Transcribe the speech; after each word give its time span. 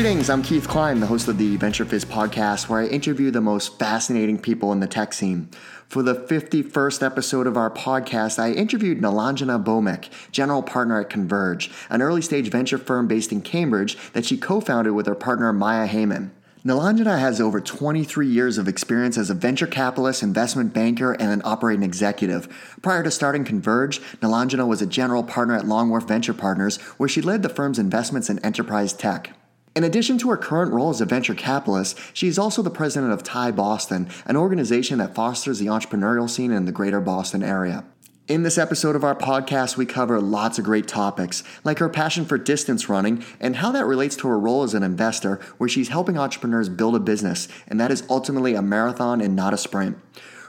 Greetings, 0.00 0.30
I'm 0.30 0.42
Keith 0.42 0.66
Cline, 0.66 0.98
the 0.98 1.06
host 1.06 1.28
of 1.28 1.36
the 1.36 1.58
VentureFizz 1.58 2.06
podcast, 2.06 2.70
where 2.70 2.80
I 2.80 2.86
interview 2.86 3.30
the 3.30 3.42
most 3.42 3.78
fascinating 3.78 4.38
people 4.38 4.72
in 4.72 4.80
the 4.80 4.86
tech 4.86 5.12
scene. 5.12 5.50
For 5.88 6.02
the 6.02 6.14
51st 6.14 7.04
episode 7.04 7.46
of 7.46 7.58
our 7.58 7.70
podcast, 7.70 8.38
I 8.38 8.52
interviewed 8.52 9.02
Nilanjana 9.02 9.62
Bhowmik, 9.62 10.08
general 10.32 10.62
partner 10.62 11.02
at 11.02 11.10
Converge, 11.10 11.70
an 11.90 12.00
early 12.00 12.22
stage 12.22 12.50
venture 12.50 12.78
firm 12.78 13.08
based 13.08 13.30
in 13.30 13.42
Cambridge 13.42 13.98
that 14.14 14.24
she 14.24 14.38
co 14.38 14.62
founded 14.62 14.94
with 14.94 15.04
her 15.04 15.14
partner 15.14 15.52
Maia 15.52 15.86
Heymann. 15.86 16.30
Nilanjana 16.64 17.18
has 17.18 17.38
over 17.38 17.60
23 17.60 18.26
years 18.26 18.56
of 18.56 18.68
experience 18.68 19.18
as 19.18 19.28
a 19.28 19.34
venture 19.34 19.66
capitalist, 19.66 20.22
investment 20.22 20.72
banker, 20.72 21.12
and 21.12 21.30
an 21.30 21.42
operating 21.44 21.82
executive. 21.82 22.48
Prior 22.80 23.02
to 23.02 23.10
starting 23.10 23.44
Converge, 23.44 24.00
Nilanjana 24.22 24.66
was 24.66 24.80
a 24.80 24.86
general 24.86 25.22
partner 25.22 25.56
at 25.56 25.66
Longworth 25.66 26.08
Venture 26.08 26.32
Partners, 26.32 26.78
where 26.96 27.08
she 27.08 27.20
led 27.20 27.42
the 27.42 27.50
firm's 27.50 27.78
investments 27.78 28.30
in 28.30 28.38
enterprise 28.38 28.94
tech. 28.94 29.36
In 29.76 29.84
addition 29.84 30.18
to 30.18 30.30
her 30.30 30.36
current 30.36 30.72
role 30.72 30.90
as 30.90 31.00
a 31.00 31.06
venture 31.06 31.34
capitalist, 31.34 31.96
she 32.12 32.26
is 32.26 32.40
also 32.40 32.60
the 32.60 32.70
president 32.70 33.12
of 33.12 33.22
TiE 33.22 33.52
Boston, 33.52 34.08
an 34.26 34.36
organization 34.36 34.98
that 34.98 35.14
fosters 35.14 35.60
the 35.60 35.66
entrepreneurial 35.66 36.28
scene 36.28 36.50
in 36.50 36.64
the 36.64 36.72
greater 36.72 37.00
Boston 37.00 37.44
area. 37.44 37.84
In 38.26 38.42
this 38.42 38.58
episode 38.58 38.96
of 38.96 39.04
our 39.04 39.14
podcast, 39.14 39.76
we 39.76 39.86
cover 39.86 40.20
lots 40.20 40.58
of 40.58 40.64
great 40.64 40.88
topics, 40.88 41.44
like 41.62 41.78
her 41.78 41.88
passion 41.88 42.24
for 42.24 42.36
distance 42.36 42.88
running 42.88 43.24
and 43.38 43.56
how 43.56 43.70
that 43.70 43.86
relates 43.86 44.16
to 44.16 44.28
her 44.28 44.38
role 44.38 44.64
as 44.64 44.74
an 44.74 44.82
investor, 44.82 45.40
where 45.58 45.68
she's 45.68 45.88
helping 45.88 46.18
entrepreneurs 46.18 46.68
build 46.68 46.96
a 46.96 47.00
business, 47.00 47.46
and 47.68 47.78
that 47.78 47.92
is 47.92 48.02
ultimately 48.10 48.54
a 48.54 48.62
marathon 48.62 49.20
and 49.20 49.36
not 49.36 49.54
a 49.54 49.56
sprint. 49.56 49.96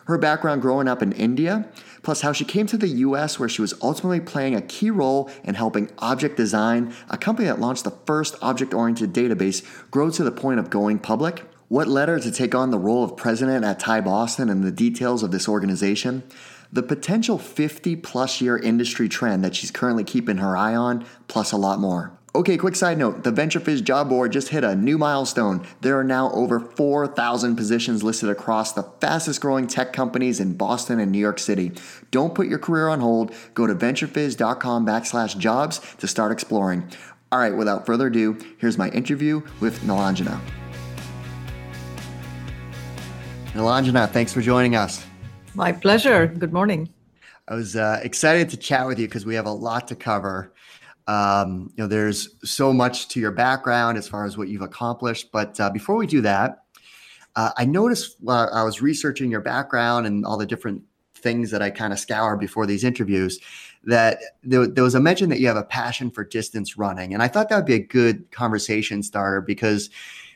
Her 0.05 0.17
background 0.17 0.63
growing 0.63 0.87
up 0.87 1.03
in 1.03 1.11
India, 1.11 1.69
plus 2.03 2.21
how 2.21 2.33
she 2.33 2.45
came 2.45 2.67
to 2.67 2.77
the 2.77 2.87
US 2.87 3.39
where 3.39 3.49
she 3.49 3.61
was 3.61 3.73
ultimately 3.81 4.19
playing 4.19 4.55
a 4.55 4.61
key 4.61 4.89
role 4.89 5.29
in 5.43 5.55
helping 5.55 5.89
Object 5.99 6.37
Design, 6.37 6.93
a 7.09 7.17
company 7.17 7.47
that 7.47 7.59
launched 7.59 7.83
the 7.83 7.97
first 8.05 8.35
object 8.41 8.73
oriented 8.73 9.13
database, 9.13 9.65
grow 9.89 10.09
to 10.09 10.23
the 10.23 10.31
point 10.31 10.59
of 10.59 10.69
going 10.69 10.99
public. 10.99 11.43
What 11.67 11.87
led 11.87 12.09
her 12.09 12.19
to 12.19 12.31
take 12.31 12.53
on 12.53 12.71
the 12.71 12.79
role 12.79 13.03
of 13.03 13.15
president 13.15 13.63
at 13.63 13.79
TiE 13.79 14.01
Boston 14.01 14.49
and 14.49 14.63
the 14.63 14.71
details 14.71 15.23
of 15.23 15.31
this 15.31 15.47
organization? 15.47 16.23
The 16.73 16.83
potential 16.83 17.37
50 17.37 17.97
plus 17.97 18.41
year 18.41 18.57
industry 18.57 19.09
trend 19.09 19.43
that 19.43 19.55
she's 19.55 19.71
currently 19.71 20.03
keeping 20.03 20.37
her 20.37 20.55
eye 20.55 20.75
on, 20.75 21.05
plus 21.27 21.51
a 21.51 21.57
lot 21.57 21.79
more. 21.79 22.17
Okay, 22.33 22.55
quick 22.55 22.77
side 22.77 22.97
note 22.97 23.25
the 23.25 23.31
VentureFizz 23.31 23.83
job 23.83 24.07
board 24.07 24.31
just 24.31 24.49
hit 24.49 24.63
a 24.63 24.73
new 24.73 24.97
milestone. 24.97 25.67
There 25.81 25.99
are 25.99 26.03
now 26.03 26.31
over 26.31 26.61
4,000 26.61 27.57
positions 27.57 28.03
listed 28.03 28.29
across 28.29 28.71
the 28.71 28.83
fastest 29.01 29.41
growing 29.41 29.67
tech 29.67 29.91
companies 29.91 30.39
in 30.39 30.55
Boston 30.55 31.01
and 31.01 31.11
New 31.11 31.19
York 31.19 31.39
City. 31.39 31.73
Don't 32.09 32.33
put 32.33 32.47
your 32.47 32.57
career 32.57 32.87
on 32.87 33.01
hold. 33.01 33.33
Go 33.53 33.67
to 33.67 33.75
venturefizz.com 33.75 34.85
backslash 34.85 35.37
jobs 35.37 35.81
to 35.97 36.07
start 36.07 36.31
exploring. 36.31 36.89
All 37.33 37.39
right, 37.39 37.55
without 37.55 37.85
further 37.85 38.07
ado, 38.07 38.37
here's 38.59 38.77
my 38.77 38.89
interview 38.91 39.41
with 39.59 39.81
Nilanjana. 39.81 40.39
Nilanjana, 43.47 44.09
thanks 44.09 44.31
for 44.31 44.39
joining 44.39 44.77
us. 44.77 45.05
My 45.53 45.73
pleasure. 45.73 46.27
Good 46.27 46.53
morning. 46.53 46.93
I 47.49 47.55
was 47.55 47.75
uh, 47.75 47.99
excited 48.01 48.49
to 48.51 48.57
chat 48.57 48.87
with 48.87 48.99
you 48.99 49.07
because 49.07 49.25
we 49.25 49.35
have 49.35 49.45
a 49.45 49.51
lot 49.51 49.89
to 49.89 49.95
cover. 49.95 50.53
Um, 51.11 51.73
you 51.75 51.83
know, 51.83 51.87
there's 51.87 52.35
so 52.49 52.71
much 52.71 53.09
to 53.09 53.19
your 53.19 53.31
background 53.31 53.97
as 53.97 54.07
far 54.07 54.23
as 54.23 54.37
what 54.37 54.47
you've 54.47 54.61
accomplished. 54.61 55.29
But 55.33 55.59
uh, 55.59 55.69
before 55.69 55.97
we 55.97 56.07
do 56.07 56.21
that, 56.21 56.63
uh, 57.35 57.51
I 57.57 57.65
noticed 57.65 58.15
while 58.21 58.49
I 58.53 58.63
was 58.63 58.81
researching 58.81 59.29
your 59.29 59.41
background 59.41 60.07
and 60.07 60.25
all 60.25 60.37
the 60.37 60.45
different 60.45 60.81
things 61.15 61.51
that 61.51 61.61
I 61.61 61.69
kind 61.69 61.91
of 61.91 61.99
scour 61.99 62.37
before 62.37 62.65
these 62.65 62.85
interviews 62.85 63.39
that 63.83 64.19
there, 64.41 64.65
there, 64.65 64.85
was 64.85 64.95
a 64.95 65.01
mention 65.01 65.29
that 65.29 65.41
you 65.41 65.47
have 65.47 65.57
a 65.57 65.63
passion 65.63 66.11
for 66.11 66.23
distance 66.23 66.77
running. 66.77 67.13
And 67.13 67.21
I 67.21 67.27
thought 67.27 67.49
that 67.49 67.57
would 67.57 67.65
be 67.65 67.75
a 67.75 67.79
good 67.79 68.31
conversation 68.31 69.03
starter 69.03 69.41
because, 69.41 69.89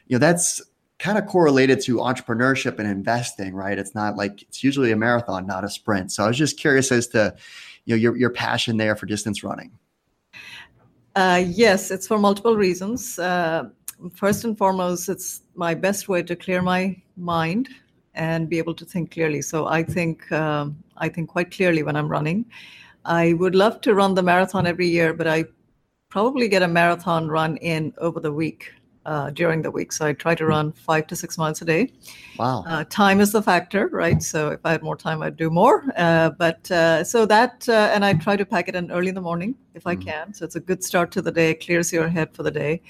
you 0.08 0.16
know, 0.16 0.20
that's 0.20 0.62
kind 1.00 1.18
of 1.18 1.26
correlated 1.26 1.80
to 1.84 1.98
entrepreneurship 1.98 2.80
and 2.80 2.88
investing, 2.90 3.56
right? 3.56 3.80
It's 3.80 3.96
not 3.96 4.18
like 4.18 4.42
it's 4.42 4.62
usually 4.62 4.92
a 4.92 4.98
marathon, 4.98 5.48
not 5.48 5.64
a 5.64 5.70
sprint. 5.70 6.12
So 6.12 6.26
I 6.26 6.28
was 6.28 6.38
just 6.38 6.60
curious 6.60 6.92
as 6.92 7.08
to, 7.10 7.34
you 7.86 7.96
know, 7.96 8.00
your, 8.00 8.18
your 8.18 8.30
passion 8.30 8.76
there 8.76 8.98
for 8.98 9.06
distance 9.06 9.42
running. 9.42 9.72
Uh, 11.16 11.42
yes, 11.48 11.92
it's 11.92 12.08
for 12.08 12.20
multiple 12.20 12.58
reasons. 12.58 13.18
Uh, 13.18 13.70
first 14.14 14.44
and 14.44 14.58
foremost, 14.58 15.08
it's 15.08 15.44
my 15.56 15.74
best 15.74 16.10
way 16.10 16.22
to 16.22 16.36
clear 16.36 16.62
my 16.62 16.96
mind 17.16 17.70
and 18.16 18.50
be 18.50 18.58
able 18.58 18.74
to 18.74 18.86
think 18.86 19.12
clearly. 19.12 19.42
So 19.42 19.66
I 19.68 19.82
think 19.82 20.30
um, 20.32 20.78
I 20.98 21.08
think 21.08 21.30
quite 21.30 21.52
clearly 21.52 21.84
when 21.84 21.96
I'm 21.96 22.10
running. 22.10 22.46
I 23.06 23.34
would 23.34 23.56
love 23.56 23.82
to 23.82 23.94
run 23.94 24.14
the 24.14 24.24
marathon 24.24 24.68
every 24.68 24.88
year, 24.88 25.14
but 25.14 25.28
I 25.28 25.46
probably 26.10 26.50
get 26.50 26.64
a 26.64 26.68
marathon 26.68 27.30
run 27.30 27.58
in 27.58 27.94
over 28.00 28.20
the 28.20 28.32
week 28.32 28.74
uh, 29.06 29.30
during 29.30 29.62
the 29.62 29.72
week. 29.72 29.92
So 29.92 30.06
I 30.06 30.14
try 30.14 30.36
to 30.36 30.44
hmm. 30.44 30.50
run 30.50 30.72
five 30.72 31.08
to 31.08 31.16
six 31.16 31.38
miles 31.38 31.62
a 31.62 31.66
day. 31.66 31.92
Wow. 32.38 32.64
Uh, 32.68 32.84
time 32.90 33.22
is 33.22 33.32
the 33.32 33.42
factor, 33.42 33.88
right? 33.88 34.22
So 34.22 34.50
if 34.50 34.60
I 34.66 34.72
had 34.72 34.84
more 34.84 34.96
time, 34.96 35.22
I'd 35.22 35.38
do 35.38 35.50
more. 35.50 35.86
Uh, 35.96 36.32
but 36.32 36.70
uh, 36.72 37.04
so 37.04 37.26
that, 37.28 37.68
uh, 37.70 37.92
and 37.94 38.04
I 38.04 38.14
try 38.14 38.36
to 38.36 38.46
pack 38.46 38.68
it 38.68 38.76
in 38.76 38.92
early 38.92 39.10
in 39.10 39.16
the 39.16 39.22
morning 39.22 39.56
if. 39.74 39.86
I 39.86 39.94
hmm. 39.94 40.02
can. 40.02 40.34
So 40.34 40.46
it's 40.46 40.56
a 40.56 40.60
good 40.60 40.84
start 40.84 41.12
to 41.12 41.22
the 41.22 41.32
day, 41.32 41.54
clears 41.54 41.94
your 41.94 42.08
head 42.08 42.34
for 42.34 42.42
the 42.42 42.50
day, 42.50 42.82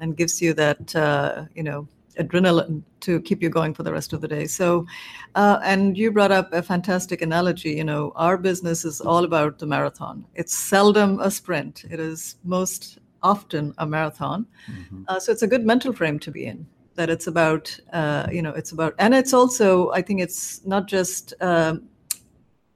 and 0.00 0.16
gives 0.16 0.40
you 0.40 0.54
that, 0.54 0.96
uh, 0.96 1.44
you 1.54 1.62
know, 1.62 1.86
adrenaline 2.18 2.82
to 3.00 3.20
keep 3.20 3.42
you 3.42 3.50
going 3.50 3.74
for 3.74 3.82
the 3.82 3.92
rest 3.92 4.14
of 4.14 4.22
the 4.22 4.28
day. 4.28 4.46
So, 4.46 4.86
and 5.34 5.96
you 5.98 6.10
brought 6.10 6.32
up 6.32 6.50
a 6.54 6.62
fantastic 6.62 7.20
analogy. 7.20 7.72
You 7.72 7.84
know, 7.84 8.12
our 8.16 8.38
business 8.38 8.86
is 8.86 9.02
all 9.02 9.24
about 9.24 9.58
the 9.58 9.66
marathon. 9.66 10.24
It's 10.34 10.54
seldom 10.54 11.20
a 11.20 11.30
sprint. 11.30 11.84
It 11.90 12.00
is 12.00 12.36
most 12.44 12.98
often 13.22 13.74
a 13.78 13.86
marathon. 13.86 14.46
Mm-hmm. 14.70 15.02
Uh, 15.08 15.20
so 15.20 15.32
it's 15.32 15.42
a 15.42 15.46
good 15.46 15.64
mental 15.64 15.92
frame 15.92 16.18
to 16.20 16.30
be 16.30 16.46
in. 16.46 16.66
That 16.94 17.10
it's 17.10 17.28
about, 17.28 17.78
uh, 17.92 18.26
you 18.32 18.42
know, 18.42 18.50
it's 18.50 18.72
about, 18.72 18.94
and 18.98 19.14
it's 19.14 19.32
also, 19.32 19.90
I 19.92 20.02
think 20.02 20.20
it's 20.20 20.66
not 20.66 20.88
just 20.88 21.32
um, 21.40 21.88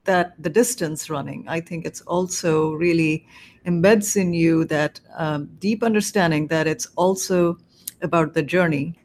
that 0.05 0.41
the 0.41 0.49
distance 0.49 1.09
running. 1.09 1.45
I 1.47 1.59
think 1.59 1.85
it's 1.85 2.01
also 2.01 2.71
really 2.73 3.25
embeds 3.65 4.15
in 4.15 4.33
you 4.33 4.65
that 4.65 4.99
um, 5.17 5.49
deep 5.59 5.83
understanding 5.83 6.47
that 6.47 6.67
it's 6.67 6.87
also 6.95 7.57
about 8.01 8.33
the 8.33 8.43
journey 8.43 8.97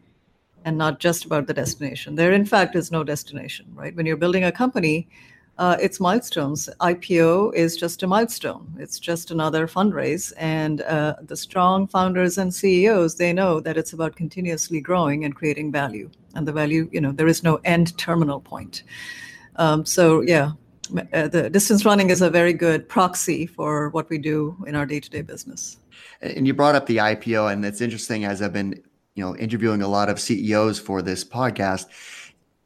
and 0.64 0.76
not 0.76 1.00
just 1.00 1.24
about 1.24 1.46
the 1.46 1.54
destination. 1.54 2.14
There, 2.14 2.32
in 2.32 2.44
fact, 2.44 2.76
is 2.76 2.90
no 2.90 3.02
destination, 3.02 3.66
right? 3.74 3.94
When 3.96 4.06
you're 4.06 4.16
building 4.16 4.44
a 4.44 4.52
company, 4.52 5.08
uh, 5.58 5.76
it's 5.80 5.98
milestones. 5.98 6.68
IPO 6.80 7.54
is 7.54 7.76
just 7.76 8.02
a 8.04 8.06
milestone. 8.06 8.72
It's 8.78 8.98
just 9.00 9.32
another 9.32 9.66
fundraise. 9.66 10.32
And 10.38 10.82
uh, 10.82 11.16
the 11.22 11.36
strong 11.36 11.88
founders 11.88 12.38
and 12.38 12.54
CEOs, 12.54 13.16
they 13.16 13.32
know 13.32 13.58
that 13.60 13.76
it's 13.76 13.92
about 13.92 14.14
continuously 14.14 14.80
growing 14.80 15.24
and 15.24 15.34
creating 15.34 15.72
value. 15.72 16.10
And 16.34 16.46
the 16.46 16.52
value, 16.52 16.88
you 16.92 17.00
know, 17.00 17.10
there 17.10 17.26
is 17.26 17.42
no 17.42 17.56
end 17.64 17.98
terminal 17.98 18.40
point. 18.40 18.84
Um, 19.56 19.84
so, 19.84 20.20
yeah, 20.20 20.52
uh, 21.12 21.26
the 21.26 21.50
distance 21.50 21.84
running 21.84 22.10
is 22.10 22.22
a 22.22 22.30
very 22.30 22.52
good 22.52 22.88
proxy 22.88 23.44
for 23.44 23.90
what 23.90 24.08
we 24.08 24.18
do 24.18 24.56
in 24.66 24.76
our 24.76 24.86
day-to-day 24.86 25.22
business. 25.22 25.78
And 26.22 26.46
you 26.46 26.54
brought 26.54 26.76
up 26.76 26.86
the 26.86 26.98
IPO, 26.98 27.52
and 27.52 27.64
it's 27.64 27.80
interesting 27.80 28.24
as 28.24 28.40
I've 28.42 28.52
been, 28.52 28.80
you 29.16 29.24
know, 29.24 29.36
interviewing 29.36 29.82
a 29.82 29.88
lot 29.88 30.08
of 30.08 30.20
CEOs 30.20 30.78
for 30.78 31.02
this 31.02 31.24
podcast. 31.24 31.86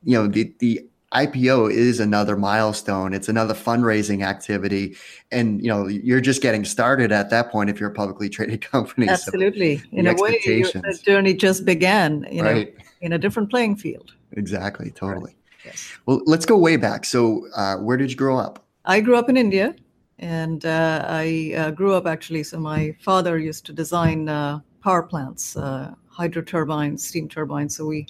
You 0.05 0.19
know, 0.19 0.27
the 0.27 0.55
the 0.59 0.87
IPO 1.15 1.73
is 1.73 2.01
another 2.01 2.37
milestone. 2.37 3.13
It's 3.13 3.29
another 3.29 3.55
fundraising 3.55 4.25
activity. 4.25 4.97
And 5.31 5.63
you 5.63 5.69
know, 5.69 5.87
you're 5.87 6.21
just 6.21 6.43
getting 6.43 6.65
started 6.65 7.13
at 7.13 7.31
that 7.31 7.51
point 7.51 7.71
if 7.71 7.79
you're 7.79 7.91
a 7.91 7.95
publicly 7.95 8.29
traded 8.29 8.61
company. 8.73 9.09
Absolutely. 9.09 9.79
So 9.79 9.85
in 9.93 10.07
a 10.07 10.15
way, 10.15 10.39
the 10.45 11.01
journey 11.05 11.35
just 11.35 11.65
began, 11.65 12.27
you 12.31 12.43
know, 12.43 12.53
right. 12.53 12.75
in 13.01 13.13
a 13.13 13.19
different 13.19 13.51
playing 13.51 13.77
field. 13.77 14.15
Exactly, 14.33 14.91
totally. 14.91 15.33
Right. 15.33 15.37
Yes. 15.65 15.93
Well, 16.07 16.23
let's 16.27 16.47
go 16.47 16.57
way 16.57 16.77
back. 16.77 17.05
So, 17.05 17.47
uh, 17.55 17.77
where 17.77 17.97
did 17.97 18.11
you 18.11 18.17
grow 18.17 18.37
up? 18.37 18.65
I 18.85 19.01
grew 19.01 19.17
up 19.17 19.29
in 19.29 19.37
India, 19.37 19.77
and 20.19 20.65
uh, 20.65 21.05
I 21.07 21.55
uh, 21.57 21.71
grew 21.71 21.95
up 21.95 22.07
actually. 22.07 22.43
So, 22.43 22.59
my 22.59 22.97
father 23.01 23.39
used 23.39 23.65
to 23.67 23.73
design 23.73 24.29
uh, 24.29 24.61
power 24.83 25.03
plants, 25.03 25.57
uh, 25.57 25.95
hydro 26.09 26.43
turbines, 26.43 27.07
steam 27.07 27.29
turbines. 27.29 27.77
So, 27.77 27.87
we 27.87 28.07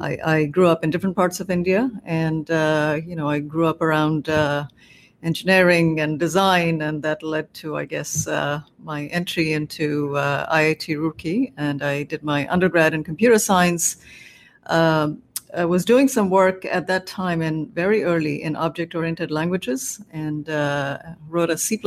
I, 0.00 0.18
I, 0.24 0.44
grew 0.46 0.68
up 0.68 0.84
in 0.84 0.90
different 0.90 1.16
parts 1.16 1.40
of 1.40 1.50
India, 1.50 1.90
and 2.04 2.50
uh, 2.50 2.98
you 3.04 3.14
know, 3.14 3.28
I 3.28 3.40
grew 3.40 3.66
up 3.66 3.82
around 3.82 4.28
uh, 4.28 4.66
engineering 5.22 6.00
and 6.00 6.18
design, 6.18 6.82
and 6.82 7.02
that 7.02 7.22
led 7.22 7.52
to, 7.54 7.76
I 7.76 7.84
guess, 7.84 8.26
uh, 8.26 8.60
my 8.82 9.06
entry 9.06 9.52
into 9.52 10.16
uh, 10.16 10.52
IIT 10.54 10.96
Roorkee, 10.96 11.52
and 11.56 11.82
I 11.82 12.04
did 12.04 12.22
my 12.22 12.48
undergrad 12.48 12.94
in 12.94 13.04
computer 13.04 13.38
science. 13.38 13.98
Um, 14.66 15.22
I 15.54 15.66
was 15.66 15.84
doing 15.84 16.08
some 16.08 16.30
work 16.30 16.64
at 16.64 16.86
that 16.86 17.06
time 17.06 17.42
and 17.42 17.68
very 17.74 18.04
early 18.04 18.42
in 18.42 18.56
object-oriented 18.56 19.30
languages, 19.30 20.00
and 20.10 20.48
uh, 20.48 20.98
wrote 21.28 21.50
a 21.50 21.58
C++ 21.58 21.78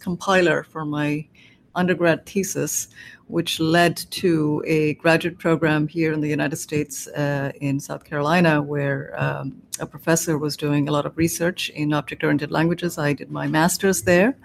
compiler 0.00 0.62
for 0.62 0.86
my 0.86 1.26
undergrad 1.74 2.26
thesis, 2.26 2.88
which 3.26 3.60
led 3.60 3.96
to 3.96 4.62
a 4.66 4.94
graduate 4.94 5.38
program 5.38 5.86
here 5.86 6.12
in 6.12 6.20
the 6.20 6.28
United 6.28 6.56
States 6.56 7.06
uh, 7.08 7.52
in 7.60 7.78
South 7.78 8.04
Carolina, 8.04 8.60
where 8.60 9.14
um, 9.16 9.62
a 9.78 9.86
professor 9.86 10.38
was 10.38 10.56
doing 10.56 10.88
a 10.88 10.92
lot 10.92 11.06
of 11.06 11.16
research 11.16 11.70
in 11.70 11.92
object 11.92 12.24
oriented 12.24 12.50
languages. 12.50 12.98
I 12.98 13.12
did 13.12 13.30
my 13.30 13.46
master's 13.46 14.02
there. 14.02 14.36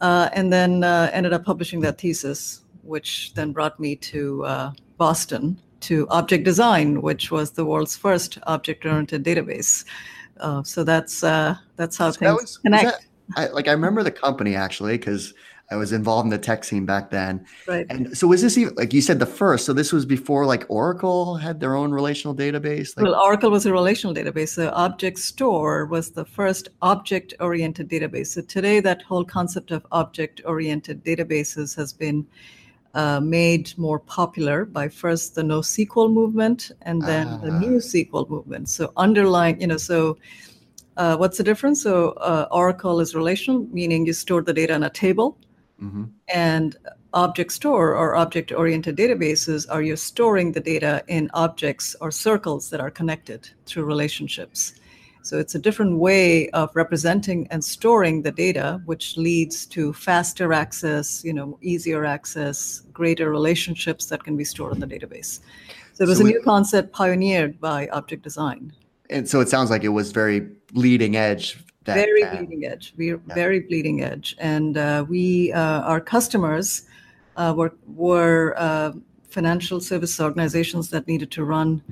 Uh, 0.00 0.28
and 0.32 0.52
then 0.52 0.84
uh, 0.84 1.10
ended 1.12 1.32
up 1.32 1.44
publishing 1.44 1.80
that 1.80 1.98
thesis 1.98 2.62
which 2.88 3.34
then 3.34 3.52
brought 3.52 3.78
me 3.78 3.94
to 3.94 4.44
uh, 4.44 4.72
Boston 4.96 5.60
to 5.80 6.08
Object 6.08 6.44
Design, 6.44 7.02
which 7.02 7.30
was 7.30 7.52
the 7.52 7.64
world's 7.64 7.96
first 7.96 8.38
object-oriented 8.44 9.22
database. 9.22 9.84
Uh, 10.40 10.62
so 10.62 10.82
that's 10.82 11.22
uh, 11.22 11.56
that's 11.76 11.96
how 11.96 12.10
so 12.10 12.18
things 12.18 12.30
that 12.30 12.40
was, 12.40 12.58
connect. 12.58 12.84
That, 12.84 13.00
I, 13.36 13.46
like 13.48 13.68
I 13.68 13.72
remember 13.72 14.02
the 14.02 14.10
company 14.10 14.54
actually 14.54 14.96
because 14.96 15.34
I 15.70 15.76
was 15.76 15.92
involved 15.92 16.24
in 16.24 16.30
the 16.30 16.38
tech 16.38 16.64
scene 16.64 16.86
back 16.86 17.10
then. 17.10 17.44
Right. 17.66 17.86
And 17.90 18.16
so 18.16 18.26
was 18.26 18.40
this 18.40 18.56
even 18.56 18.74
like 18.76 18.94
you 18.94 19.02
said 19.02 19.18
the 19.18 19.26
first? 19.26 19.66
So 19.66 19.74
this 19.74 19.92
was 19.92 20.06
before 20.06 20.46
like 20.46 20.64
Oracle 20.68 21.36
had 21.36 21.60
their 21.60 21.74
own 21.74 21.92
relational 21.92 22.34
database. 22.34 22.96
Like, 22.96 23.04
well, 23.04 23.14
Oracle 23.14 23.50
was 23.50 23.66
a 23.66 23.72
relational 23.72 24.14
database. 24.14 24.50
So 24.50 24.70
Object 24.70 25.18
Store 25.18 25.84
was 25.84 26.12
the 26.12 26.24
first 26.24 26.70
object-oriented 26.80 27.88
database. 27.88 28.28
So 28.28 28.40
today, 28.40 28.80
that 28.80 29.02
whole 29.02 29.24
concept 29.24 29.70
of 29.70 29.86
object-oriented 29.92 31.04
databases 31.04 31.76
has 31.76 31.92
been 31.92 32.26
uh, 32.94 33.20
made 33.20 33.76
more 33.76 33.98
popular 33.98 34.64
by 34.64 34.88
first 34.88 35.34
the 35.34 35.42
NoSQL 35.42 36.10
movement 36.10 36.72
and 36.82 37.02
then 37.02 37.28
uh, 37.28 37.36
the 37.38 37.50
ah. 37.50 37.58
new 37.58 37.76
SQL 37.76 38.28
movement. 38.30 38.70
So 38.70 38.92
underlying, 38.96 39.60
you 39.60 39.66
know, 39.66 39.76
so. 39.76 40.16
Uh, 40.96 41.16
what's 41.16 41.38
the 41.38 41.44
difference? 41.44 41.80
So 41.80 42.10
uh, 42.14 42.48
Oracle 42.50 42.98
is 42.98 43.14
relational, 43.14 43.68
meaning 43.70 44.04
you 44.04 44.12
store 44.12 44.42
the 44.42 44.52
data 44.52 44.74
in 44.74 44.82
a 44.82 44.90
table 44.90 45.38
Mm-hmm. 45.82 46.04
And 46.28 46.76
object 47.14 47.52
store 47.52 47.94
or 47.94 48.16
object 48.16 48.52
oriented 48.52 48.96
databases 48.96 49.66
are 49.70 49.82
you 49.82 49.96
storing 49.96 50.52
the 50.52 50.60
data 50.60 51.02
in 51.08 51.30
objects 51.34 51.96
or 52.00 52.10
circles 52.10 52.70
that 52.70 52.80
are 52.80 52.90
connected 52.90 53.48
through 53.66 53.84
relationships. 53.84 54.74
So 55.22 55.38
it's 55.38 55.54
a 55.54 55.58
different 55.58 55.98
way 55.98 56.48
of 56.50 56.74
representing 56.74 57.48
and 57.50 57.62
storing 57.62 58.22
the 58.22 58.32
data, 58.32 58.80
which 58.86 59.16
leads 59.16 59.66
to 59.66 59.92
faster 59.92 60.52
access, 60.52 61.22
you 61.24 61.32
know, 61.32 61.58
easier 61.60 62.04
access, 62.04 62.82
greater 62.92 63.30
relationships 63.30 64.06
that 64.06 64.24
can 64.24 64.36
be 64.36 64.44
stored 64.44 64.74
in 64.74 64.80
the 64.80 64.86
database. 64.86 65.40
So 65.94 66.04
it 66.04 66.08
was 66.08 66.18
so 66.18 66.24
a 66.24 66.28
new 66.28 66.42
concept 66.42 66.92
pioneered 66.92 67.60
by 67.60 67.88
object 67.88 68.22
design. 68.22 68.72
And 69.10 69.28
so 69.28 69.40
it 69.40 69.48
sounds 69.48 69.70
like 69.70 69.84
it 69.84 69.88
was 69.88 70.12
very 70.12 70.48
leading 70.72 71.16
edge 71.16 71.58
that, 71.88 71.94
very 71.94 72.22
that. 72.22 72.36
bleeding 72.36 72.66
edge. 72.66 72.94
We're 72.96 73.20
yeah. 73.26 73.34
very 73.34 73.60
bleeding 73.60 74.02
edge, 74.02 74.36
and 74.38 74.76
uh, 74.76 75.04
we 75.08 75.52
uh, 75.52 75.80
our 75.82 76.00
customers 76.00 76.82
uh, 77.36 77.54
were 77.56 77.74
were 77.94 78.54
uh, 78.56 78.92
financial 79.28 79.80
service 79.80 80.20
organizations 80.20 80.90
that 80.90 81.06
needed 81.06 81.30
to 81.32 81.44
run 81.44 81.82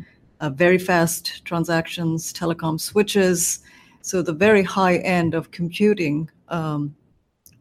uh, 0.41 0.51
very 0.51 0.79
fast 0.79 1.45
transactions, 1.45 2.33
telecom 2.33 2.79
switches, 2.81 3.61
so 4.03 4.23
the 4.23 4.33
very 4.33 4.63
high 4.63 4.97
end 4.99 5.35
of 5.35 5.51
computing. 5.51 6.31
Um, 6.49 6.95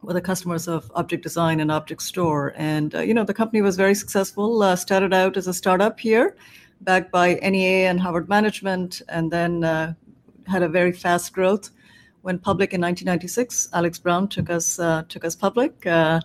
were 0.02 0.12
the 0.12 0.20
customers 0.20 0.68
of 0.68 0.92
Object 0.94 1.24
Design 1.24 1.58
and 1.58 1.72
Object 1.72 2.00
Store, 2.00 2.52
and 2.56 2.94
uh, 2.94 3.00
you 3.00 3.12
know 3.12 3.24
the 3.24 3.34
company 3.34 3.60
was 3.60 3.76
very 3.76 3.94
successful. 3.94 4.76
started 4.76 5.12
out 5.12 5.36
as 5.36 5.48
a 5.48 5.54
startup 5.54 5.98
here, 5.98 6.36
backed 6.82 7.10
by 7.10 7.34
NEA 7.42 7.88
and 7.88 7.98
Harvard 7.98 8.28
Management, 8.28 9.02
and 9.08 9.32
then 9.32 9.62
had 10.46 10.62
a 10.62 10.68
very 10.68 10.92
fast 10.92 11.32
growth 11.32 11.70
went 12.26 12.42
public 12.42 12.74
in 12.74 12.80
1996. 12.80 13.70
Alex 13.72 13.98
Brown 13.98 14.28
took 14.28 14.50
us 14.50 14.78
uh, 14.78 15.04
took 15.08 15.24
us 15.24 15.34
public, 15.34 15.86
uh, 15.86 16.20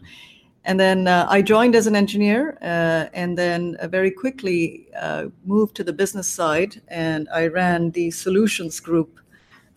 and 0.66 0.80
then 0.80 1.08
uh, 1.08 1.28
I 1.30 1.42
joined 1.42 1.76
as 1.76 1.88
an 1.88 1.96
engineer, 1.96 2.58
uh, 2.62 3.06
and 3.14 3.38
then 3.38 3.78
uh, 3.80 3.88
very 3.88 4.12
quickly 4.12 4.88
uh, 5.00 5.28
moved 5.46 5.76
to 5.76 5.84
the 5.84 5.94
business 5.94 6.28
side, 6.28 6.82
and 6.88 7.30
I 7.42 7.48
ran 7.48 7.92
the 7.92 8.12
solutions 8.12 8.80
group 8.80 9.20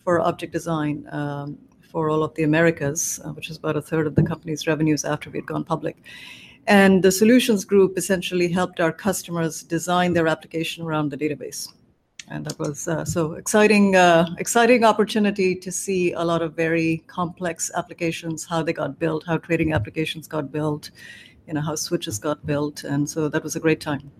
for 0.03 0.19
object 0.19 0.51
design 0.51 1.07
um, 1.11 1.57
for 1.91 2.09
all 2.09 2.23
of 2.23 2.33
the 2.35 2.43
Americas, 2.43 3.19
which 3.35 3.49
is 3.49 3.57
about 3.57 3.77
a 3.77 3.81
third 3.81 4.05
of 4.07 4.15
the 4.15 4.23
company's 4.23 4.67
revenues 4.67 5.05
after 5.05 5.29
we 5.29 5.37
had 5.39 5.45
gone 5.45 5.63
public. 5.63 5.95
And 6.67 7.03
the 7.03 7.11
solutions 7.11 7.63
group 7.63 7.97
essentially 7.97 8.49
helped 8.51 8.79
our 8.79 8.91
customers 8.91 9.63
design 9.63 10.13
their 10.13 10.27
application 10.27 10.83
around 10.83 11.09
the 11.09 11.17
database 11.17 11.71
and 12.29 12.45
that 12.45 12.57
was 12.57 12.87
uh, 12.87 13.05
so 13.05 13.33
exciting 13.33 13.95
uh, 13.95 14.27
exciting 14.37 14.83
opportunity 14.83 15.55
to 15.55 15.71
see 15.71 16.13
a 16.13 16.23
lot 16.23 16.41
of 16.41 16.53
very 16.53 17.03
complex 17.07 17.71
applications 17.75 18.45
how 18.45 18.63
they 18.63 18.73
got 18.73 18.97
built 18.97 19.23
how 19.25 19.37
trading 19.37 19.73
applications 19.73 20.27
got 20.27 20.51
built 20.51 20.91
you 21.47 21.53
know 21.53 21.61
how 21.61 21.75
switches 21.75 22.19
got 22.19 22.45
built. 22.45 22.83
And 22.83 23.09
so 23.09 23.29
that 23.29 23.43
was 23.43 23.55
a 23.55 23.59
great 23.59 23.79
time. 23.79 24.11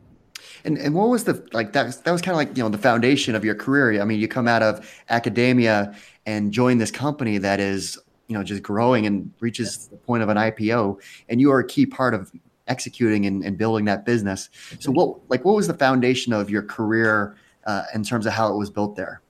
And 0.64 0.78
and 0.78 0.94
what 0.94 1.10
was 1.10 1.24
the 1.24 1.48
like 1.54 1.74
that 1.74 2.04
that 2.04 2.12
was 2.12 2.22
kind 2.22 2.34
of 2.34 2.38
like 2.38 2.56
you 2.56 2.64
know 2.64 2.70
the 2.70 2.78
foundation 2.78 3.36
of 3.36 3.44
your 3.44 3.56
career. 3.56 4.02
I 4.02 4.06
mean 4.06 4.20
you 4.20 4.28
come 4.28 4.48
out 4.48 4.64
of 4.64 4.90
academia 5.10 5.96
and 6.26 6.52
join 6.52 6.78
this 6.78 6.92
company 6.92 7.38
that 7.40 7.60
is 7.60 7.98
you 8.28 8.38
know 8.38 8.44
just 8.44 8.64
growing 8.64 9.06
and 9.06 9.32
reaches 9.40 9.68
yes. 9.68 9.88
the 9.88 9.98
point 9.98 10.24
of 10.24 10.30
an 10.30 10.38
ipo 10.38 11.00
and 11.30 11.40
you 11.40 11.52
are 11.52 11.60
a 11.60 11.68
key 11.68 11.86
part 11.86 12.14
of 12.14 12.32
executing 12.68 13.28
and, 13.28 13.44
and 13.44 13.58
building 13.58 13.86
that 13.86 14.06
business. 14.06 14.50
So 14.80 14.92
what 14.92 15.20
like 15.30 15.46
what 15.46 15.56
was 15.56 15.68
the 15.68 15.74
foundation 15.74 16.34
of 16.34 16.50
your 16.50 16.64
career 16.64 17.36
uh, 17.66 17.84
in 17.94 18.04
terms 18.04 18.26
of 18.26 18.34
how 18.34 18.54
it 18.54 18.58
was 18.58 18.70
built 18.70 18.96
there? 18.96 19.22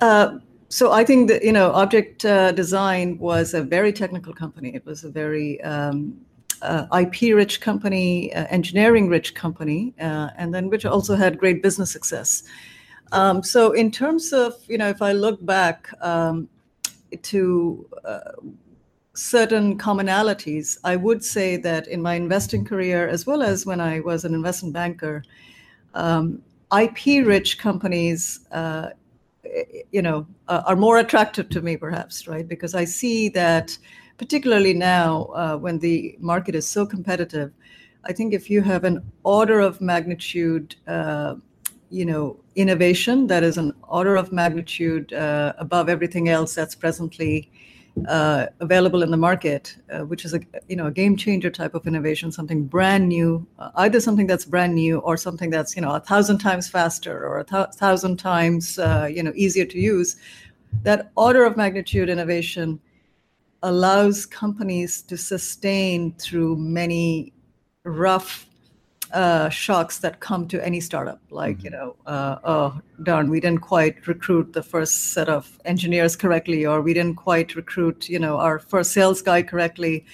Uh, 0.00 0.38
so 0.68 0.92
I 0.92 1.04
think 1.04 1.28
that 1.28 1.42
you 1.44 1.52
know, 1.52 1.70
Object 1.72 2.24
uh, 2.24 2.52
Design 2.52 3.18
was 3.18 3.54
a 3.54 3.62
very 3.62 3.92
technical 3.92 4.32
company. 4.32 4.74
It 4.74 4.84
was 4.84 5.04
a 5.04 5.10
very 5.10 5.60
um, 5.62 6.20
uh, 6.62 6.86
IP-rich 7.00 7.60
company, 7.60 8.34
uh, 8.34 8.46
engineering-rich 8.50 9.34
company, 9.34 9.94
uh, 10.00 10.30
and 10.36 10.52
then 10.54 10.68
which 10.68 10.84
also 10.84 11.16
had 11.16 11.38
great 11.38 11.62
business 11.62 11.90
success. 11.90 12.42
Um, 13.12 13.42
so 13.42 13.72
in 13.72 13.90
terms 13.90 14.32
of 14.32 14.54
you 14.68 14.76
know, 14.76 14.88
if 14.88 15.00
I 15.00 15.12
look 15.12 15.44
back 15.44 15.88
um, 16.02 16.48
to 17.22 17.88
certain 19.14 19.76
commonalities, 19.76 20.78
I 20.84 20.94
would 20.94 21.24
say 21.24 21.56
that 21.56 21.88
in 21.88 22.00
my 22.00 22.14
investing 22.14 22.64
career, 22.64 23.08
as 23.08 23.26
well 23.26 23.42
as 23.42 23.66
when 23.66 23.80
I 23.80 24.00
was 24.00 24.24
an 24.24 24.34
investment 24.34 24.74
banker, 24.74 25.24
um, 25.94 26.42
IP 26.72 27.26
rich 27.26 27.58
companies, 27.58 28.40
uh, 28.52 28.90
you 29.90 30.02
know, 30.02 30.26
uh, 30.48 30.62
are 30.66 30.76
more 30.76 30.98
attractive 30.98 31.48
to 31.50 31.62
me, 31.62 31.76
perhaps, 31.76 32.28
right? 32.28 32.46
Because 32.46 32.74
I 32.74 32.84
see 32.84 33.28
that, 33.30 33.76
particularly 34.18 34.74
now 34.74 35.24
uh, 35.34 35.56
when 35.56 35.78
the 35.78 36.16
market 36.20 36.54
is 36.54 36.68
so 36.68 36.84
competitive, 36.84 37.52
I 38.04 38.12
think 38.12 38.34
if 38.34 38.50
you 38.50 38.62
have 38.62 38.84
an 38.84 39.02
order 39.22 39.60
of 39.60 39.80
magnitude, 39.80 40.76
uh, 40.86 41.36
you 41.90 42.04
know, 42.04 42.38
innovation 42.54 43.26
that 43.28 43.42
is 43.42 43.56
an 43.56 43.72
order 43.82 44.16
of 44.16 44.32
magnitude 44.32 45.12
uh, 45.12 45.54
above 45.58 45.88
everything 45.88 46.28
else 46.28 46.54
that's 46.54 46.74
presently 46.74 47.50
uh, 48.06 48.46
available 48.60 49.02
in 49.02 49.10
the 49.10 49.16
market, 49.16 49.76
uh, 49.92 50.00
which 50.00 50.24
is 50.24 50.34
a 50.34 50.40
you 50.68 50.76
know 50.76 50.86
a 50.86 50.90
game 50.90 51.16
changer 51.16 51.50
type 51.50 51.74
of 51.74 51.86
innovation, 51.86 52.30
something 52.30 52.64
brand 52.64 53.08
new, 53.08 53.46
uh, 53.58 53.70
either 53.76 54.00
something 54.00 54.26
that's 54.26 54.44
brand 54.44 54.74
new 54.74 54.98
or 54.98 55.16
something 55.16 55.50
that's 55.50 55.74
you 55.76 55.82
know 55.82 55.94
a 55.94 56.00
thousand 56.00 56.38
times 56.38 56.68
faster 56.68 57.26
or 57.26 57.40
a 57.40 57.44
th- 57.44 57.68
thousand 57.74 58.18
times 58.18 58.78
uh, 58.78 59.08
you 59.10 59.22
know 59.22 59.32
easier 59.34 59.64
to 59.64 59.78
use. 59.78 60.16
That 60.82 61.10
order 61.16 61.44
of 61.44 61.56
magnitude 61.56 62.08
innovation 62.08 62.80
allows 63.62 64.26
companies 64.26 65.02
to 65.02 65.16
sustain 65.16 66.14
through 66.14 66.56
many 66.56 67.32
rough 67.84 68.47
uh, 69.12 69.48
shocks 69.48 69.98
that 69.98 70.20
come 70.20 70.46
to 70.48 70.64
any 70.64 70.80
startup 70.80 71.20
like 71.30 71.58
mm-hmm. 71.58 71.66
you 71.66 71.70
know 71.70 71.96
uh, 72.06 72.38
oh 72.44 72.80
darn 73.02 73.30
we 73.30 73.40
didn't 73.40 73.60
quite 73.60 74.06
recruit 74.06 74.52
the 74.52 74.62
first 74.62 75.12
set 75.12 75.28
of 75.28 75.58
engineers 75.64 76.16
correctly 76.16 76.66
or 76.66 76.82
we 76.82 76.92
didn't 76.92 77.16
quite 77.16 77.54
recruit 77.54 78.08
you 78.08 78.18
know 78.18 78.36
our 78.36 78.58
first 78.58 78.92
sales 78.92 79.22
guy 79.22 79.42
correctly 79.42 80.04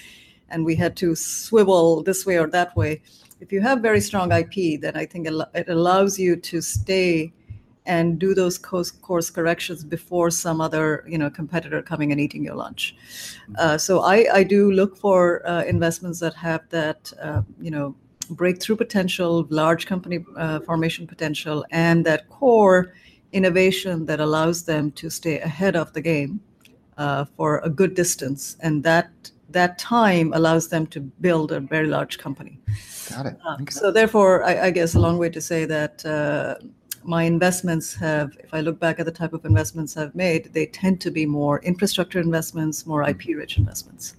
and 0.50 0.64
we 0.64 0.74
had 0.74 0.96
to 0.96 1.14
swivel 1.14 2.02
this 2.02 2.24
way 2.24 2.38
or 2.38 2.46
that 2.46 2.76
way 2.76 3.00
if 3.40 3.50
you 3.52 3.60
have 3.60 3.80
very 3.80 4.00
strong 4.00 4.30
ip 4.32 4.80
then 4.80 4.96
i 4.96 5.04
think 5.04 5.26
it 5.26 5.68
allows 5.68 6.18
you 6.18 6.36
to 6.36 6.60
stay 6.60 7.32
and 7.86 8.18
do 8.18 8.34
those 8.34 8.56
course, 8.56 8.90
course 8.90 9.28
corrections 9.28 9.84
before 9.84 10.30
some 10.30 10.60
other 10.60 11.04
you 11.06 11.18
know 11.18 11.28
competitor 11.28 11.82
coming 11.82 12.12
and 12.12 12.20
eating 12.20 12.44
your 12.44 12.54
lunch 12.54 12.96
mm-hmm. 13.42 13.54
uh, 13.58 13.78
so 13.78 14.00
I, 14.00 14.26
I 14.32 14.42
do 14.44 14.70
look 14.72 14.96
for 14.96 15.46
uh, 15.48 15.64
investments 15.64 16.20
that 16.20 16.34
have 16.34 16.62
that 16.70 17.12
uh, 17.20 17.42
you 17.60 17.70
know 17.70 17.94
breakthrough 18.24 18.76
potential, 18.76 19.46
large 19.50 19.86
company 19.86 20.24
uh, 20.36 20.60
formation 20.60 21.06
potential, 21.06 21.64
and 21.70 22.04
that 22.06 22.28
core 22.28 22.94
innovation 23.32 24.06
that 24.06 24.20
allows 24.20 24.64
them 24.64 24.90
to 24.92 25.10
stay 25.10 25.40
ahead 25.40 25.76
of 25.76 25.92
the 25.92 26.00
game 26.00 26.40
uh, 26.98 27.24
for 27.36 27.58
a 27.58 27.70
good 27.70 27.94
distance. 27.94 28.56
And 28.60 28.82
that 28.84 29.10
that 29.50 29.78
time 29.78 30.32
allows 30.32 30.68
them 30.68 30.86
to 30.88 31.00
build 31.00 31.52
a 31.52 31.60
very 31.60 31.86
large 31.86 32.18
company. 32.18 32.58
Got 33.10 33.26
it. 33.26 33.38
Uh. 33.46 33.56
So 33.70 33.92
therefore, 33.92 34.42
I, 34.42 34.66
I, 34.66 34.70
guess 34.70 34.94
a 34.94 34.98
long 34.98 35.16
way 35.16 35.28
to 35.28 35.40
say 35.40 35.64
that 35.66 36.04
uh, 36.04 36.56
my 37.04 37.22
investments 37.22 37.94
have, 37.94 38.36
if 38.42 38.52
I 38.52 38.62
look 38.62 38.80
back 38.80 38.98
at 38.98 39.06
the 39.06 39.12
type 39.12 39.32
of 39.32 39.44
investments 39.44 39.96
I've 39.96 40.14
made, 40.14 40.52
they 40.54 40.66
tend 40.66 41.00
to 41.02 41.10
be 41.10 41.24
more 41.24 41.60
infrastructure 41.60 42.18
investments, 42.18 42.84
more 42.84 43.08
IP-rich 43.08 43.58
investments 43.58 44.16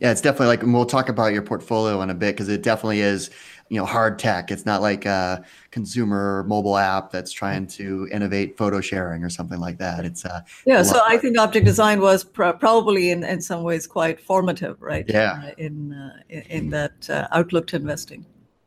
yeah, 0.00 0.12
it's 0.12 0.20
definitely 0.20 0.46
like, 0.46 0.62
and 0.62 0.72
we'll 0.72 0.86
talk 0.86 1.08
about 1.08 1.32
your 1.32 1.42
portfolio 1.42 2.00
in 2.02 2.10
a 2.10 2.14
bit 2.14 2.34
because 2.34 2.48
it 2.48 2.62
definitely 2.62 3.00
is 3.00 3.30
you 3.68 3.78
know 3.78 3.84
hard 3.84 4.18
tech. 4.18 4.50
It's 4.50 4.64
not 4.64 4.80
like 4.80 5.04
a 5.04 5.44
consumer 5.70 6.44
mobile 6.46 6.76
app 6.76 7.10
that's 7.10 7.32
trying 7.32 7.66
to 7.68 8.08
innovate 8.10 8.56
photo 8.56 8.80
sharing 8.80 9.24
or 9.24 9.30
something 9.30 9.58
like 9.58 9.78
that. 9.78 10.04
It's 10.04 10.24
uh, 10.24 10.42
yeah. 10.66 10.82
So 10.82 11.00
I 11.04 11.18
think 11.18 11.38
object 11.38 11.66
design 11.66 12.00
was 12.00 12.24
pr- 12.24 12.50
probably 12.52 13.10
in, 13.10 13.24
in 13.24 13.40
some 13.40 13.62
ways 13.62 13.86
quite 13.86 14.20
formative, 14.20 14.80
right? 14.80 15.04
Yeah. 15.08 15.42
Uh, 15.44 15.50
in, 15.58 15.92
uh, 15.92 16.40
in 16.48 16.70
that 16.70 17.08
uh, 17.10 17.28
outlook 17.32 17.66
to 17.68 17.76
investing. 17.76 18.24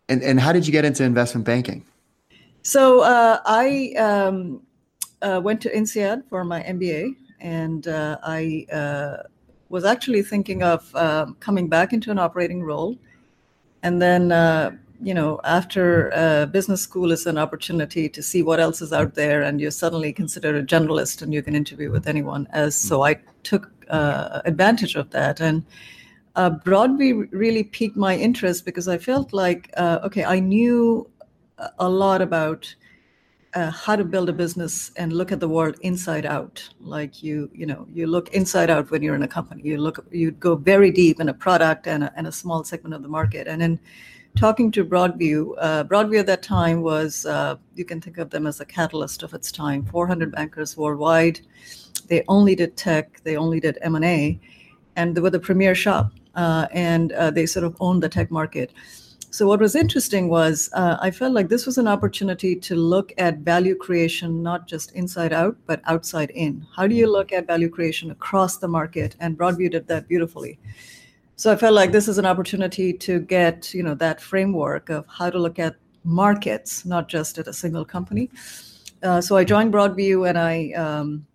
And 0.10 0.22
and 0.24 0.40
how 0.40 0.52
did 0.52 0.66
you 0.66 0.72
get 0.72 0.86
into 0.86 1.04
investment 1.04 1.46
banking? 1.46 1.86
So 2.64 3.02
uh, 3.02 3.40
I 3.46 3.94
um, 3.98 4.62
uh, 5.22 5.42
went 5.44 5.62
to 5.62 5.70
INSEAD 5.70 6.30
for 6.30 6.44
my 6.44 6.62
MBA, 6.62 7.16
and 7.40 7.88
I 7.88 8.66
was 9.72 9.86
actually 9.86 10.22
thinking 10.22 10.64
of 10.64 10.92
coming 11.40 11.68
back 11.68 11.94
into 11.94 12.12
an 12.12 12.20
operating 12.20 12.64
role. 12.64 12.98
And 13.84 14.02
then 14.02 14.32
uh, 14.32 14.72
you 15.02 15.14
know 15.14 15.40
after 15.44 16.14
uh, 16.14 16.46
business 16.46 16.82
school 16.82 17.12
is 17.12 17.26
an 17.26 17.38
opportunity 17.38 18.08
to 18.08 18.22
see 18.22 18.44
what 18.44 18.60
else 18.60 18.82
is 18.82 18.94
out 18.94 19.16
there 19.16 19.42
and 19.42 19.60
you're 19.60 19.72
suddenly 19.72 20.14
considered 20.14 20.56
a 20.56 20.64
generalist 20.64 21.24
and 21.24 21.34
you 21.34 21.42
can 21.42 21.56
interview 21.56 21.90
with 21.90 22.08
anyone 22.08 22.48
as 22.52 22.76
so 22.76 23.02
i 23.02 23.16
took 23.42 23.72
uh, 23.92 24.42
advantage 24.46 24.96
of 24.96 25.10
that. 25.12 25.42
And 25.42 25.66
uh, 26.36 26.52
broadview 26.52 27.28
really 27.32 27.64
piqued 27.64 27.98
my 27.98 28.16
interest 28.16 28.64
because 28.64 28.88
i 28.88 28.98
felt 28.98 29.34
like 29.34 29.70
uh, 29.76 30.00
okay 30.04 30.24
i 30.24 30.40
knew 30.40 31.10
a 31.80 31.90
lot 31.90 32.22
about 32.22 32.74
uh, 33.54 33.72
how 33.72 33.96
to 33.96 34.04
build 34.04 34.30
a 34.30 34.34
business 34.34 34.92
and 34.96 35.14
look 35.14 35.32
at 35.32 35.40
the 35.40 35.48
world 35.48 35.76
inside 35.82 36.26
out. 36.26 36.68
Like 36.80 37.22
you 37.22 37.50
you 37.54 37.66
know 37.66 37.88
you 37.94 38.08
look 38.08 38.30
inside 38.30 38.70
out 38.70 38.92
when 38.92 39.02
you're 39.02 39.16
in 39.16 39.24
a 39.24 39.28
company. 39.28 39.64
You 39.64 39.78
look 39.78 40.06
you 40.12 40.32
go 40.32 40.56
very 40.56 40.92
deep 40.92 41.20
in 41.20 41.30
a 41.30 41.34
product 41.34 41.88
and 41.88 42.06
a, 42.06 42.14
and 42.16 42.28
a 42.28 42.32
small 42.32 42.64
segment 42.64 42.96
of 42.96 43.02
the 43.02 43.10
market. 43.10 43.48
And 43.48 43.62
in 43.62 43.80
talking 44.36 44.72
to 44.72 44.86
broadview 44.86 45.54
uh, 45.58 45.84
broadview 45.84 46.20
at 46.20 46.28
that 46.28 46.44
time 46.44 46.82
was 46.82 47.26
uh, 47.26 47.56
you 47.76 47.86
can 47.86 48.00
think 48.00 48.18
of 48.18 48.30
them 48.30 48.48
as 48.48 48.60
a 48.60 48.66
catalyst 48.66 49.24
of 49.24 49.34
its 49.34 49.52
time. 49.52 49.86
400 49.86 50.32
bankers 50.32 50.78
worldwide. 50.78 51.42
They 52.08 52.24
only 52.28 52.56
did 52.56 52.78
tech. 52.78 53.22
They 53.24 53.38
only 53.38 53.60
did 53.60 53.78
m&a 53.82 54.40
and 54.96 55.16
they 55.16 55.22
were 55.22 55.30
the 55.30 55.40
premier 55.40 55.76
shop 55.76 56.12
uh, 56.36 56.68
and 56.72 57.12
uh, 57.14 57.32
they 57.32 57.46
sort 57.46 57.66
of 57.66 57.76
owned 57.80 58.04
the 58.04 58.10
tech 58.10 58.32
market 58.32 58.72
so 59.32 59.48
what 59.48 59.62
was 59.62 59.76
interesting 59.76 60.28
was 60.28 60.70
uh, 60.74 60.98
I 61.00 61.10
felt 61.10 61.34
like 61.34 61.48
this 61.48 61.66
was 61.66 61.78
an 61.78 61.88
opportunity 61.88 62.54
to 62.54 62.76
look 62.76 63.14
at 63.18 63.38
value 63.38 63.76
creation 63.76 64.44
not 64.44 64.68
just 64.68 64.92
inside 64.92 65.32
out 65.32 65.56
but 65.66 65.82
outside 65.86 66.32
in. 66.32 66.68
How 66.76 66.86
do 66.86 66.96
you 66.96 67.10
look 67.10 67.32
at 67.32 67.48
value 67.48 67.70
creation 67.70 68.12
across 68.12 68.58
the 68.58 68.68
market? 68.68 69.16
And 69.22 69.38
Broadview 69.38 69.72
did 69.72 69.88
that 69.88 70.10
beautifully. 70.10 70.60
So 71.38 71.50
I 71.50 71.56
felt 71.56 71.74
like 71.74 71.94
this 71.94 72.10
is 72.10 72.18
an 72.18 72.26
opportunity 72.26 72.92
to 72.92 73.22
get 73.22 73.74
you 73.74 73.84
know 73.84 73.96
that 73.96 74.20
framework 74.20 74.90
of 74.90 75.06
how 75.08 75.30
to 75.30 75.40
look 75.40 75.60
at 75.60 75.78
markets, 76.04 76.86
not 76.86 77.08
just 77.08 77.38
at 77.38 77.48
a 77.48 77.54
single 77.54 77.86
company. 77.86 78.30
Uh, 79.02 79.22
so 79.22 79.38
I 79.38 79.46
joined 79.46 79.74
Broadview 79.74 80.28
and 80.28 80.38
I 80.38 80.72
um, 80.74 81.26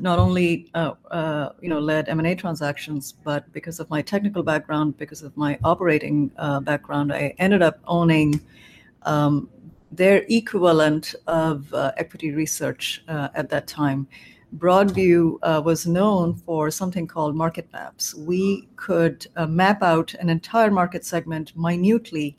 not 0.00 0.18
only 0.18 0.70
uh, 0.74 0.92
uh, 1.10 1.50
you 1.60 1.68
know 1.68 1.78
led 1.78 2.08
M&A 2.08 2.34
transactions, 2.34 3.12
but 3.24 3.50
because 3.52 3.80
of 3.80 3.88
my 3.90 4.02
technical 4.02 4.42
background, 4.42 4.96
because 4.98 5.22
of 5.22 5.36
my 5.36 5.58
operating 5.64 6.30
uh, 6.38 6.60
background, 6.60 7.12
I 7.12 7.34
ended 7.38 7.62
up 7.62 7.78
owning 7.86 8.40
um, 9.02 9.48
their 9.92 10.24
equivalent 10.28 11.14
of 11.26 11.72
uh, 11.74 11.92
equity 11.96 12.32
research 12.32 13.02
uh, 13.08 13.28
at 13.34 13.48
that 13.50 13.66
time. 13.66 14.06
Broadview 14.58 15.38
uh, 15.42 15.62
was 15.64 15.86
known 15.86 16.34
for 16.34 16.70
something 16.70 17.06
called 17.06 17.36
market 17.36 17.68
maps. 17.72 18.14
We 18.14 18.68
could 18.76 19.26
map 19.48 19.82
out 19.82 20.12
an 20.14 20.28
entire 20.28 20.70
market 20.72 21.04
segment 21.04 21.56
minutely 21.56 22.36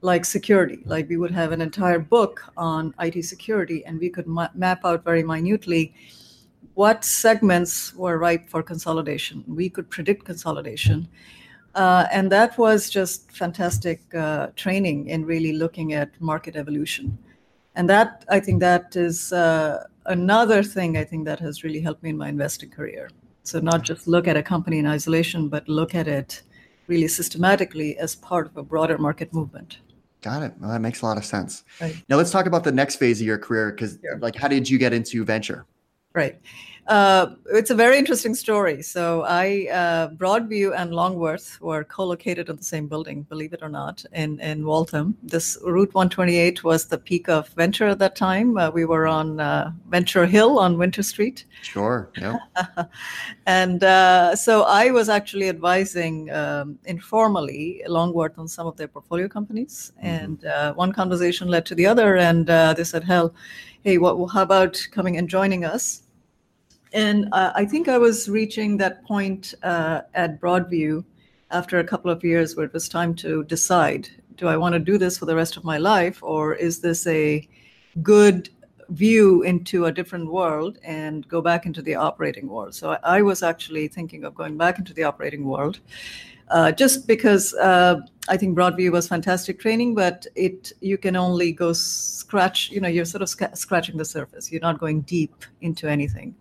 like 0.00 0.24
security. 0.24 0.80
Like 0.84 1.08
we 1.08 1.16
would 1.16 1.30
have 1.30 1.52
an 1.52 1.60
entire 1.60 1.98
book 1.98 2.42
on 2.56 2.92
IT 2.98 3.24
security, 3.24 3.84
and 3.86 3.98
we 3.98 4.10
could 4.10 4.26
ma- 4.26 4.48
map 4.54 4.84
out 4.84 5.04
very 5.04 5.22
minutely 5.22 5.94
what 6.74 7.04
segments 7.04 7.94
were 7.94 8.18
ripe 8.18 8.48
for 8.48 8.62
consolidation. 8.62 9.44
We 9.46 9.68
could 9.68 9.88
predict 9.90 10.24
consolidation. 10.24 11.08
Uh, 11.74 12.06
and 12.12 12.30
that 12.30 12.56
was 12.56 12.88
just 12.88 13.32
fantastic 13.32 14.02
uh, 14.14 14.48
training 14.54 15.08
in 15.08 15.24
really 15.24 15.52
looking 15.52 15.92
at 15.92 16.20
market 16.20 16.56
evolution. 16.56 17.18
And 17.74 17.88
that, 17.88 18.24
I 18.28 18.38
think, 18.38 18.60
that 18.60 18.94
is 18.94 19.32
uh, 19.32 19.84
another 20.06 20.62
thing 20.62 20.96
I 20.96 21.04
think 21.04 21.24
that 21.24 21.40
has 21.40 21.64
really 21.64 21.80
helped 21.80 22.02
me 22.02 22.10
in 22.10 22.16
my 22.16 22.28
investing 22.28 22.70
career. 22.70 23.10
So, 23.42 23.58
not 23.58 23.82
just 23.82 24.06
look 24.06 24.28
at 24.28 24.36
a 24.36 24.42
company 24.42 24.78
in 24.78 24.86
isolation, 24.86 25.48
but 25.48 25.68
look 25.68 25.94
at 25.94 26.06
it 26.06 26.42
really 26.86 27.08
systematically 27.08 27.98
as 27.98 28.14
part 28.14 28.46
of 28.46 28.56
a 28.56 28.62
broader 28.62 28.96
market 28.96 29.34
movement. 29.34 29.78
Got 30.22 30.42
it. 30.42 30.52
Well, 30.60 30.70
that 30.70 30.80
makes 30.80 31.02
a 31.02 31.06
lot 31.06 31.18
of 31.18 31.24
sense. 31.24 31.64
Right. 31.80 31.96
Now, 32.08 32.16
let's 32.16 32.30
talk 32.30 32.46
about 32.46 32.62
the 32.64 32.72
next 32.72 32.96
phase 32.96 33.20
of 33.20 33.26
your 33.26 33.38
career 33.38 33.72
because, 33.72 33.98
like, 34.20 34.36
how 34.36 34.48
did 34.48 34.70
you 34.70 34.78
get 34.78 34.92
into 34.92 35.24
venture? 35.24 35.66
Right. 36.14 36.40
Uh, 36.86 37.34
it's 37.46 37.70
a 37.70 37.74
very 37.74 37.98
interesting 37.98 38.34
story. 38.34 38.82
So 38.82 39.22
I 39.22 39.68
uh, 39.72 40.08
Broadview 40.10 40.74
and 40.76 40.94
Longworth 40.94 41.58
were 41.60 41.82
co-located 41.84 42.50
in 42.50 42.56
the 42.56 42.62
same 42.64 42.88
building, 42.88 43.22
believe 43.22 43.54
it 43.54 43.62
or 43.62 43.70
not, 43.70 44.04
in 44.12 44.38
in 44.40 44.66
Waltham. 44.66 45.16
This 45.22 45.56
Route 45.64 45.94
128 45.94 46.62
was 46.62 46.86
the 46.86 46.98
peak 46.98 47.28
of 47.28 47.48
Venture 47.50 47.88
at 47.88 47.98
that 48.00 48.16
time. 48.16 48.58
Uh, 48.58 48.70
we 48.70 48.84
were 48.84 49.06
on 49.06 49.40
uh, 49.40 49.72
Venture 49.88 50.26
Hill 50.26 50.58
on 50.58 50.76
Winter 50.76 51.02
Street. 51.02 51.46
Sure. 51.62 52.10
Yeah. 52.18 52.36
and 53.46 53.82
uh, 53.82 54.36
so 54.36 54.64
I 54.64 54.90
was 54.90 55.08
actually 55.08 55.48
advising 55.48 56.30
um, 56.32 56.78
informally 56.84 57.82
Longworth 57.88 58.38
on 58.38 58.46
some 58.46 58.66
of 58.66 58.76
their 58.76 58.88
portfolio 58.88 59.26
companies, 59.26 59.92
mm-hmm. 59.96 60.06
and 60.06 60.44
uh, 60.44 60.74
one 60.74 60.92
conversation 60.92 61.48
led 61.48 61.64
to 61.66 61.74
the 61.74 61.86
other, 61.86 62.16
and 62.16 62.46
they 62.46 62.84
said, 62.84 63.04
"Hell." 63.04 63.34
Hey, 63.84 63.98
what, 63.98 64.16
how 64.28 64.40
about 64.40 64.80
coming 64.92 65.18
and 65.18 65.28
joining 65.28 65.62
us? 65.62 66.03
And 66.94 67.28
uh, 67.32 67.52
I 67.54 67.66
think 67.66 67.88
I 67.88 67.98
was 67.98 68.28
reaching 68.28 68.78
that 68.78 69.04
point 69.04 69.52
uh, 69.62 70.02
at 70.14 70.40
Broadview 70.40 71.04
after 71.50 71.80
a 71.80 71.84
couple 71.84 72.10
of 72.10 72.24
years 72.24 72.56
where 72.56 72.64
it 72.64 72.72
was 72.72 72.88
time 72.88 73.14
to 73.16 73.44
decide 73.44 74.08
do 74.36 74.48
I 74.48 74.56
want 74.56 74.72
to 74.72 74.78
do 74.78 74.98
this 74.98 75.18
for 75.18 75.26
the 75.26 75.36
rest 75.36 75.56
of 75.56 75.64
my 75.64 75.78
life, 75.78 76.22
or 76.22 76.54
is 76.54 76.80
this 76.80 77.06
a 77.06 77.48
good 78.02 78.48
view 78.88 79.42
into 79.42 79.86
a 79.86 79.92
different 79.92 80.30
world 80.30 80.78
and 80.84 81.26
go 81.28 81.40
back 81.40 81.66
into 81.66 81.82
the 81.82 81.94
operating 81.94 82.48
world? 82.48 82.74
So 82.74 82.98
I, 83.04 83.22
was 83.22 83.42
actually 83.42 83.88
thinking 83.88 84.24
of 84.24 84.34
going 84.34 84.56
back 84.56 84.78
into 84.78 84.92
the 84.92 85.04
operating 85.04 85.44
world. 85.44 85.80
Uh, 86.48 86.72
just 86.72 87.06
because 87.06 87.54
uh, 87.54 88.00
I 88.28 88.36
think 88.36 88.56
Broadview 88.56 88.92
was 88.92 89.08
fantastic 89.08 89.58
training, 89.58 89.94
but 89.94 90.26
it 90.34 90.72
you 90.80 90.98
can 90.98 91.16
only 91.16 91.52
go 91.52 91.72
scratch. 91.72 92.70
You 92.70 92.80
know, 92.82 92.88
you're 92.88 93.06
sort 93.06 93.22
of 93.22 93.30
sc- 93.30 93.54
scratching 93.56 93.96
the 93.96 94.04
surface. 94.04 94.52
You're 94.52 94.60
not 94.60 94.78
going 94.78 95.02
deep 95.02 95.44
into 95.62 95.88
anything. 95.88 96.34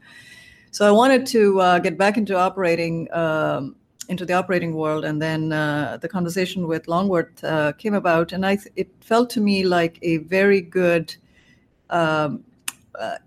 So 0.73 0.87
I 0.87 0.91
wanted 0.91 1.27
to 1.27 1.61
uh, 1.61 1.77
get 1.77 1.99
back 1.99 2.17
into 2.17 2.35
operating 2.35 3.07
um, 3.13 3.75
into 4.09 4.25
the 4.25 4.33
operating 4.33 4.73
world, 4.73 5.05
and 5.05 5.21
then 5.21 5.53
uh, 5.53 5.99
the 6.01 6.09
conversation 6.09 6.67
with 6.67 6.87
Longworth 6.87 7.43
uh, 7.43 7.73
came 7.73 7.93
about, 7.93 8.33
and 8.33 8.43
I 8.43 8.55
th- 8.55 8.73
it 8.75 8.89
felt 8.99 9.29
to 9.31 9.39
me 9.39 9.63
like 9.63 9.99
a 10.01 10.17
very 10.17 10.61
good. 10.61 11.15
Um, 11.91 12.43
uh, 12.99 13.17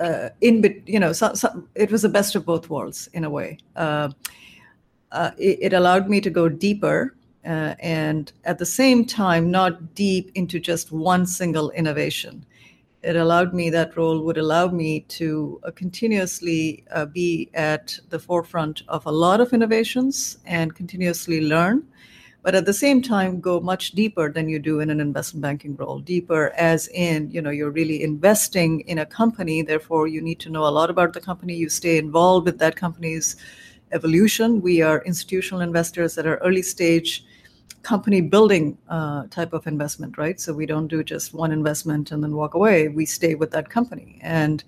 uh, 0.00 0.30
in 0.40 0.82
you 0.86 0.98
know, 0.98 1.12
so, 1.12 1.34
so 1.34 1.64
it 1.76 1.90
was 1.92 2.02
the 2.02 2.08
best 2.08 2.34
of 2.34 2.44
both 2.44 2.68
worlds 2.68 3.08
in 3.12 3.22
a 3.24 3.30
way. 3.30 3.58
Uh, 3.76 4.10
it, 5.38 5.58
it, 5.62 5.72
allowed 5.72 6.08
me 6.08 6.20
to 6.20 6.30
go 6.30 6.48
deeper 6.48 7.16
and 7.42 8.32
at 8.44 8.58
the 8.58 8.66
same 8.66 9.04
time 9.04 9.50
not 9.50 9.94
deep 9.94 10.30
into 10.34 10.60
just 10.60 10.92
one 10.92 11.26
single 11.26 11.70
innovation 11.70 12.44
it 13.02 13.16
allowed 13.16 13.54
me 13.54 13.70
that 13.70 13.96
role 13.96 14.20
would 14.20 14.38
allow 14.38 14.68
me 14.68 15.00
to 15.00 15.60
uh, 15.64 15.70
continuously 15.70 16.84
uh, 16.92 17.06
be 17.06 17.48
at 17.54 17.98
the 18.10 18.18
forefront 18.18 18.82
of 18.88 19.06
a 19.06 19.10
lot 19.10 19.40
of 19.40 19.52
innovations 19.52 20.38
and 20.46 20.74
continuously 20.74 21.40
learn 21.40 21.86
but 22.42 22.54
at 22.54 22.64
the 22.64 22.72
same 22.72 23.02
time 23.02 23.40
go 23.40 23.60
much 23.60 23.92
deeper 23.92 24.32
than 24.32 24.48
you 24.48 24.58
do 24.58 24.80
in 24.80 24.90
an 24.90 25.00
investment 25.00 25.42
banking 25.42 25.76
role 25.76 25.98
deeper 25.98 26.52
as 26.56 26.88
in 26.88 27.30
you 27.30 27.40
know 27.40 27.50
you're 27.50 27.70
really 27.70 28.02
investing 28.02 28.80
in 28.80 28.98
a 28.98 29.06
company 29.06 29.62
therefore 29.62 30.08
you 30.08 30.20
need 30.20 30.40
to 30.40 30.50
know 30.50 30.66
a 30.66 30.76
lot 30.78 30.90
about 30.90 31.12
the 31.12 31.20
company 31.20 31.54
you 31.54 31.68
stay 31.68 31.98
involved 31.98 32.46
with 32.46 32.58
that 32.58 32.76
company's 32.76 33.36
evolution. 33.92 34.60
We 34.60 34.82
are 34.82 35.02
institutional 35.04 35.60
investors 35.60 36.14
that 36.14 36.26
are 36.26 36.36
early 36.38 36.62
stage 36.62 37.24
company 37.82 38.20
building 38.20 38.76
uh, 38.88 39.24
type 39.30 39.52
of 39.52 39.66
investment, 39.66 40.18
right? 40.18 40.40
So 40.40 40.52
we 40.52 40.66
don't 40.66 40.88
do 40.88 41.02
just 41.02 41.32
one 41.32 41.52
investment 41.52 42.12
and 42.12 42.22
then 42.22 42.34
walk 42.34 42.54
away. 42.54 42.88
We 42.88 43.06
stay 43.06 43.34
with 43.34 43.50
that 43.52 43.70
company 43.70 44.18
and 44.22 44.62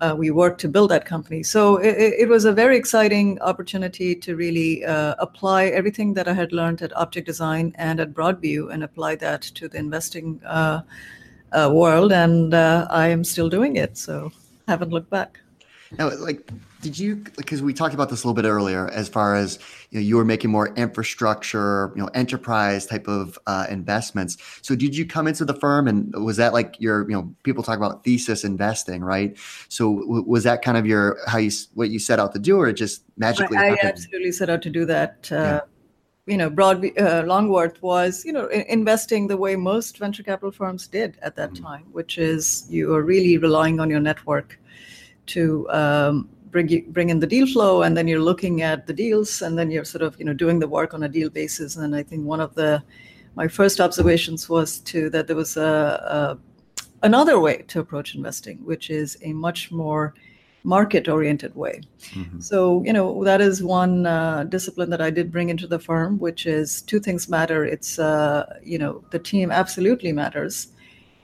uh, 0.00 0.14
we 0.16 0.30
work 0.30 0.58
to 0.58 0.68
build 0.68 0.90
that 0.90 1.04
company. 1.04 1.42
So 1.42 1.76
it, 1.76 1.96
it, 1.96 2.28
was 2.28 2.44
a 2.44 2.52
very 2.52 2.76
exciting 2.76 3.40
opportunity 3.40 4.14
to 4.14 4.36
really 4.36 4.84
uh, 4.84 5.14
apply 5.18 5.66
everything 5.66 6.14
that 6.14 6.28
I 6.28 6.32
had 6.32 6.52
learned 6.52 6.82
at 6.82 6.96
Object 6.96 7.26
Design 7.26 7.74
and 7.76 8.00
at 8.00 8.14
Broadview 8.14 8.72
and 8.72 8.84
apply 8.84 9.16
that 9.16 9.42
to 9.42 9.68
the 9.68 9.78
investing 9.78 10.40
uh, 10.44 10.82
uh, 11.52 11.70
world. 11.72 12.12
And 12.12 12.54
uh, 12.54 12.86
I 12.90 13.08
am 13.08 13.24
still 13.24 13.48
doing 13.48 13.76
it. 13.76 13.98
So 13.98 14.30
haven't 14.68 14.90
looked 14.90 15.10
back. 15.10 15.40
Now, 15.96 16.10
like, 16.18 16.50
did 16.82 16.98
you? 16.98 17.16
Because 17.36 17.62
we 17.62 17.72
talked 17.72 17.94
about 17.94 18.10
this 18.10 18.22
a 18.22 18.26
little 18.28 18.40
bit 18.40 18.46
earlier, 18.48 18.88
as 18.88 19.08
far 19.08 19.34
as 19.34 19.58
you 19.90 19.98
know, 19.98 20.04
you 20.04 20.16
were 20.16 20.24
making 20.24 20.50
more 20.50 20.68
infrastructure, 20.74 21.92
you 21.96 22.02
know, 22.02 22.08
enterprise 22.14 22.86
type 22.86 23.08
of 23.08 23.38
uh, 23.46 23.66
investments. 23.70 24.36
So, 24.62 24.76
did 24.76 24.96
you 24.96 25.06
come 25.06 25.26
into 25.26 25.44
the 25.44 25.54
firm, 25.54 25.88
and 25.88 26.12
was 26.24 26.36
that 26.36 26.52
like 26.52 26.76
your, 26.78 27.08
you 27.08 27.16
know, 27.16 27.34
people 27.42 27.62
talk 27.62 27.78
about 27.78 28.04
thesis 28.04 28.44
investing, 28.44 29.02
right? 29.02 29.36
So, 29.68 30.00
w- 30.00 30.24
was 30.26 30.44
that 30.44 30.62
kind 30.62 30.76
of 30.76 30.86
your 30.86 31.16
how 31.26 31.38
you 31.38 31.50
what 31.74 31.90
you 31.90 31.98
set 31.98 32.20
out 32.20 32.32
to 32.34 32.38
do, 32.38 32.58
or 32.58 32.68
it 32.68 32.74
just 32.74 33.02
magically? 33.16 33.56
I, 33.58 33.70
I 33.70 33.76
absolutely 33.82 34.32
set 34.32 34.50
out 34.50 34.62
to 34.62 34.70
do 34.70 34.84
that. 34.84 35.32
Uh, 35.32 35.60
You 36.26 36.36
know, 36.36 36.50
Broad 36.50 36.84
uh, 36.98 37.22
Longworth 37.26 37.80
was, 37.80 38.22
you 38.26 38.34
know, 38.34 38.50
i- 38.52 38.66
investing 38.68 39.28
the 39.28 39.38
way 39.38 39.56
most 39.56 39.96
venture 39.96 40.22
capital 40.22 40.52
firms 40.52 40.86
did 40.86 41.16
at 41.22 41.36
that 41.36 41.52
Mhm. 41.54 41.62
time, 41.62 41.84
which 41.92 42.18
is 42.18 42.66
you 42.68 42.94
are 42.94 43.02
really 43.02 43.38
relying 43.38 43.80
on 43.80 43.88
your 43.88 44.00
network 44.00 44.58
to 45.28 45.68
um, 45.70 46.28
bring 46.50 46.68
you, 46.68 46.84
bring 46.88 47.10
in 47.10 47.20
the 47.20 47.26
deal 47.26 47.46
flow, 47.46 47.82
and 47.82 47.96
then 47.96 48.08
you're 48.08 48.20
looking 48.30 48.62
at 48.62 48.86
the 48.86 48.92
deals, 48.92 49.42
and 49.42 49.58
then 49.58 49.70
you're 49.70 49.84
sort 49.84 50.02
of 50.02 50.18
you 50.18 50.24
know 50.24 50.34
doing 50.34 50.58
the 50.58 50.68
work 50.68 50.94
on 50.94 51.02
a 51.02 51.08
deal 51.08 51.30
basis. 51.30 51.76
And 51.76 51.94
I 51.94 52.02
think 52.02 52.24
one 52.26 52.40
of 52.40 52.54
the 52.54 52.82
my 53.34 53.48
first 53.48 53.80
observations 53.80 54.48
was 54.48 54.80
to 54.80 55.10
that 55.10 55.26
there 55.26 55.36
was 55.36 55.56
a, 55.56 55.62
a 55.62 56.38
another 57.02 57.38
way 57.40 57.64
to 57.68 57.80
approach 57.80 58.14
investing, 58.14 58.58
which 58.64 58.90
is 58.90 59.16
a 59.22 59.32
much 59.32 59.70
more 59.70 60.14
market 60.64 61.08
oriented 61.08 61.54
way. 61.54 61.80
Mhm. 62.12 62.42
So, 62.42 62.82
you 62.84 62.92
know, 62.92 63.24
that 63.24 63.40
is 63.40 63.62
one 63.62 64.06
uh, 64.06 64.44
discipline 64.44 64.90
that 64.90 65.00
I 65.00 65.10
did 65.10 65.30
bring 65.30 65.48
into 65.48 65.66
the 65.66 65.78
firm, 65.78 66.18
which 66.18 66.46
is 66.46 66.82
two 66.82 67.00
things 67.00 67.28
matter. 67.28 67.64
It's, 67.64 67.98
uh, 67.98 68.58
you 68.62 68.78
know, 68.78 69.04
the 69.10 69.18
team 69.18 69.50
absolutely 69.50 70.12
matters, 70.12 70.68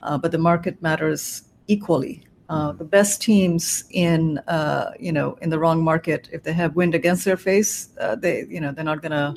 uh, 0.03 0.17
but 0.19 0.31
the 0.33 0.39
market 0.39 0.81
matters 0.81 1.43
equally. 1.67 2.23
Uh, 2.49 2.73
the 2.73 2.85
best 2.85 3.23
teams 3.23 3.85
in, 3.91 4.39
uh, 4.49 4.91
you 5.01 5.13
know, 5.13 5.39
in 5.41 5.49
the 5.49 5.59
wrong 5.59 5.83
market, 5.83 6.29
if 6.31 6.43
they 6.43 6.53
have 6.53 6.77
wind 6.77 6.95
against 6.95 7.25
their 7.25 7.39
face, 7.39 7.89
uh, 7.99 8.15
they, 8.15 8.45
you 8.51 8.61
know, 8.61 8.71
they're 8.71 8.85
not 8.85 9.01
going 9.01 9.13
to 9.13 9.35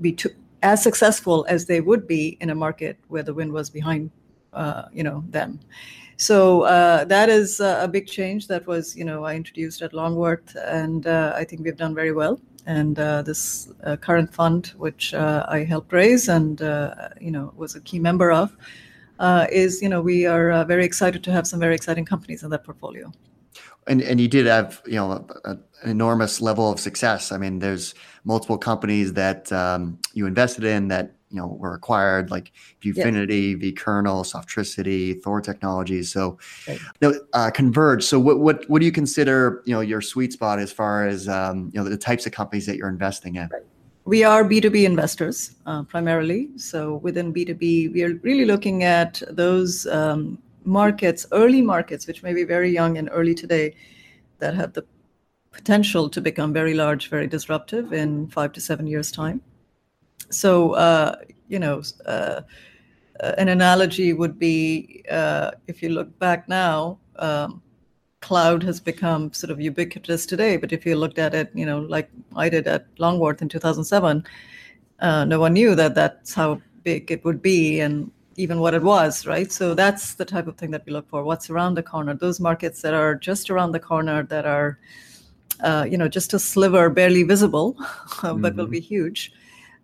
be 0.00 0.12
too, 0.12 0.30
as 0.62 0.82
successful 0.82 1.46
as 1.48 1.66
they 1.66 1.80
would 1.80 2.08
be 2.08 2.36
in 2.40 2.50
a 2.50 2.54
market 2.54 2.98
where 3.06 3.22
the 3.22 3.32
wind 3.32 3.52
was 3.52 3.70
behind, 3.70 4.10
uh, 4.52 4.84
you 4.92 5.04
know, 5.04 5.22
them. 5.30 5.60
So 6.16 6.62
uh, 6.62 7.04
that 7.04 7.28
is 7.28 7.60
uh, 7.60 7.78
a 7.80 7.86
big 7.86 8.08
change 8.08 8.48
that 8.48 8.66
was, 8.66 8.96
you 8.96 9.04
know, 9.04 9.22
I 9.22 9.36
introduced 9.36 9.82
at 9.82 9.94
Longworth, 9.94 10.56
and 10.66 11.06
uh, 11.06 11.32
I 11.36 11.44
think 11.44 11.62
we've 11.62 11.76
done 11.76 11.94
very 11.94 12.10
well. 12.10 12.40
And 12.66 12.98
uh, 12.98 13.22
this 13.22 13.72
current 14.00 14.34
fund, 14.34 14.72
which 14.76 15.14
uh, 15.14 15.46
I 15.48 15.62
helped 15.62 15.92
raise 15.92 16.28
and, 16.28 16.60
uh, 16.60 17.10
you 17.20 17.30
know, 17.30 17.52
was 17.56 17.76
a 17.76 17.80
key 17.80 18.00
member 18.00 18.32
of, 18.32 18.56
is, 19.50 19.82
you 19.82 19.88
know, 19.88 20.00
we 20.00 20.26
are 20.26 20.50
uh, 20.50 20.64
very 20.64 20.84
excited 20.84 21.22
to 21.24 21.32
have 21.32 21.46
some 21.46 21.60
very 21.60 21.74
exciting 21.74 22.04
companies 22.04 22.42
in 22.42 22.50
that 22.50 22.64
portfolio. 22.64 23.12
And 23.86 24.02
and 24.02 24.20
you 24.20 24.28
did 24.28 24.46
have 24.46 24.82
you 24.86 24.96
know 24.96 25.12
a, 25.12 25.50
a, 25.50 25.52
an 25.82 25.90
enormous 25.90 26.40
level 26.40 26.70
of 26.70 26.78
success. 26.78 27.32
I 27.32 27.38
mean, 27.38 27.58
there's 27.58 27.94
multiple 28.24 28.58
companies 28.58 29.14
that 29.14 29.50
um, 29.50 29.98
you 30.12 30.26
invested 30.26 30.64
in 30.64 30.88
that 30.88 31.14
you 31.30 31.38
know 31.38 31.46
were 31.46 31.74
acquired, 31.74 32.30
like 32.30 32.52
Viewfinity, 32.82 33.60
vKernel, 33.60 34.24
Softricity, 34.24 35.20
Thor 35.22 35.40
Technologies. 35.40 36.12
So, 36.12 36.38
Right. 36.66 36.80
you 37.00 37.10
know, 37.10 37.20
uh, 37.32 37.50
Converge. 37.50 38.04
So, 38.04 38.18
what 38.18 38.40
what 38.40 38.68
what 38.68 38.80
do 38.80 38.86
you 38.86 38.92
consider 38.92 39.62
you 39.64 39.74
know 39.74 39.80
your 39.80 40.00
sweet 40.00 40.32
spot 40.32 40.58
as 40.58 40.72
far 40.72 41.06
as 41.06 41.28
um, 41.28 41.70
you 41.72 41.82
know 41.82 41.88
the 41.88 41.96
types 41.96 42.26
of 42.26 42.32
companies 42.32 42.66
that 42.66 42.76
you're 42.76 42.88
investing 42.88 43.36
in? 43.36 43.48
We 44.08 44.24
are 44.24 44.42
B2B 44.42 44.86
investors 44.86 45.56
uh, 45.66 45.82
primarily. 45.82 46.48
So 46.56 46.94
within 46.94 47.30
B2B, 47.30 47.92
we 47.92 48.02
are 48.04 48.14
really 48.22 48.46
looking 48.46 48.82
at 48.82 49.22
those 49.28 49.86
um, 49.86 50.38
markets, 50.64 51.26
early 51.30 51.60
markets, 51.60 52.06
which 52.06 52.22
may 52.22 52.32
be 52.32 52.44
very 52.44 52.70
young 52.70 52.96
and 52.96 53.10
early 53.12 53.34
today, 53.34 53.74
that 54.38 54.54
have 54.54 54.72
the 54.72 54.86
potential 55.52 56.08
to 56.08 56.22
become 56.22 56.54
very 56.54 56.72
large, 56.72 57.10
very 57.10 57.26
disruptive 57.26 57.92
in 57.92 58.28
five 58.28 58.52
to 58.52 58.62
seven 58.62 58.86
years' 58.86 59.12
time. 59.12 59.42
So, 60.30 60.72
uh, 60.72 61.16
you 61.48 61.58
know, 61.58 61.82
uh, 62.06 62.40
uh, 63.20 63.34
an 63.36 63.48
analogy 63.48 64.14
would 64.14 64.38
be 64.38 65.04
uh, 65.10 65.50
if 65.66 65.82
you 65.82 65.90
look 65.90 66.18
back 66.18 66.48
now, 66.48 66.98
um, 67.16 67.60
cloud 68.20 68.62
has 68.62 68.80
become 68.80 69.32
sort 69.32 69.50
of 69.50 69.60
ubiquitous 69.60 70.26
today. 70.26 70.56
But 70.56 70.72
if 70.72 70.84
you 70.84 70.96
looked 70.96 71.18
at 71.18 71.34
it, 71.34 71.50
you 71.54 71.66
know, 71.66 71.80
like 71.80 72.10
I 72.36 72.48
did 72.48 72.66
at 72.66 72.86
Longworth 72.98 73.42
in 73.42 73.48
2007, 73.48 74.24
uh, 75.00 75.24
no 75.24 75.38
one 75.40 75.52
knew 75.52 75.74
that 75.74 75.94
that's 75.94 76.34
how 76.34 76.60
big 76.82 77.10
it 77.10 77.24
would 77.24 77.40
be 77.42 77.80
and 77.80 78.10
even 78.36 78.60
what 78.60 78.74
it 78.74 78.82
was, 78.82 79.26
right? 79.26 79.50
So 79.50 79.74
that's 79.74 80.14
the 80.14 80.24
type 80.24 80.46
of 80.46 80.56
thing 80.56 80.70
that 80.70 80.84
we 80.86 80.92
look 80.92 81.08
for. 81.08 81.24
What's 81.24 81.50
around 81.50 81.74
the 81.74 81.82
corner? 81.82 82.14
Those 82.14 82.40
markets 82.40 82.82
that 82.82 82.94
are 82.94 83.14
just 83.14 83.50
around 83.50 83.72
the 83.72 83.80
corner 83.80 84.22
that 84.24 84.46
are, 84.46 84.78
uh, 85.60 85.86
you 85.90 85.98
know, 85.98 86.08
just 86.08 86.34
a 86.34 86.38
sliver, 86.38 86.88
barely 86.88 87.24
visible, 87.24 87.76
but 88.22 88.54
will 88.56 88.66
Mhm. 88.66 88.70
be 88.70 88.80
huge. 88.80 89.32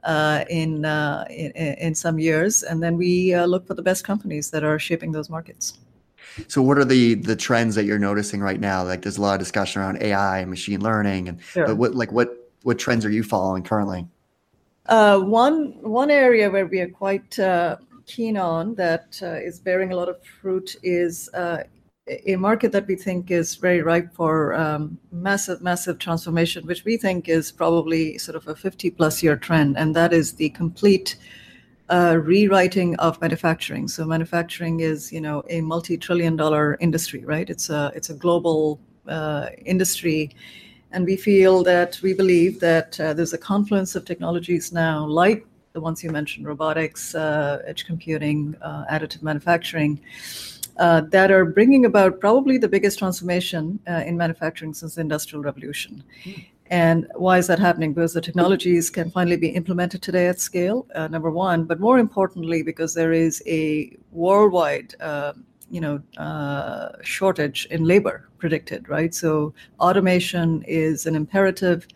Uh, 0.04 0.44
in, 0.50 0.84
uh, 0.84 1.24
in 1.30 1.50
in 1.86 1.94
some 1.94 2.18
years, 2.18 2.62
and 2.62 2.82
then 2.82 2.94
we 2.98 3.32
uh, 3.32 3.46
look 3.46 3.66
for 3.66 3.72
the 3.72 3.80
best 3.80 4.04
companies 4.04 4.50
that 4.50 4.62
are 4.62 4.78
shaping 4.78 5.12
those 5.12 5.30
markets. 5.30 5.78
So, 6.48 6.62
what 6.62 6.78
are 6.78 6.84
the 6.84 7.14
the 7.14 7.36
trends 7.36 7.74
that 7.74 7.84
you're 7.84 7.98
noticing 7.98 8.40
right 8.40 8.60
now? 8.60 8.84
Like, 8.84 9.02
there's 9.02 9.18
a 9.18 9.22
lot 9.22 9.34
of 9.34 9.38
discussion 9.40 9.82
around 9.82 10.02
AI 10.02 10.38
and 10.40 10.50
machine 10.50 10.80
learning, 10.80 11.28
and 11.28 11.40
Sure. 11.42 11.66
but 11.66 11.76
what 11.76 11.94
like 11.94 12.12
what 12.12 12.50
what 12.62 12.78
trends 12.78 13.04
are 13.04 13.10
you 13.10 13.22
following 13.22 13.62
currently? 13.62 14.06
Uh, 14.86 15.18
one 15.20 15.74
one 15.82 16.10
area 16.10 16.50
where 16.50 16.66
we 16.66 16.80
are 16.80 16.88
quite 16.88 17.38
uh, 17.38 17.76
keen 18.06 18.36
on 18.36 18.74
that 18.74 19.18
uh, 19.22 19.34
is 19.34 19.58
bearing 19.60 19.92
a 19.92 19.96
lot 19.96 20.08
of 20.08 20.22
fruit 20.40 20.76
is 20.82 21.30
uh, 21.34 21.62
a 22.08 22.32
a 22.32 22.36
market 22.36 22.70
that 22.72 22.86
we 22.86 22.96
think 22.96 23.30
is 23.30 23.54
very 23.54 23.80
ripe 23.80 24.12
for 24.12 24.54
um, 24.54 24.98
massive 25.10 25.62
massive 25.62 25.98
transformation, 25.98 26.66
which 26.66 26.84
we 26.84 26.96
think 26.96 27.28
is 27.28 27.50
probably 27.50 28.18
sort 28.18 28.36
of 28.36 28.46
a 28.48 28.54
50 28.54 28.90
plus 28.90 29.22
year 29.22 29.36
trend, 29.36 29.78
and 29.78 29.96
that 29.96 30.12
is 30.12 30.34
the 30.34 30.50
complete 30.50 31.16
uh, 31.90 32.18
rewriting 32.22 32.96
of 32.96 33.20
manufacturing. 33.20 33.88
So 33.88 34.04
manufacturing 34.04 34.80
is 34.80 35.12
you 35.12 35.20
know 35.20 35.42
a 35.48 35.60
multi 35.60 35.96
trillion 35.96 36.36
dollar 36.36 36.76
industry, 36.80 37.24
right? 37.24 37.48
It's 37.48 37.70
a 37.70 37.92
it's 37.94 38.10
a 38.10 38.14
global 38.14 38.80
uh, 39.08 39.48
industry. 39.64 40.30
And 40.92 41.04
we 41.04 41.16
feel 41.16 41.64
that 41.64 41.98
we 42.02 42.14
believe 42.14 42.60
that 42.60 43.00
uh, 43.00 43.14
there's 43.14 43.32
a 43.32 43.38
confluence 43.38 43.96
of 43.96 44.04
technologies 44.04 44.72
now, 44.72 45.04
like 45.04 45.44
the 45.72 45.80
ones 45.80 46.04
you 46.04 46.10
mentioned 46.10 46.46
robotics, 46.46 47.16
uh, 47.16 47.60
edge 47.66 47.84
computing, 47.84 48.54
uh, 48.62 48.84
additive 48.88 49.20
manufacturing, 49.20 50.00
uh, 50.78 51.00
that 51.10 51.32
are 51.32 51.44
bringing 51.44 51.84
about 51.84 52.20
probably 52.20 52.58
the 52.58 52.68
biggest 52.68 53.00
transformation 53.00 53.80
uh, 53.88 54.04
in 54.06 54.16
manufacturing 54.16 54.72
since 54.72 54.94
the 54.94 55.00
Industrial 55.00 55.42
Revolution. 55.42 56.02
And 56.74 57.06
why 57.14 57.38
is 57.38 57.46
that 57.46 57.60
happening? 57.60 57.92
Because 57.92 58.14
the 58.14 58.20
technologies 58.20 58.90
can 58.90 59.08
finally 59.08 59.36
be 59.36 59.50
implemented 59.50 60.02
today 60.02 60.26
at 60.26 60.40
scale, 60.40 60.88
uh, 60.96 61.06
number 61.06 61.30
one, 61.30 61.66
but 61.66 61.78
more 61.78 62.00
importantly, 62.00 62.64
because 62.64 62.94
there 62.94 63.12
is 63.12 63.40
a 63.46 63.96
worldwide 64.10 64.92
uh, 65.00 65.34
you 65.70 65.80
know 65.80 65.96
uh, 66.18 66.88
shortage 67.02 67.66
in 67.70 67.84
labor 67.84 68.28
predicted 68.38 68.88
right? 68.88 69.14
So 69.14 69.54
automation 69.78 70.64
is 70.66 71.06
an 71.06 71.14
imperative 71.14 71.86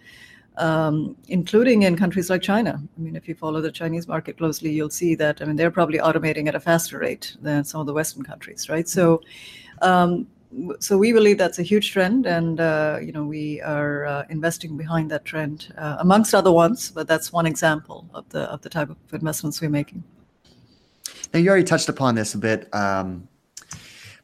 um, 0.57 1.17
including 1.27 1.83
in 1.83 1.97
countries 1.97 2.31
like 2.31 2.43
china. 2.43 2.75
I 2.97 3.01
mean 3.01 3.17
if 3.17 3.29
you 3.29 3.35
follow 3.35 3.61
the 3.61 3.73
chinese 3.81 4.07
market 4.15 4.39
closely 4.39 4.71
you'll 4.77 4.97
see 5.03 5.15
that 5.23 5.41
i 5.41 5.45
mean 5.45 5.57
they're 5.57 5.77
probably 5.81 5.99
automating 6.09 6.49
at 6.49 6.55
a 6.61 6.61
faster 6.69 6.99
rate 6.99 7.37
than 7.47 7.65
some 7.65 7.81
of 7.83 7.87
the 7.89 7.97
western 8.01 8.25
countries 8.33 8.69
right? 8.69 8.89
So 8.89 9.21
um, 9.83 10.27
so 10.81 10.97
we 10.97 11.13
believe 11.13 11.37
that's 11.37 11.59
a 11.59 11.63
huge 11.63 11.93
trend 11.93 12.27
and 12.27 12.61
uh, 12.61 12.99
you 13.03 13.13
know 13.13 13.25
we 13.25 13.61
are 13.61 14.07
uh, 14.07 14.25
investing 14.31 14.77
behind 14.77 15.11
that 15.11 15.25
trend 15.25 15.73
uh, 15.77 15.97
amongst 16.01 16.35
other 16.35 16.53
ones 16.53 16.91
but 16.91 17.07
that's 17.07 17.33
one 17.33 17.47
example 17.47 18.09
of 18.15 18.29
the 18.31 18.41
of 18.51 18.61
the 18.63 18.69
type 18.69 18.89
of 18.89 18.97
investments 19.13 19.61
we're 19.61 19.69
making 19.69 20.03
Now, 21.33 21.41
you 21.41 21.49
already 21.51 21.65
touched 21.65 21.89
upon 21.89 22.15
this 22.15 22.35
a 22.35 22.39
bit, 22.39 22.73
um, 22.75 23.29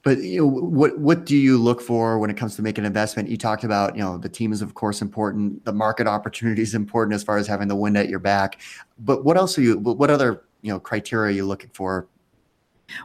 but 0.03 0.19
you 0.19 0.41
know, 0.41 0.47
what 0.47 0.99
what 0.99 1.27
do 1.27 1.37
you 1.37 1.59
look 1.59 1.81
for 1.83 2.19
when 2.19 2.31
it 2.31 2.37
comes 2.37 2.57
to 2.57 2.63
making 2.63 2.85
an 2.85 2.87
investment? 2.87 3.29
You 3.29 3.37
talked 3.37 3.65
about, 3.65 3.97
you 3.97 4.03
know, 4.03 4.17
the 4.17 4.29
team 4.29 4.53
is 4.53 4.63
of 4.63 4.73
course 4.75 5.03
important, 5.03 5.65
the 5.65 5.73
market 5.73 6.07
opportunity 6.07 6.63
is 6.63 6.75
important 6.75 7.15
as 7.15 7.23
far 7.23 7.37
as 7.37 7.47
having 7.47 7.69
the 7.69 7.77
wind 7.77 7.97
at 7.97 8.09
your 8.09 8.19
back. 8.19 8.61
But 8.99 9.25
what 9.25 9.37
else 9.37 9.59
are 9.59 9.63
you? 9.63 9.79
What 9.79 10.11
other 10.11 10.45
you 10.63 10.73
know 10.73 10.81
criteria 10.81 11.29
are 11.29 11.37
you 11.37 11.47
looking 11.47 11.71
for? 11.75 12.09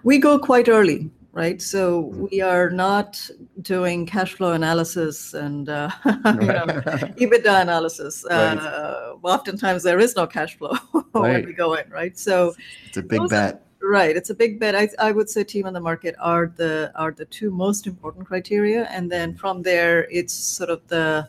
we 0.03 0.17
go 0.17 0.37
quite 0.37 0.67
early 0.67 1.09
right? 1.33 1.61
So 1.61 2.03
Mhm. 2.03 2.29
we 2.31 2.41
are 2.41 2.69
not 2.69 3.29
doing 3.61 4.05
cash 4.05 4.33
flow 4.33 4.51
analysis 4.53 5.33
and 5.33 5.69
uh, 5.69 5.89
you 6.05 6.11
know, 6.13 6.65
ebitda 7.23 7.61
analysis. 7.61 8.25
Right. 8.29 8.57
uh, 8.57 9.13
oftentimes 9.23 9.83
there 9.83 9.99
is 9.99 10.15
no 10.15 10.25
cash 10.27 10.57
flow 10.57 10.73
when 11.11 11.45
we 11.45 11.53
go 11.53 11.73
in 11.75 11.89
right? 11.89 12.17
So 12.17 12.53
It's 12.87 12.97
a 12.97 13.01
big 13.03 13.19
Those 13.19 13.31
are- 13.33 13.51
bet. 13.53 13.61
right 13.81 14.15
it's 14.17 14.29
a 14.29 14.35
big 14.35 14.59
bet. 14.59 14.75
I, 14.75 14.89
I 15.07 15.11
would 15.11 15.29
say 15.29 15.43
team 15.43 15.65
on 15.65 15.73
the 15.73 15.79
market 15.79 16.15
are 16.19 16.51
the 16.61 16.91
are 16.95 17.11
the 17.11 17.25
two 17.25 17.49
most 17.51 17.87
important 17.87 18.25
criteria. 18.27 18.81
And 18.95 19.09
then 19.11 19.35
from 19.35 19.61
there 19.63 20.07
it's 20.11 20.33
sort 20.33 20.69
of 20.69 20.79
the 20.87 21.27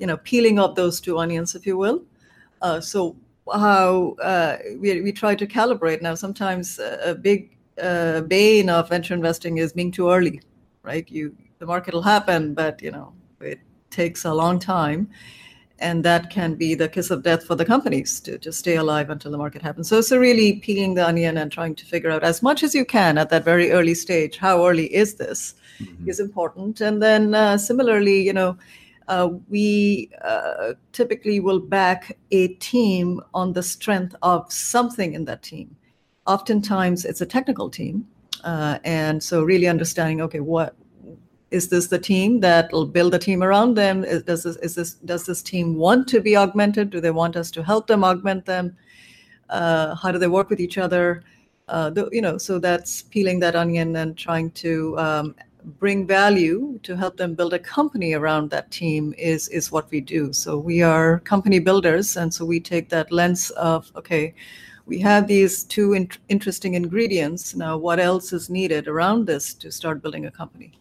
you 0.00 0.06
know 0.06 0.16
peeling 0.18 0.58
of 0.58 0.74
those 0.74 1.00
two 1.00 1.18
onions 1.18 1.54
if 1.54 1.66
you 1.66 1.76
will. 1.76 1.98
Uh, 2.62 2.80
so 2.80 3.16
how 3.52 4.14
uh, 4.22 4.56
we, 4.78 5.00
we 5.02 5.10
try 5.12 5.34
to 5.34 5.46
calibrate. 5.46 6.00
Now 6.00 6.14
sometimes 6.14 6.78
a, 6.78 7.10
a 7.10 7.14
big 7.14 7.50
uh, 7.80 8.20
bane 8.22 8.68
of 8.68 8.88
venture 8.88 9.14
investing 9.14 9.58
is 9.58 9.72
being 9.72 9.90
too 9.90 10.10
early 10.10 10.40
right 10.82 11.10
you 11.10 11.34
the 11.58 11.66
market 11.66 11.94
will 11.94 12.02
happen 12.02 12.54
but 12.54 12.82
you 12.82 12.90
know 12.90 13.12
it 13.40 13.60
takes 13.90 14.24
a 14.24 14.32
long 14.32 14.58
time 14.58 15.08
and 15.82 16.04
that 16.04 16.30
can 16.30 16.54
be 16.54 16.74
the 16.74 16.88
kiss 16.88 17.10
of 17.10 17.22
death 17.22 17.44
for 17.44 17.56
the 17.56 17.64
companies 17.64 18.20
to, 18.20 18.38
to 18.38 18.52
stay 18.52 18.76
alive 18.76 19.10
until 19.10 19.32
the 19.32 19.36
market 19.36 19.60
happens. 19.60 19.88
So, 19.88 20.00
so 20.00 20.16
really 20.16 20.54
peeling 20.60 20.94
the 20.94 21.06
onion 21.06 21.36
and 21.36 21.50
trying 21.50 21.74
to 21.74 21.84
figure 21.84 22.10
out 22.10 22.22
as 22.22 22.40
much 22.40 22.62
as 22.62 22.72
you 22.74 22.84
can 22.84 23.18
at 23.18 23.30
that 23.30 23.44
very 23.44 23.72
early 23.72 23.94
stage, 23.94 24.38
how 24.38 24.64
early 24.64 24.94
is 24.94 25.16
this, 25.16 25.54
mm-hmm. 25.80 26.08
is 26.08 26.20
important. 26.20 26.80
And 26.80 27.02
then 27.02 27.34
uh, 27.34 27.58
similarly, 27.58 28.22
you 28.22 28.32
know, 28.32 28.56
uh, 29.08 29.30
we 29.48 30.10
uh, 30.24 30.74
typically 30.92 31.40
will 31.40 31.58
back 31.58 32.16
a 32.30 32.48
team 32.54 33.20
on 33.34 33.52
the 33.52 33.62
strength 33.62 34.14
of 34.22 34.50
something 34.52 35.14
in 35.14 35.24
that 35.24 35.42
team. 35.42 35.76
Oftentimes, 36.26 37.04
it's 37.04 37.20
a 37.20 37.26
technical 37.26 37.68
team, 37.68 38.06
uh, 38.44 38.78
and 38.84 39.22
so 39.22 39.42
really 39.42 39.66
understanding, 39.66 40.20
okay, 40.20 40.40
what 40.40 40.76
is 41.50 41.68
this 41.68 41.88
the 41.88 41.98
team 41.98 42.40
that 42.40 42.72
will 42.72 42.86
build 42.86 43.14
a 43.14 43.18
team 43.18 43.42
around 43.42 43.74
them? 43.74 44.04
Is, 44.04 44.22
does 44.22 44.42
this 44.44 44.56
is 44.56 44.74
this 44.74 44.94
does 44.94 45.26
this 45.26 45.42
team 45.42 45.76
want 45.76 46.08
to 46.08 46.20
be 46.20 46.36
augmented? 46.36 46.90
Do 46.90 47.00
they 47.00 47.10
want 47.10 47.36
us 47.36 47.50
to 47.52 47.62
help 47.62 47.86
them 47.86 48.04
augment 48.04 48.46
them? 48.46 48.76
Uh, 49.50 49.94
how 49.94 50.10
do 50.10 50.18
they 50.18 50.28
work 50.28 50.48
with 50.48 50.60
each 50.60 50.78
other? 50.78 51.22
Uh, 51.68 51.90
the, 51.90 52.08
you 52.10 52.22
know, 52.22 52.38
so 52.38 52.58
that's 52.58 53.02
peeling 53.02 53.38
that 53.40 53.54
onion 53.54 53.96
and 53.96 54.16
trying 54.16 54.50
to 54.50 54.98
um, 54.98 55.34
bring 55.78 56.06
value 56.06 56.78
to 56.82 56.96
help 56.96 57.16
them 57.16 57.34
build 57.34 57.52
a 57.54 57.58
company 57.58 58.14
around 58.14 58.50
that 58.50 58.70
team 58.70 59.14
is 59.18 59.48
is 59.48 59.70
what 59.70 59.90
we 59.90 60.00
do. 60.00 60.32
So 60.32 60.58
we 60.58 60.82
are 60.82 61.20
company 61.20 61.58
builders, 61.58 62.16
and 62.16 62.32
so 62.32 62.44
we 62.44 62.60
take 62.60 62.88
that 62.88 63.12
lens 63.12 63.50
of 63.50 63.92
okay, 63.96 64.34
we 64.86 64.98
have 65.00 65.26
these 65.26 65.64
two 65.64 65.92
in- 65.92 66.10
interesting 66.28 66.74
ingredients. 66.74 67.54
Now, 67.54 67.76
what 67.76 68.00
else 68.00 68.32
is 68.32 68.50
needed 68.50 68.88
around 68.88 69.26
this 69.26 69.54
to 69.54 69.70
start 69.70 70.02
building 70.02 70.26
a 70.26 70.30
company? 70.30 70.72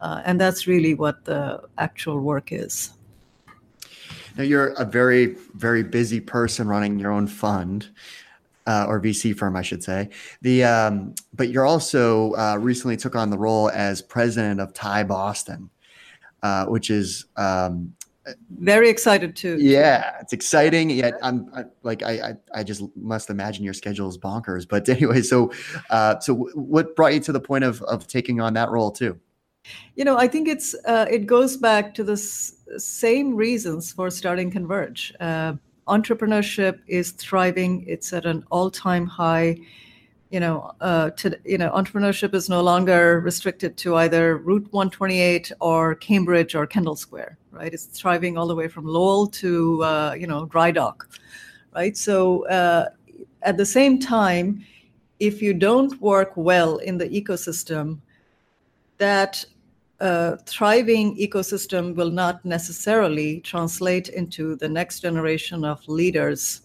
Uh, 0.00 0.22
and 0.24 0.40
that's 0.40 0.66
really 0.66 0.94
what 0.94 1.24
the 1.24 1.62
actual 1.78 2.20
work 2.20 2.52
is. 2.52 2.90
Now, 4.36 4.44
you're 4.44 4.68
a 4.68 4.84
very, 4.84 5.36
very 5.54 5.82
busy 5.82 6.20
person 6.20 6.68
running 6.68 6.98
your 6.98 7.12
own 7.12 7.26
fund. 7.26 7.90
Uh, 8.64 8.86
or 8.86 9.00
VC 9.00 9.36
firm, 9.36 9.56
I 9.56 9.62
should 9.62 9.82
say. 9.82 10.08
The 10.42 10.62
um, 10.62 11.16
but 11.34 11.48
you're 11.48 11.66
also 11.66 12.32
uh, 12.34 12.56
recently 12.60 12.96
took 12.96 13.16
on 13.16 13.28
the 13.28 13.36
role 13.36 13.68
as 13.70 14.00
president 14.00 14.60
of 14.60 14.72
TiE 14.72 15.02
Boston, 15.02 15.68
uh, 16.44 16.66
which 16.66 16.88
is 16.88 17.24
um, 17.36 17.92
very 18.50 18.88
excited 18.88 19.34
too. 19.34 19.56
Yeah, 19.58 20.18
it's 20.20 20.32
exciting. 20.32 20.90
Yet 20.90 21.14
I'm 21.22 21.50
I, 21.54 21.64
like 21.82 22.02
I, 22.02 22.12
I, 22.12 22.60
I 22.60 22.62
just 22.62 22.82
must 22.96 23.30
imagine 23.30 23.64
your 23.64 23.74
schedule 23.74 24.08
is 24.08 24.18
bonkers. 24.18 24.66
But 24.68 24.88
anyway, 24.88 25.22
so 25.22 25.52
uh, 25.90 26.18
so 26.20 26.34
what 26.54 26.94
brought 26.96 27.14
you 27.14 27.20
to 27.20 27.32
the 27.32 27.40
point 27.40 27.64
of 27.64 27.82
of 27.82 28.06
taking 28.06 28.40
on 28.40 28.54
that 28.54 28.70
role 28.70 28.90
too? 28.90 29.18
You 29.94 30.04
know, 30.04 30.16
I 30.16 30.28
think 30.28 30.48
it's 30.48 30.74
uh, 30.86 31.06
it 31.10 31.26
goes 31.26 31.56
back 31.56 31.94
to 31.94 32.04
the 32.04 32.14
s- 32.14 32.54
same 32.78 33.34
reasons 33.34 33.92
for 33.92 34.10
starting 34.10 34.50
Converge. 34.50 35.14
Uh, 35.20 35.54
entrepreneurship 35.86 36.80
is 36.86 37.12
thriving; 37.12 37.84
it's 37.86 38.12
at 38.12 38.26
an 38.26 38.44
all-time 38.50 39.06
high. 39.06 39.58
You 40.32 40.40
know, 40.40 40.72
uh, 40.80 41.10
to, 41.10 41.38
you 41.44 41.58
know, 41.58 41.70
entrepreneurship 41.70 42.34
is 42.34 42.48
no 42.48 42.62
longer 42.62 43.20
restricted 43.20 43.76
to 43.76 43.96
either 43.96 44.38
Route 44.38 44.66
128 44.72 45.52
or 45.60 45.94
Cambridge 45.96 46.54
or 46.54 46.66
Kendall 46.66 46.96
Square, 46.96 47.36
right? 47.50 47.72
It's 47.72 47.84
thriving 47.84 48.38
all 48.38 48.46
the 48.46 48.54
way 48.54 48.66
from 48.66 48.86
Lowell 48.86 49.26
to 49.26 49.84
uh, 49.84 50.16
you 50.18 50.26
know 50.26 50.46
Dry 50.46 50.70
Dock, 50.70 51.06
right? 51.74 51.94
So 51.96 52.46
uh, 52.48 52.88
at 53.42 53.58
the 53.58 53.66
same 53.66 53.98
time, 53.98 54.64
if 55.20 55.42
you 55.42 55.52
don't 55.54 56.00
work 56.00 56.32
well 56.34 56.78
in 56.78 56.96
the 56.96 57.08
ecosystem, 57.10 58.00
that 58.98 59.44
a 60.00 60.36
thriving 60.38 61.16
ecosystem 61.16 61.94
will 61.94 62.10
not 62.10 62.44
necessarily 62.44 63.40
translate 63.40 64.08
into 64.08 64.56
the 64.56 64.68
next 64.68 65.00
generation 65.00 65.64
of 65.64 65.86
leaders 65.86 66.62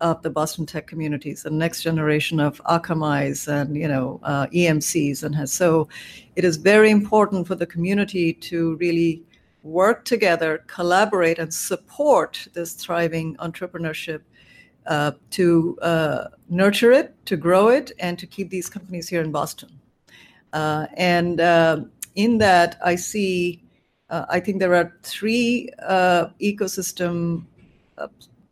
of 0.00 0.22
the 0.22 0.30
Boston 0.30 0.66
tech 0.66 0.86
communities, 0.86 1.42
the 1.42 1.50
next 1.50 1.82
generation 1.82 2.40
of 2.40 2.62
Akamais 2.64 3.48
and 3.48 3.76
you 3.76 3.88
know 3.88 4.20
uh, 4.22 4.46
EMCs, 4.48 5.22
and 5.22 5.34
has 5.34 5.52
so 5.52 5.88
it 6.36 6.44
is 6.44 6.56
very 6.56 6.90
important 6.90 7.46
for 7.46 7.54
the 7.54 7.66
community 7.66 8.32
to 8.32 8.76
really 8.76 9.22
work 9.62 10.04
together, 10.04 10.64
collaborate, 10.66 11.38
and 11.38 11.52
support 11.52 12.46
this 12.54 12.74
thriving 12.74 13.36
entrepreneurship 13.36 14.20
uh, 14.86 15.12
to 15.30 15.78
uh, 15.82 16.28
nurture 16.48 16.92
it, 16.92 17.14
to 17.26 17.36
grow 17.36 17.68
it, 17.68 17.92
and 17.98 18.18
to 18.18 18.26
keep 18.26 18.50
these 18.50 18.68
companies 18.68 19.08
here 19.08 19.20
in 19.20 19.30
Boston. 19.30 19.68
Uh, 20.52 20.86
and 20.96 21.40
uh, 21.40 21.80
in 22.14 22.38
that, 22.38 22.78
I 22.82 22.94
see, 22.94 23.62
uh, 24.08 24.24
I 24.30 24.40
think 24.40 24.58
there 24.58 24.74
are 24.74 24.96
three 25.02 25.70
ecosystem 26.40 27.44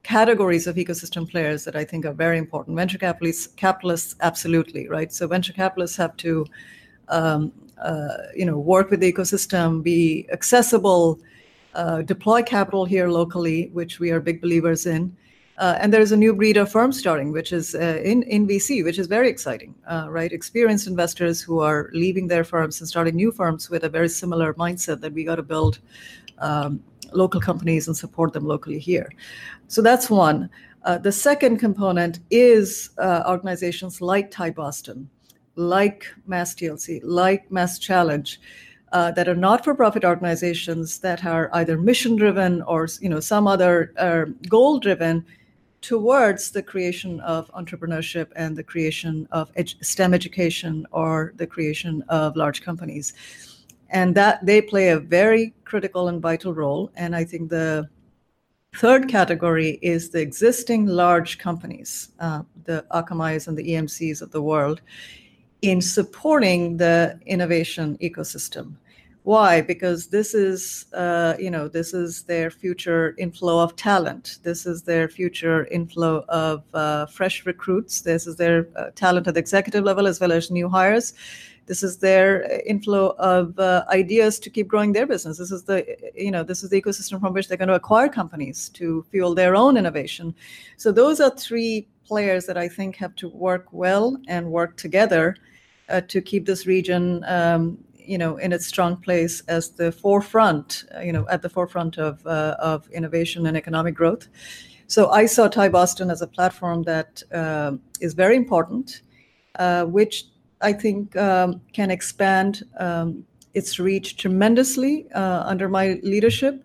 categories 0.06 0.68
of 0.68 0.76
ecosystem 0.76 1.28
players 1.28 1.64
that 1.64 1.74
I 1.74 1.84
think 1.84 2.06
are 2.06 2.12
very 2.12 2.38
important. 2.38 2.76
Venture 2.76 2.96
capitalists, 2.96 3.48
capitalists, 3.48 4.14
absolutely, 4.20 4.88
right? 4.88 5.12
So 5.12 5.26
venture 5.26 5.52
capitalists 5.52 5.96
have 5.96 6.16
to, 6.18 6.46
um, 7.08 7.52
uh, 7.82 8.18
you 8.34 8.44
know, 8.44 8.56
work 8.56 8.88
with 8.88 9.00
the 9.00 9.12
ecosystem, 9.12 9.82
be 9.82 10.28
accessible, 10.30 11.18
uh, 11.74 12.02
deploy 12.02 12.44
capital 12.44 12.84
here 12.84 13.08
locally, 13.08 13.68
which 13.72 13.98
we 13.98 14.12
are 14.12 14.20
big 14.20 14.40
believers 14.40 14.86
in. 14.86 15.16
Uh, 15.58 15.76
and 15.80 15.92
there's 15.92 16.12
a 16.12 16.16
new 16.16 16.32
breed 16.32 16.56
of 16.56 16.70
firm 16.70 16.92
starting, 16.92 17.32
which 17.32 17.52
is 17.52 17.74
uh, 17.74 18.00
in, 18.04 18.22
in 18.24 18.46
VC, 18.46 18.84
which 18.84 19.00
is 19.00 19.08
very 19.08 19.28
exciting, 19.28 19.74
uh, 19.90 20.06
right? 20.08 20.30
Experienced 20.30 20.86
investors 20.86 21.40
who 21.40 21.58
are 21.58 21.90
leaving 21.92 22.28
their 22.28 22.44
firms 22.44 22.78
and 22.80 22.88
starting 22.88 23.16
new 23.16 23.32
firms 23.32 23.70
with 23.70 23.82
a 23.82 23.88
very 23.88 24.08
similar 24.08 24.54
mindset 24.54 25.00
that 25.00 25.12
we 25.12 25.24
got 25.24 25.36
to 25.36 25.42
build 25.42 25.80
um, 26.38 26.80
local 27.12 27.40
companies 27.40 27.86
and 27.86 27.96
support 27.96 28.32
them 28.32 28.44
locally 28.44 28.78
here. 28.78 29.10
So 29.68 29.82
that's 29.82 30.10
one. 30.10 30.50
Uh, 30.84 30.98
the 30.98 31.12
second 31.12 31.58
component 31.58 32.20
is 32.30 32.90
uh, 32.98 33.24
organizations 33.26 34.00
like 34.00 34.30
TiE 34.30 34.50
Boston, 34.50 35.08
like 35.56 36.06
Mass 36.26 36.54
TLC, 36.54 37.00
like 37.02 37.50
Mass 37.50 37.78
Challenge. 37.78 38.40
Uh, 38.92 39.10
that 39.10 39.26
are 39.26 39.34
not-for-profit 39.34 40.04
organizations 40.04 41.00
that 41.00 41.26
are 41.26 41.50
either 41.54 41.76
mission-driven 41.76 42.62
or 42.62 42.86
you 43.00 43.08
know 43.08 43.18
some 43.18 43.48
other 43.48 43.92
uh, 43.98 44.26
goal-driven 44.48 45.24
towards 45.80 46.50
the 46.50 46.62
creation 46.62 47.20
of 47.20 47.50
entrepreneurship 47.52 48.28
and 48.36 48.56
the 48.56 48.62
creation 48.62 49.28
of 49.30 49.50
ed- 49.56 49.74
STEM 49.82 50.14
education 50.14 50.86
or 50.90 51.32
the 51.36 51.46
creation 51.46 52.02
of 52.08 52.36
large 52.36 52.62
companies. 52.62 53.12
And 53.90 54.14
that 54.14 54.44
they 54.44 54.60
play 54.60 54.88
a 54.88 54.98
very 54.98 55.54
critical 55.64 56.08
and 56.08 56.20
vital 56.20 56.54
role. 56.54 56.90
And 56.96 57.14
I 57.14 57.24
think 57.24 57.50
the 57.50 57.88
third 58.76 59.08
category 59.08 59.78
is 59.82 60.10
the 60.10 60.20
existing 60.20 60.86
large 60.86 61.38
companies, 61.38 62.10
uh, 62.20 62.42
the 62.64 62.84
Akamais 62.92 63.48
and 63.48 63.56
the 63.56 63.64
EMCs 63.70 64.22
of 64.22 64.30
the 64.32 64.42
world, 64.42 64.82
in 65.62 65.80
supporting 65.80 66.76
the 66.76 67.18
innovation 67.26 67.96
ecosystem. 68.02 68.76
Why? 69.26 69.60
Because 69.60 70.06
this 70.06 70.34
is, 70.34 70.86
uh, 70.92 71.34
you 71.36 71.50
know, 71.50 71.66
this 71.66 71.92
is 71.92 72.22
their 72.22 72.48
future 72.48 73.16
inflow 73.18 73.58
of 73.58 73.74
talent. 73.74 74.38
This 74.44 74.66
is 74.66 74.82
their 74.82 75.08
future 75.08 75.66
inflow 75.66 76.24
of 76.28 76.62
uh, 76.72 77.06
fresh 77.06 77.44
recruits. 77.44 78.02
This 78.02 78.28
is 78.28 78.36
their 78.36 78.68
uh, 78.76 78.90
talent 78.94 79.26
at 79.26 79.34
the 79.34 79.40
executive 79.40 79.82
level 79.82 80.06
as 80.06 80.20
well 80.20 80.30
as 80.30 80.48
new 80.48 80.68
hires. 80.68 81.14
This 81.66 81.82
is 81.82 81.98
their 81.98 82.60
inflow 82.64 83.14
of 83.18 83.58
uh, 83.58 83.84
ideas 83.88 84.38
to 84.40 84.50
keep 84.50 84.68
growing 84.68 84.92
their 84.92 85.06
business. 85.06 85.38
This 85.38 85.50
is 85.50 85.64
the, 85.64 85.84
you 86.14 86.30
know, 86.30 86.42
this 86.42 86.62
is 86.62 86.70
the 86.70 86.80
ecosystem 86.80 87.20
from 87.20 87.32
which 87.32 87.48
they're 87.48 87.56
going 87.56 87.68
to 87.68 87.74
acquire 87.74 88.08
companies 88.08 88.68
to 88.70 89.04
fuel 89.10 89.34
their 89.34 89.56
own 89.56 89.76
innovation. 89.76 90.34
So 90.76 90.92
those 90.92 91.20
are 91.20 91.30
three 91.30 91.88
players 92.06 92.46
that 92.46 92.56
I 92.56 92.68
think 92.68 92.96
have 92.96 93.16
to 93.16 93.28
work 93.28 93.66
well 93.72 94.16
and 94.28 94.50
work 94.50 94.76
together 94.76 95.36
uh, 95.88 96.00
to 96.02 96.20
keep 96.20 96.46
this 96.46 96.66
region 96.66 97.24
um, 97.24 97.78
you 98.06 98.18
know 98.18 98.36
in 98.36 98.52
its 98.52 98.66
strong 98.66 98.96
place 98.96 99.42
as 99.48 99.70
the 99.70 99.90
forefront 99.90 100.84
uh, 100.94 101.00
you 101.00 101.12
know 101.12 101.26
at 101.28 101.42
the 101.42 101.48
forefront 101.48 101.98
of 101.98 102.24
uh, 102.26 102.56
of 102.58 102.88
innovation 102.90 103.46
and 103.46 103.56
economic 103.56 103.94
growth 103.94 104.28
so 104.86 105.10
i 105.10 105.26
saw 105.26 105.48
TiE 105.48 105.68
boston 105.68 106.10
as 106.10 106.22
a 106.22 106.26
platform 106.26 106.84
that 106.84 107.22
uh, 107.32 107.72
is 108.00 108.14
very 108.14 108.36
important 108.36 109.02
uh, 109.58 109.84
which 109.84 110.26
i 110.60 110.72
think 110.72 111.16
um, 111.16 111.60
can 111.72 111.90
expand 111.90 112.64
um, 112.78 113.24
its 113.54 113.78
reach 113.78 114.16
tremendously 114.16 115.06
uh, 115.12 115.42
under 115.46 115.68
my 115.68 115.98
leadership 116.02 116.64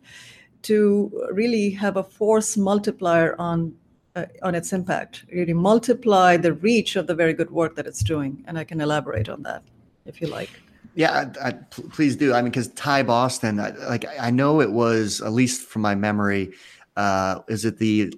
to 0.61 1.27
really 1.31 1.69
have 1.71 1.97
a 1.97 2.03
force 2.03 2.57
multiplier 2.57 3.35
on 3.39 3.73
uh, 4.15 4.25
on 4.43 4.55
its 4.55 4.73
impact 4.73 5.25
really 5.31 5.53
multiply 5.53 6.37
the 6.37 6.53
reach 6.53 6.95
of 6.95 7.07
the 7.07 7.15
very 7.15 7.33
good 7.33 7.51
work 7.51 7.75
that 7.75 7.87
it's 7.87 8.03
doing 8.03 8.43
and 8.47 8.57
i 8.57 8.63
can 8.63 8.81
elaborate 8.81 9.29
on 9.29 9.41
that 9.41 9.63
if 10.05 10.21
you 10.21 10.27
like 10.27 10.49
yeah, 10.93 11.31
I, 11.41 11.47
I, 11.47 11.51
please 11.91 12.15
do. 12.15 12.33
I 12.33 12.41
mean, 12.41 12.51
because 12.51 12.67
TiE 12.69 13.03
Boston, 13.03 13.59
I, 13.59 13.69
like 13.87 14.05
I 14.19 14.29
know 14.29 14.59
it 14.59 14.71
was 14.71 15.21
at 15.21 15.31
least 15.31 15.67
from 15.67 15.81
my 15.81 15.95
memory, 15.95 16.53
uh, 16.97 17.39
is 17.47 17.63
it 17.65 17.77
the 17.77 18.13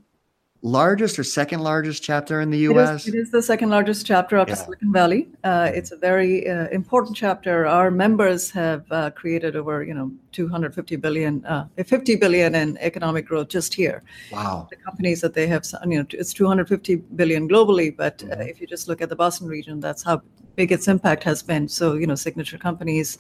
largest 0.64 1.20
or 1.20 1.24
second 1.26 1.60
largest 1.60 2.02
chapter 2.02 2.40
in 2.40 2.50
the 2.50 2.60
U.S. 2.60 3.06
It 3.06 3.10
is, 3.10 3.16
it 3.16 3.18
is 3.18 3.32
the 3.32 3.42
second 3.44 3.70
largest 3.70 4.06
chapter 4.06 4.38
after 4.38 4.52
Yeah. 4.54 4.64
Silicon 4.64 4.94
Valley. 4.94 5.28
Uh, 5.44 5.70
it's 5.74 5.92
a 5.92 5.98
very 5.98 6.50
uh, 6.50 6.70
important 6.70 7.18
chapter. 7.18 7.68
Our 7.68 7.92
members 7.92 8.50
have 8.52 8.90
uh, 8.90 9.12
created 9.12 9.58
over, 9.58 9.84
you 9.84 9.94
know, 9.94 10.10
250 10.32 10.96
billion, 10.96 11.46
uh, 11.46 11.68
50 11.86 12.16
billion 12.16 12.56
in 12.56 12.78
economic 12.78 13.26
growth 13.28 13.50
just 13.50 13.74
here. 13.74 14.04
Wow. 14.32 14.68
The 14.70 14.78
companies 14.78 15.20
that 15.22 15.34
they 15.34 15.48
have, 15.48 15.66
you 15.86 16.00
know, 16.00 16.06
it's 16.12 16.34
250 16.34 16.96
billion 16.96 17.48
globally, 17.48 17.96
but 17.96 18.24
uh, 18.24 18.38
Mhm. 18.38 18.50
if 18.50 18.62
you 18.62 18.66
just 18.68 18.88
look 18.88 19.02
at 19.02 19.10
the 19.10 19.18
Boston 19.18 19.48
region, 19.50 19.82
that's 19.82 20.02
how 20.02 20.22
big 20.56 20.72
its 20.72 20.88
impact 20.88 21.24
has 21.24 21.44
been. 21.44 21.68
So, 21.68 21.96
you 21.96 22.08
know, 22.08 22.16
signature 22.16 22.58
companies 22.58 23.18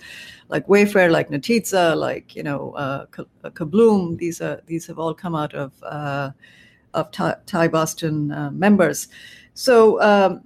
like 0.47 0.67
Wayfair, 0.67 1.11
like 1.11 1.29
Netezza, 1.29 1.95
like 1.97 2.35
you 2.37 2.43
know, 2.43 2.71
uh, 2.77 3.05
uh, 3.43 3.49
Kabloom. 3.49 4.17
These 4.17 4.39
are 4.39 4.61
these 4.65 4.87
have 4.87 4.97
all 4.99 5.13
come 5.13 5.35
out 5.35 5.53
of 5.53 5.71
uh, 5.83 6.29
of 6.93 7.11
TiE, 7.11 7.67
Boston 7.67 8.31
uh, 8.31 8.51
members. 8.51 9.07
So 9.53 10.01
um, 10.01 10.41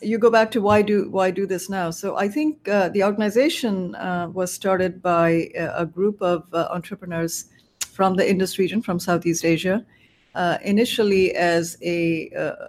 you 0.00 0.18
go 0.18 0.30
back 0.30 0.50
to 0.52 0.60
why 0.60 0.82
do 0.82 1.10
why 1.10 1.30
do 1.30 1.46
this 1.46 1.68
now? 1.68 1.90
So 1.90 2.16
I 2.16 2.28
think 2.28 2.68
uh, 2.68 2.88
the 2.90 3.02
organization 3.04 3.94
uh, 3.94 4.28
was 4.32 4.52
started 4.52 5.02
by 5.02 5.50
a, 5.54 5.82
a 5.82 5.86
group 5.86 6.20
of 6.20 6.44
uh, 6.52 6.68
entrepreneurs 6.70 7.46
from 7.92 8.16
the 8.16 8.28
Indus 8.28 8.58
region, 8.58 8.82
from 8.82 8.98
Southeast 8.98 9.44
Asia, 9.44 9.84
uh, 10.34 10.58
initially 10.62 11.34
as 11.34 11.78
a 11.82 12.30
uh, 12.30 12.68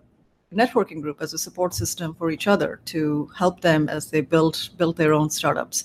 networking 0.54 1.02
group, 1.02 1.22
as 1.22 1.34
a 1.34 1.38
support 1.38 1.74
system 1.74 2.16
for 2.16 2.32
each 2.32 2.48
other 2.48 2.80
to 2.86 3.30
help 3.38 3.60
them 3.62 3.90
as 3.90 4.10
they 4.10 4.22
built 4.22 4.70
built 4.78 4.96
their 4.96 5.14
own 5.14 5.30
startups. 5.30 5.84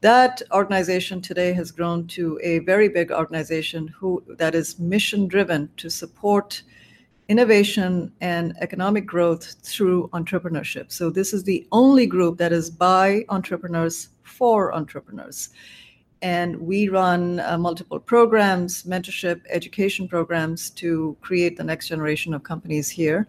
That 0.00 0.42
organization 0.52 1.20
today 1.20 1.52
has 1.54 1.72
grown 1.72 2.06
to 2.08 2.38
a 2.40 2.60
very 2.60 2.88
big 2.88 3.10
organization 3.10 3.88
who 3.88 4.22
that 4.28 4.54
is 4.54 4.78
mission 4.78 5.26
driven 5.26 5.68
to 5.76 5.90
support 5.90 6.62
innovation 7.28 8.12
and 8.20 8.54
economic 8.60 9.06
growth 9.06 9.56
through 9.62 10.08
entrepreneurship. 10.12 10.92
So 10.92 11.10
this 11.10 11.34
is 11.34 11.42
the 11.42 11.66
only 11.72 12.06
group 12.06 12.38
that 12.38 12.52
is 12.52 12.70
by 12.70 13.24
entrepreneurs 13.28 14.10
for 14.22 14.72
entrepreneurs. 14.72 15.50
And 16.22 16.56
we 16.60 16.88
run 16.88 17.40
uh, 17.40 17.58
multiple 17.58 17.98
programs, 17.98 18.84
mentorship, 18.84 19.40
education 19.50 20.06
programs 20.06 20.70
to 20.70 21.16
create 21.20 21.56
the 21.56 21.64
next 21.64 21.88
generation 21.88 22.34
of 22.34 22.44
companies 22.44 22.88
here. 22.88 23.26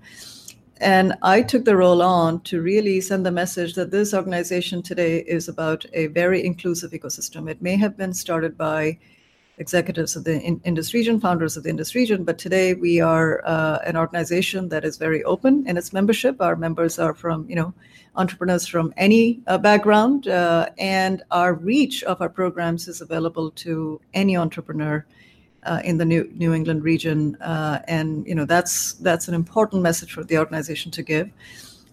And 0.82 1.14
I 1.22 1.42
took 1.42 1.66
the 1.66 1.76
role 1.76 2.02
on 2.02 2.40
to 2.42 2.62
really 2.62 3.02
send 3.02 3.26
the 3.26 3.32
message 3.32 3.76
that 3.76 3.92
this 3.92 4.14
organization 4.14 4.82
today 4.82 5.20
is 5.20 5.50
about 5.50 5.86
a 5.94 6.08
very 6.08 6.46
inclusive 6.46 6.92
ecosystem. 6.92 7.50
It 7.50 7.62
may 7.62 7.76
have 7.76 7.98
been 7.98 8.14
started 8.14 8.58
by 8.58 8.98
executives 9.58 10.16
of 10.16 10.24
the 10.24 10.40
in- 10.40 10.62
Indus 10.64 10.94
region, 10.94 11.20
founders 11.20 11.58
of 11.58 11.64
the 11.64 11.70
Indus 11.70 11.96
region, 11.96 12.24
but 12.24 12.38
today 12.38 12.76
we 12.76 13.02
are 13.02 13.42
uh, 13.46 13.80
an 13.86 13.98
organization 13.98 14.70
that 14.70 14.86
is 14.86 14.96
very 14.96 15.22
open 15.26 15.68
in 15.68 15.76
its 15.76 15.92
membership. 15.92 16.40
Our 16.40 16.56
members 16.56 16.98
are 16.98 17.14
from, 17.14 17.46
you 17.50 17.58
know, 17.58 17.74
entrepreneurs 18.16 18.66
from 18.66 18.94
any 18.96 19.42
uh, 19.48 19.58
background, 19.58 20.30
uh, 20.30 20.70
and 20.78 21.24
our 21.32 21.56
reach 21.56 22.04
of 22.04 22.22
our 22.22 22.30
programs 22.30 22.88
is 22.88 23.02
available 23.02 23.52
to 23.52 24.00
any 24.14 24.38
entrepreneur 24.38 25.06
uh, 25.64 25.82
in 25.84 25.98
the 25.98 26.06
New 26.06 26.30
New 26.34 26.54
England 26.54 26.84
region, 26.84 27.36
uh, 27.42 27.80
and 27.88 28.26
you 28.28 28.36
know 28.36 28.46
that's 28.46 28.94
that's 28.94 29.28
an 29.28 29.34
important 29.34 29.82
message 29.84 30.14
for 30.14 30.24
the 30.24 30.38
organization 30.38 30.92
to 30.92 31.04
give. 31.04 31.30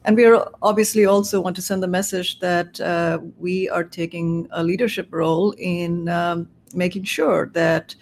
And 0.05 0.17
we 0.17 0.25
are 0.25 0.49
obviously 0.63 1.05
also 1.05 1.41
want 1.41 1.57
to 1.57 1.63
send 1.63 1.83
the 1.83 1.89
message 1.89 2.39
that 2.39 2.81
uh, 2.81 3.19
we 3.39 3.69
are 3.69 3.83
taking 3.83 4.47
a 4.53 4.63
leadership 4.63 5.09
role 5.11 5.51
in 5.59 6.09
um, 6.09 6.49
making 6.75 7.05
sure 7.05 7.51
that 7.55 7.95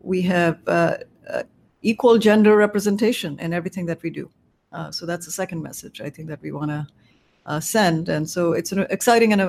we 0.00 0.20
have 0.22 0.58
uh, 0.66 0.96
uh, 1.30 1.44
equal 1.82 2.18
gender 2.18 2.56
representation 2.56 3.38
in 3.38 3.52
everything 3.52 3.86
that 3.86 4.02
we 4.02 4.10
do. 4.10 4.28
Uh, 4.72 4.90
so 4.90 5.06
that's 5.06 5.26
the 5.26 5.32
second 5.32 5.62
message 5.62 6.00
I 6.00 6.10
think 6.10 6.28
that 6.28 6.42
we 6.42 6.50
want 6.50 6.70
to 6.72 7.60
send. 7.60 8.08
And 8.08 8.28
so 8.28 8.52
it's 8.52 8.72
an 8.72 8.86
exciting 8.90 9.32
and 9.32 9.42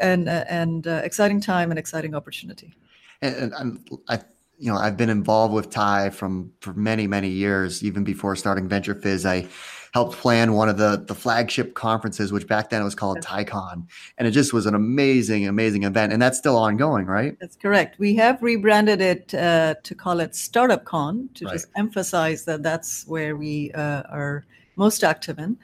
and 0.00 0.28
and 0.28 0.86
exciting 0.86 1.40
time 1.40 1.70
and 1.72 1.78
exciting 1.78 2.14
opportunity. 2.14 2.72
And, 3.20 3.52
and 3.52 4.00
I, 4.08 4.20
you 4.62 4.72
know, 4.72 4.78
I've 4.78 4.96
been 4.96 5.10
involved 5.10 5.52
with 5.52 5.70
TiE 5.70 6.10
from 6.10 6.52
for 6.60 6.72
many, 6.74 7.08
many 7.08 7.28
years. 7.28 7.82
Even 7.82 8.04
before 8.04 8.36
starting 8.36 8.68
VentureFizz, 8.68 9.28
I 9.28 9.48
helped 9.92 10.16
plan 10.18 10.52
one 10.52 10.68
of 10.68 10.78
the 10.78 11.02
the 11.04 11.16
flagship 11.16 11.74
conferences, 11.74 12.32
which 12.32 12.46
back 12.46 12.70
then 12.70 12.80
it 12.80 12.84
was 12.84 12.94
called 12.94 13.18
TiECon, 13.20 13.88
and 14.18 14.28
it 14.28 14.30
just 14.30 14.52
was 14.52 14.66
an 14.66 14.76
amazing, 14.76 15.48
amazing 15.48 15.82
event. 15.82 16.12
And 16.12 16.22
that's 16.22 16.38
still 16.38 16.56
ongoing, 16.56 17.06
right? 17.06 17.36
That's 17.40 17.56
correct. 17.56 17.98
We 17.98 18.14
have 18.16 18.40
rebranded 18.40 19.00
it 19.00 19.34
uh, 19.34 19.74
to 19.82 19.94
call 19.96 20.20
it 20.20 20.36
Startup 20.36 20.84
Con 20.84 21.28
to 21.34 21.44
Right. 21.44 21.54
just 21.54 21.66
emphasize 21.76 22.44
that 22.44 22.62
that's 22.62 23.04
where 23.08 23.36
we 23.36 23.72
uh, 23.72 24.02
are 24.10 24.44
most 24.76 25.02
active 25.02 25.40
in. 25.40 25.58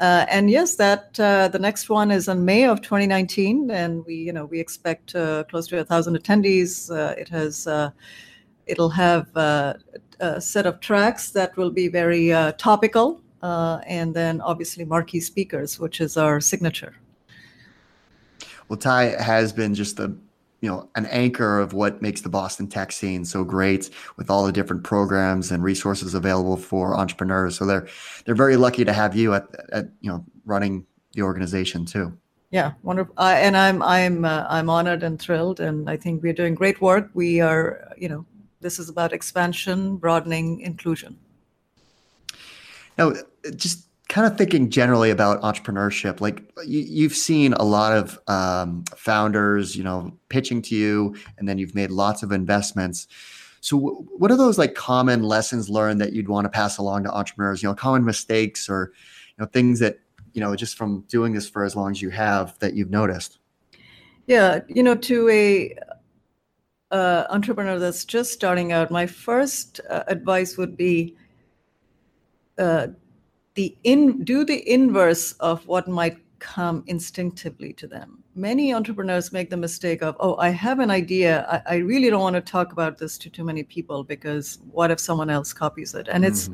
Uh, 0.00 0.26
and 0.28 0.50
yes, 0.50 0.74
that 0.74 1.20
uh, 1.20 1.46
the 1.48 1.58
next 1.58 1.88
one 1.88 2.10
is 2.10 2.26
in 2.26 2.44
May 2.44 2.64
of 2.64 2.80
2019, 2.82 3.70
and 3.70 4.04
we, 4.06 4.14
you 4.16 4.32
know, 4.32 4.46
we 4.46 4.58
expect 4.58 5.14
uh, 5.14 5.44
close 5.44 5.68
to 5.68 5.78
a 5.78 5.84
thousand 5.84 6.18
attendees. 6.18 6.90
Uh, 6.90 7.14
it 7.16 7.28
has, 7.28 7.66
uh, 7.68 7.90
it'll 8.66 8.90
have 8.90 9.34
uh, 9.36 9.74
a 10.20 10.40
set 10.40 10.66
of 10.66 10.80
tracks 10.80 11.30
that 11.30 11.56
will 11.56 11.70
be 11.70 11.88
very 11.88 12.32
uh, 12.32 12.52
topical, 12.52 13.20
uh, 13.42 13.80
and 13.86 14.14
then 14.14 14.40
obviously 14.40 14.84
marquee 14.84 15.20
speakers, 15.20 15.78
which 15.78 16.00
is 16.00 16.16
our 16.16 16.40
signature. 16.40 16.94
Well, 18.68 18.78
TiE 18.78 19.16
has 19.20 19.52
been 19.52 19.74
just 19.74 19.98
a 19.98 20.14
you 20.60 20.68
know 20.68 20.88
an 20.94 21.06
anchor 21.06 21.58
of 21.58 21.72
what 21.72 22.02
makes 22.02 22.20
the 22.20 22.28
Boston 22.28 22.68
tech 22.68 22.92
scene 22.92 23.24
so 23.24 23.44
great 23.44 23.90
with 24.16 24.30
all 24.30 24.44
the 24.44 24.52
different 24.52 24.84
programs 24.84 25.50
and 25.50 25.62
resources 25.62 26.14
available 26.14 26.56
for 26.56 26.96
entrepreneurs. 26.96 27.56
So 27.56 27.66
they're 27.66 27.88
they're 28.24 28.34
very 28.34 28.56
lucky 28.56 28.84
to 28.84 28.92
have 28.92 29.16
you 29.16 29.34
at, 29.34 29.46
at 29.72 29.86
you 30.00 30.10
know 30.10 30.24
running 30.44 30.86
the 31.12 31.22
organization 31.22 31.84
too. 31.84 32.16
Yeah, 32.50 32.72
wonderful. 32.82 33.14
I, 33.16 33.40
and 33.40 33.56
I'm 33.56 33.80
I'm 33.82 34.24
uh, 34.24 34.44
I'm 34.48 34.68
honored 34.68 35.02
and 35.02 35.20
thrilled, 35.20 35.60
and 35.60 35.88
I 35.88 35.96
think 35.96 36.22
we're 36.22 36.32
doing 36.32 36.54
great 36.54 36.80
work. 36.80 37.08
We 37.14 37.40
are, 37.40 37.92
you 37.96 38.08
know, 38.08 38.26
this 38.60 38.78
is 38.78 38.88
about 38.88 39.12
expansion, 39.12 39.96
broadening, 39.96 40.60
inclusion. 40.60 41.18
Now, 42.98 43.14
just 43.56 43.86
kind 44.08 44.26
of 44.26 44.36
thinking 44.36 44.70
generally 44.70 45.10
about 45.10 45.40
entrepreneurship, 45.42 46.20
like 46.20 46.42
you, 46.66 46.80
you've 46.80 47.14
seen 47.14 47.52
a 47.54 47.62
lot 47.62 47.92
of 47.92 48.18
um, 48.26 48.84
founders, 48.96 49.76
you 49.76 49.84
know, 49.84 50.12
pitching 50.28 50.60
to 50.62 50.74
you, 50.74 51.14
and 51.38 51.48
then 51.48 51.58
you've 51.58 51.74
made 51.74 51.90
lots 51.90 52.22
of 52.22 52.32
investments. 52.32 53.06
So, 53.60 53.78
w- 53.78 54.06
what 54.18 54.30
are 54.30 54.36
those 54.36 54.58
like 54.58 54.74
common 54.74 55.22
lessons 55.22 55.70
learned 55.70 56.00
that 56.00 56.12
you'd 56.12 56.28
want 56.28 56.44
to 56.44 56.50
pass 56.50 56.76
along 56.76 57.04
to 57.04 57.12
entrepreneurs? 57.12 57.62
You 57.62 57.68
know, 57.68 57.74
common 57.74 58.04
mistakes 58.04 58.68
or 58.68 58.92
you 59.38 59.44
know 59.44 59.46
things 59.46 59.78
that 59.78 60.00
you 60.32 60.40
know 60.40 60.54
just 60.56 60.76
from 60.76 61.02
doing 61.08 61.32
this 61.32 61.48
for 61.48 61.64
as 61.64 61.76
long 61.76 61.92
as 61.92 62.02
you 62.02 62.10
have 62.10 62.58
that 62.58 62.74
you've 62.74 62.90
noticed. 62.90 63.38
Yeah, 64.26 64.60
you 64.68 64.82
know, 64.82 64.94
to 64.94 65.28
a 65.28 65.74
uh, 66.90 67.24
entrepreneur 67.30 67.78
that's 67.78 68.04
just 68.04 68.32
starting 68.32 68.72
out, 68.72 68.90
my 68.90 69.06
first 69.06 69.80
uh, 69.88 70.04
advice 70.08 70.56
would 70.56 70.76
be 70.76 71.16
uh, 72.58 72.88
the 73.54 73.76
in 73.84 74.24
do 74.24 74.44
the 74.44 74.68
inverse 74.70 75.32
of 75.34 75.66
what 75.66 75.88
might 75.88 76.18
come 76.38 76.82
instinctively 76.86 77.72
to 77.74 77.86
them. 77.86 78.22
Many 78.34 78.72
entrepreneurs 78.72 79.32
make 79.32 79.50
the 79.50 79.56
mistake 79.56 80.02
of, 80.02 80.16
oh, 80.20 80.36
I 80.36 80.48
have 80.50 80.78
an 80.78 80.90
idea. 80.90 81.62
I, 81.68 81.74
I 81.74 81.76
really 81.78 82.08
don't 82.10 82.22
want 82.22 82.36
to 82.36 82.40
talk 82.40 82.72
about 82.72 82.96
this 82.96 83.18
to 83.18 83.30
too 83.30 83.44
many 83.44 83.62
people 83.62 84.04
because 84.04 84.58
what 84.70 84.90
if 84.90 84.98
someone 84.98 85.30
else 85.30 85.52
copies 85.52 85.94
it? 85.94 86.08
And 86.10 86.24
it's 86.24 86.48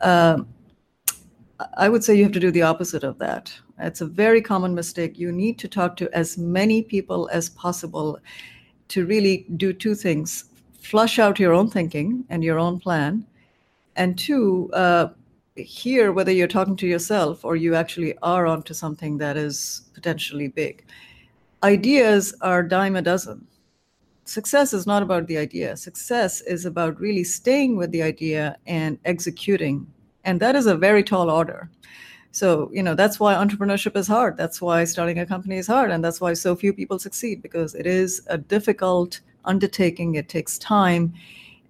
um, 0.00 0.48
I 1.76 1.88
would 1.88 2.04
say 2.04 2.14
you 2.14 2.22
have 2.22 2.32
to 2.32 2.40
do 2.40 2.50
the 2.50 2.62
opposite 2.62 3.04
of 3.04 3.18
that. 3.18 3.52
It's 3.78 4.00
a 4.00 4.06
very 4.06 4.40
common 4.40 4.74
mistake. 4.74 5.18
You 5.18 5.32
need 5.32 5.58
to 5.58 5.68
talk 5.68 5.96
to 5.96 6.14
as 6.16 6.36
many 6.36 6.82
people 6.82 7.28
as 7.32 7.48
possible 7.50 8.18
to 8.88 9.06
really 9.06 9.46
do 9.56 9.72
two 9.72 9.94
things 9.94 10.44
flush 10.80 11.18
out 11.18 11.40
your 11.40 11.52
own 11.52 11.68
thinking 11.68 12.24
and 12.28 12.44
your 12.44 12.58
own 12.60 12.78
plan, 12.78 13.26
and 13.96 14.16
two, 14.16 14.70
uh, 14.72 15.08
hear 15.56 16.12
whether 16.12 16.30
you're 16.30 16.46
talking 16.46 16.76
to 16.76 16.86
yourself 16.86 17.44
or 17.44 17.56
you 17.56 17.74
actually 17.74 18.16
are 18.22 18.46
onto 18.46 18.72
something 18.72 19.18
that 19.18 19.36
is 19.36 19.82
potentially 19.94 20.48
big. 20.48 20.84
Ideas 21.64 22.34
are 22.40 22.62
dime 22.62 22.94
a 22.94 23.02
dozen. 23.02 23.46
Success 24.24 24.72
is 24.72 24.86
not 24.86 25.02
about 25.02 25.26
the 25.26 25.38
idea. 25.38 25.76
Success 25.76 26.40
is 26.42 26.66
about 26.66 27.00
really 27.00 27.24
staying 27.24 27.76
with 27.76 27.90
the 27.90 28.02
idea 28.02 28.56
and 28.66 28.98
executing 29.04 29.86
and 30.26 30.40
that 30.40 30.56
is 30.56 30.66
a 30.66 30.76
very 30.76 31.02
tall 31.02 31.30
order 31.30 31.70
so 32.32 32.70
you 32.72 32.82
know 32.82 32.94
that's 32.94 33.18
why 33.18 33.34
entrepreneurship 33.34 33.96
is 33.96 34.06
hard. 34.06 34.36
That's 34.36 34.60
why 34.60 34.84
starting 34.84 35.18
a 35.18 35.26
company 35.26 35.56
is 35.56 35.66
hard 35.66 35.90
and 35.90 36.04
that's 36.04 36.20
why 36.20 36.34
so 36.34 36.54
few 36.54 36.72
people 36.72 36.98
succeed 36.98 37.42
because 37.42 37.74
it 37.74 37.86
is 37.86 38.22
a 38.28 38.38
difficult 38.38 39.20
undertaking. 39.44 40.16
It 40.16 40.28
takes 40.28 40.58
time. 40.58 41.14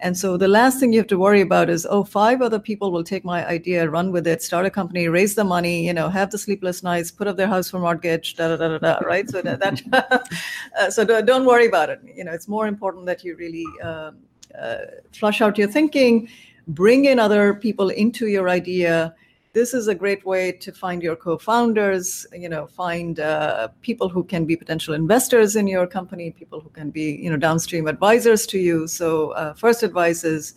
And 0.00 0.16
so 0.16 0.36
the 0.36 0.48
last 0.48 0.78
thing 0.78 0.92
you 0.92 0.98
have 0.98 1.06
to 1.06 1.18
worry 1.18 1.40
about 1.40 1.70
is 1.70 1.86
oh 1.88 2.04
five 2.04 2.42
other 2.42 2.58
people 2.58 2.92
will 2.92 3.04
take 3.04 3.24
my 3.24 3.46
idea 3.46 3.88
run 3.88 4.12
with 4.12 4.26
it 4.26 4.42
start 4.42 4.66
a 4.66 4.70
company 4.70 5.08
raise 5.08 5.34
the 5.34 5.44
money 5.44 5.86
you 5.86 5.94
know 5.94 6.10
have 6.10 6.30
the 6.30 6.36
sleepless 6.36 6.82
nights 6.82 7.10
put 7.10 7.26
up 7.26 7.38
their 7.38 7.46
house 7.46 7.70
for 7.70 7.78
mortgage 7.78 8.36
da 8.36 8.48
da 8.48 8.56
da 8.56 8.68
da, 8.68 8.78
da 8.78 9.06
right? 9.06 9.28
So 9.30 9.40
that, 9.40 9.60
that 9.60 10.28
uh, 10.78 10.90
so 10.90 11.04
don't 11.22 11.46
worry 11.46 11.66
about 11.66 11.88
it. 11.88 12.00
You 12.14 12.24
know 12.24 12.32
it's 12.32 12.48
more 12.48 12.66
important 12.66 13.06
that 13.06 13.24
you 13.24 13.36
really 13.36 13.64
um, 13.82 14.18
uh, 14.60 14.76
flush 15.12 15.40
out 15.40 15.56
your 15.56 15.68
thinking 15.68 16.28
bring 16.68 17.04
in 17.04 17.18
other 17.18 17.54
people 17.54 17.90
into 17.90 18.26
your 18.26 18.48
idea 18.48 19.14
this 19.56 19.72
is 19.72 19.88
a 19.88 19.94
great 19.94 20.22
way 20.26 20.52
to 20.52 20.70
find 20.70 21.02
your 21.02 21.16
co-founders 21.16 22.26
you 22.34 22.48
know 22.54 22.66
find 22.66 23.20
uh, 23.20 23.68
people 23.80 24.06
who 24.06 24.22
can 24.22 24.44
be 24.44 24.54
potential 24.54 24.92
investors 24.92 25.56
in 25.56 25.66
your 25.66 25.86
company 25.86 26.30
people 26.30 26.60
who 26.60 26.68
can 26.78 26.90
be 26.90 27.06
you 27.24 27.30
know 27.30 27.38
downstream 27.38 27.86
advisors 27.86 28.46
to 28.52 28.58
you. 28.58 28.86
So 28.86 29.30
uh, 29.30 29.54
first 29.54 29.82
advice 29.82 30.24
is 30.24 30.54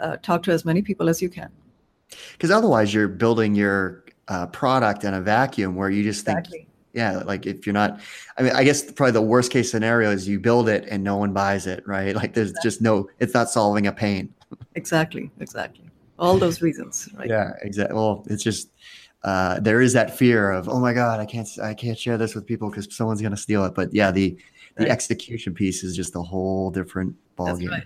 uh, 0.00 0.16
talk 0.28 0.42
to 0.46 0.50
as 0.50 0.64
many 0.64 0.82
people 0.82 1.08
as 1.08 1.22
you 1.22 1.28
can. 1.28 1.50
Because 2.32 2.50
otherwise 2.50 2.92
you're 2.92 3.06
building 3.06 3.54
your 3.54 4.04
uh, 4.26 4.48
product 4.48 5.04
in 5.04 5.14
a 5.14 5.20
vacuum 5.20 5.76
where 5.76 5.90
you 5.90 6.02
just 6.02 6.22
exactly. 6.22 6.58
think 6.58 6.68
yeah 6.94 7.22
like 7.24 7.46
if 7.46 7.64
you're 7.64 7.80
not 7.82 8.00
i 8.36 8.42
mean 8.42 8.52
i 8.60 8.64
guess 8.64 8.90
probably 8.90 9.12
the 9.12 9.28
worst 9.34 9.50
case 9.50 9.70
scenario 9.70 10.10
is 10.10 10.28
you 10.28 10.38
build 10.38 10.68
it 10.68 10.84
and 10.90 11.02
no 11.02 11.16
one 11.16 11.32
buys 11.32 11.66
it 11.68 11.80
right? 11.86 12.14
Like 12.20 12.34
there's 12.34 12.50
exactly. 12.50 12.70
just 12.70 12.82
no 12.82 13.08
it's 13.20 13.34
not 13.34 13.48
solving 13.50 13.86
a 13.86 13.92
pain. 13.92 14.34
Exactly 14.74 15.30
exactly 15.38 15.91
all 16.22 16.38
those 16.38 16.62
reasons 16.62 17.08
right? 17.18 17.28
Yeah 17.28 17.50
exactly 17.62 17.94
well 17.94 18.24
it's 18.28 18.42
just 18.42 18.70
uh, 19.24 19.60
there 19.60 19.80
is 19.80 19.92
that 19.92 20.16
fear 20.16 20.50
of 20.50 20.68
oh 20.68 20.80
my 20.80 20.92
god 20.92 21.20
i 21.20 21.26
can't 21.26 21.48
i 21.62 21.74
can't 21.74 21.98
share 21.98 22.18
this 22.18 22.34
with 22.34 22.44
people 22.46 22.68
because 22.70 22.92
someone's 22.94 23.20
going 23.20 23.30
to 23.30 23.36
steal 23.36 23.64
it. 23.64 23.74
But 23.74 23.92
yeah 23.92 24.10
the 24.10 24.36
the 24.76 24.84
right. 24.84 24.92
execution 24.92 25.54
piece 25.54 25.84
is 25.84 25.94
just 25.94 26.16
a 26.16 26.22
whole 26.22 26.70
different 26.70 27.14
ballgame. 27.36 27.70
right. 27.70 27.84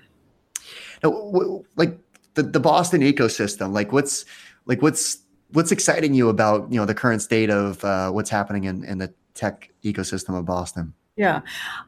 now, 1.03 1.11
w- 1.11 1.65
like 1.77 1.99
the, 2.35 2.43
the 2.43 2.61
boston 2.61 3.01
ecosystem 3.01 3.73
like 3.73 3.93
what's 3.93 4.25
like 4.67 4.81
what's 4.83 5.19
what's 5.53 5.73
exciting 5.73 6.15
you 6.15 6.29
about 6.29 6.71
you 6.71 6.79
know 6.79 6.87
the 6.87 6.95
current 6.95 7.23
state 7.23 7.51
of 7.51 7.85
uh, 7.85 8.11
what's 8.11 8.31
happening 8.31 8.65
in, 8.65 8.85
in 8.85 8.99
the 8.99 9.13
tech 9.35 9.71
ecosystem 9.85 10.39
of 10.39 10.45
boston? 10.45 10.93
Yeah. 11.17 11.41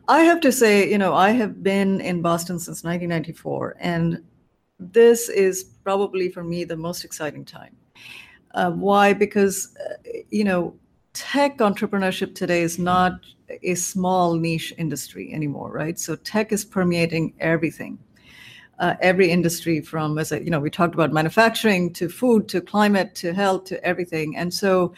I 0.09 0.21
have 0.23 0.41
to 0.41 0.53
say 0.53 0.91
you 0.91 0.99
know 0.99 1.15
i 1.15 1.31
have 1.31 1.63
been 1.63 2.01
in 2.01 2.23
boston 2.23 2.59
since 2.59 2.85
1994 2.85 3.77
and 3.79 4.23
this 4.79 5.29
is 5.29 5.71
probably 5.89 6.29
for 6.29 6.45
me 6.45 6.65
the 6.65 6.77
most 6.77 7.03
exciting 7.03 7.47
time. 7.47 7.75
Uh, 8.53 8.71
why? 8.73 9.15
Because, 9.15 9.75
uh, 9.87 9.95
you 10.29 10.45
know, 10.45 10.75
tech 11.15 11.57
entrepreneurship 11.69 12.35
today 12.35 12.61
is 12.61 12.79
not 12.79 13.13
a 13.63 13.75
small 13.75 14.35
niche 14.35 14.75
industry 14.77 15.33
anymore, 15.33 15.71
right? 15.73 15.99
So 15.99 16.15
tech 16.15 16.53
is 16.53 16.63
permeating 16.63 17.33
everything. 17.41 17.99
Uh, 18.79 18.97
every 19.01 19.31
industry 19.31 19.81
from 19.81 20.19
as 20.19 20.31
I, 20.31 20.39
you 20.39 20.51
know 20.51 20.61
we 20.61 20.71
talked 20.71 20.95
about 20.95 21.11
manufacturing 21.13 21.93
to 21.95 22.09
food 22.09 22.49
to 22.51 22.61
climate 22.61 23.15
to 23.23 23.33
health 23.33 23.65
to 23.71 23.77
everything 23.85 24.37
and 24.37 24.55
so 24.55 24.95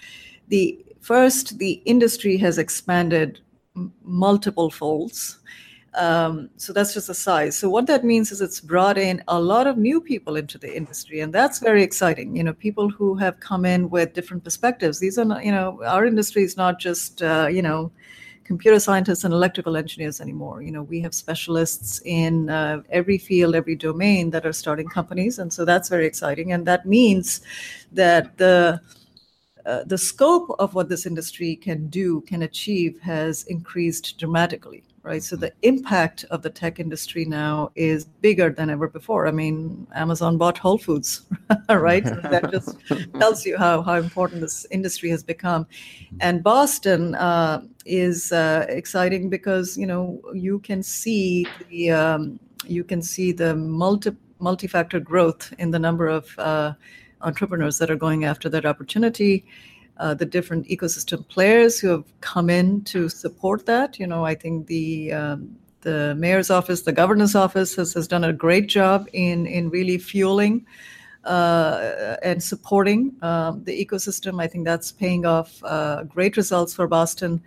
the 0.49 0.85
first 1.01 1.57
the 1.59 1.73
industry 1.95 2.37
has 2.45 2.59
expanded 2.59 3.41
m- 3.75 3.91
multiple 4.03 4.71
folds 4.71 5.39
um, 5.95 6.51
so 6.57 6.73
that's 6.73 6.95
just 6.95 7.09
a 7.09 7.15
size. 7.15 7.59
So 7.59 7.69
what 7.69 7.87
that 7.89 8.05
means 8.05 8.31
is 8.31 8.41
it's 8.41 8.61
brought 8.61 8.97
in 8.97 9.23
a 9.27 9.41
lot 9.41 9.67
of 9.67 9.77
new 9.77 10.01
people 10.01 10.37
into 10.37 10.57
the 10.57 10.75
industry, 10.75 11.21
and 11.21 11.33
that's 11.33 11.59
very 11.59 11.83
exciting. 11.83 12.37
You 12.37 12.45
know, 12.45 12.53
people 12.53 12.89
who 12.89 13.17
have 13.17 13.41
come 13.41 13.65
in 13.65 13.91
with 13.91 14.13
different 14.13 14.45
perspectives. 14.45 15.01
These 15.01 15.19
are, 15.19 15.25
not, 15.25 15.45
you 15.45 15.51
know, 15.51 15.83
our 15.85 16.07
industry 16.07 16.45
is 16.45 16.57
not 16.57 16.79
just, 16.79 17.23
uh, 17.23 17.49
you 17.51 17.63
know, 17.63 17.91
computer 18.45 18.79
scientists 18.79 19.25
and 19.25 19.35
electrical 19.35 19.77
engineers 19.77 20.21
anymore. 20.21 20.63
You 20.63 20.71
know, 20.71 20.83
we 20.83 21.01
have 21.01 21.15
specialists 21.15 22.01
in 22.05 22.51
uh, 22.51 22.83
every 22.91 23.19
field, 23.19 23.55
every 23.57 23.75
domain 23.75 24.31
that 24.31 24.47
are 24.47 24.53
starting 24.53 24.89
companies, 24.89 25.41
and 25.41 25.53
so 25.53 25.65
that's 25.65 25.89
very 25.89 26.07
exciting. 26.07 26.53
And 26.53 26.67
that 26.67 26.87
means 26.87 27.41
that 27.93 28.37
the 28.37 28.81
uh, 29.67 29.85
the 29.85 29.99
scope 29.99 30.55
of 30.59 30.75
what 30.75 30.89
this 30.89 31.05
industry 31.05 31.55
can 31.55 31.89
do, 31.89 32.23
can 32.23 32.43
achieve, 32.43 32.99
has 33.01 33.45
increased 33.45 34.19
dramatically 34.19 34.83
right? 35.03 35.23
So 35.23 35.37
the 35.37 35.53
impact 35.63 36.25
of 36.31 36.43
the 36.43 36.51
tech 36.51 36.79
industry 36.79 37.25
now 37.25 37.71
is 37.75 38.05
bigger 38.05 38.51
than 38.51 38.69
ever 38.69 38.89
before. 38.89 39.27
I 39.27 39.31
mean, 39.31 39.87
Amazon 39.95 40.37
bought 40.37 40.59
Whole 40.59 40.79
Foods, 40.79 41.23
right? 41.69 42.05
that 42.05 42.51
just 42.51 42.77
tells 43.19 43.47
you 43.47 43.57
how, 43.57 43.83
how 43.83 43.95
important 43.95 44.41
this 44.43 44.67
industry 44.71 45.09
has 45.11 45.23
become. 45.23 45.67
And 46.21 46.43
Boston 46.43 47.15
uh, 47.15 47.63
is 47.87 48.33
uh, 48.33 48.67
exciting 48.69 49.31
because 49.31 49.77
you 49.77 49.87
know 49.87 50.21
you 50.35 50.59
can 50.61 50.83
see 50.83 51.47
the 51.69 51.91
um, 51.91 52.41
you 52.67 52.85
can 52.85 53.01
see 53.01 53.33
the 53.33 53.55
multi 53.57 54.11
multi-factor 54.39 55.01
growth 55.01 55.53
in 55.59 55.71
the 55.71 55.79
number 55.79 56.09
of 56.09 56.39
uh, 56.39 56.73
entrepreneurs 57.23 57.79
that 57.79 57.91
are 57.91 57.97
going 57.97 58.25
after 58.25 58.49
that 58.49 58.65
opportunity 58.65 59.45
uh, 60.01 60.15
the 60.15 60.25
different 60.25 60.67
ecosystem 60.67 61.29
players 61.29 61.79
who 61.79 61.89
have 61.89 62.05
come 62.23 62.49
in 62.49 62.83
to 62.85 63.09
support 63.09 63.67
that. 63.67 64.01
You 64.01 64.07
know, 64.07 64.25
I 64.25 64.35
think 64.35 64.67
the 64.67 65.13
um, 65.13 65.57
the 65.83 66.15
mayor's 66.15 66.51
office, 66.51 66.83
the 66.83 66.93
governor's 66.93 67.35
office 67.35 67.75
has, 67.77 67.93
has 67.95 68.09
done 68.09 68.25
a 68.25 68.33
great 68.33 68.67
job 68.67 69.09
in 69.13 69.47
in 69.47 69.69
really 69.69 69.99
fueling 69.99 70.67
uh, 71.25 72.17
and 72.23 72.43
supporting 72.43 73.15
um, 73.21 73.63
the 73.65 73.85
ecosystem. 73.85 74.43
I 74.43 74.47
think 74.47 74.65
that's 74.65 74.91
paying 74.91 75.27
off 75.27 75.63
uh, 75.65 76.05
great 76.05 76.37
results 76.39 76.75
for 76.75 76.87
Boston. 76.87 77.43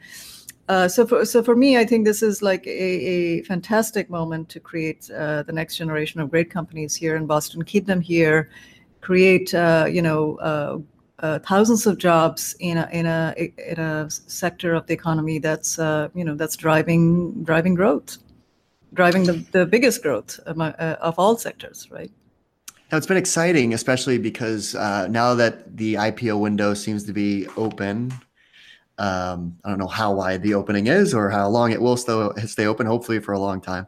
Uh, 0.69 0.87
so 0.87 1.07
for 1.07 1.25
so 1.25 1.41
for 1.41 1.55
me, 1.55 1.77
I 1.77 1.85
think 1.85 2.05
this 2.05 2.21
is 2.21 2.43
like 2.43 2.67
a, 2.67 2.69
a 2.69 3.43
fantastic 3.43 4.11
moment 4.11 4.49
to 4.49 4.59
create 4.59 5.09
uh, 5.09 5.41
the 5.41 5.53
next 5.53 5.75
generation 5.77 6.21
of 6.21 6.29
great 6.29 6.51
companies 6.51 6.93
here 6.93 7.15
in 7.15 7.25
Boston. 7.25 7.63
Keep 7.63 7.87
them 7.87 7.99
here, 7.99 8.51
create 9.01 9.55
uh, 9.55 9.87
you 9.89 10.03
know 10.03 10.85
uh, 11.23 11.39
thousands 11.39 11.87
of 11.87 11.97
jobs 11.97 12.55
in 12.59 12.77
a 12.77 12.89
in 12.91 13.05
a 13.05 13.33
in 13.57 13.79
a 13.79 14.09
sector 14.09 14.73
of 14.73 14.85
the 14.87 14.93
economy 14.93 15.39
that's 15.39 15.79
uh, 15.79 16.09
you 16.13 16.23
know 16.25 16.35
that's 16.35 16.57
driving 16.57 17.43
driving 17.43 17.73
growth, 17.73 18.17
driving 18.93 19.23
the, 19.23 19.33
the 19.53 19.65
biggest 19.65 20.03
growth 20.03 20.37
of, 20.45 20.59
uh, 20.59 20.97
of 20.99 21.17
all 21.17 21.37
sectors, 21.37 21.89
right? 21.89 22.11
Now 22.91 22.97
it's 22.97 23.07
been 23.07 23.17
exciting, 23.17 23.73
especially 23.73 24.17
because 24.17 24.75
uh, 24.75 25.07
now 25.07 25.33
that 25.33 25.77
the 25.77 25.95
IPO 25.95 26.39
window 26.39 26.73
seems 26.73 27.05
to 27.05 27.13
be 27.13 27.47
open. 27.57 28.13
Um, 28.99 29.57
I 29.65 29.69
don't 29.69 29.79
know 29.79 29.87
how 29.87 30.13
wide 30.13 30.43
the 30.43 30.53
opening 30.53 30.85
is 30.85 31.15
or 31.15 31.27
how 31.31 31.49
long 31.49 31.71
it 31.71 31.81
will 31.81 31.97
still 31.97 32.31
stay 32.45 32.67
open. 32.67 32.85
Hopefully 32.85 33.19
for 33.19 33.31
a 33.31 33.39
long 33.39 33.59
time. 33.59 33.87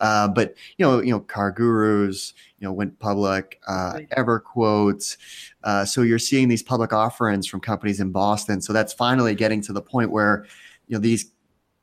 Uh, 0.00 0.28
but 0.28 0.54
you 0.78 0.86
know, 0.86 1.00
you 1.00 1.10
know, 1.10 1.20
CarGurus, 1.20 2.32
you 2.58 2.66
know, 2.66 2.72
went 2.72 2.98
public. 2.98 3.60
Uh, 3.66 3.92
right. 3.96 4.10
EverQuotes, 4.16 5.16
uh, 5.66 5.84
so 5.84 6.02
you're 6.02 6.18
seeing 6.18 6.46
these 6.46 6.62
public 6.62 6.92
offerings 6.92 7.44
from 7.44 7.60
companies 7.60 7.98
in 7.98 8.12
Boston. 8.12 8.62
So 8.62 8.72
that's 8.72 8.92
finally 8.92 9.34
getting 9.34 9.60
to 9.62 9.72
the 9.72 9.82
point 9.82 10.12
where, 10.12 10.46
you 10.86 10.94
know, 10.94 11.00
these, 11.00 11.32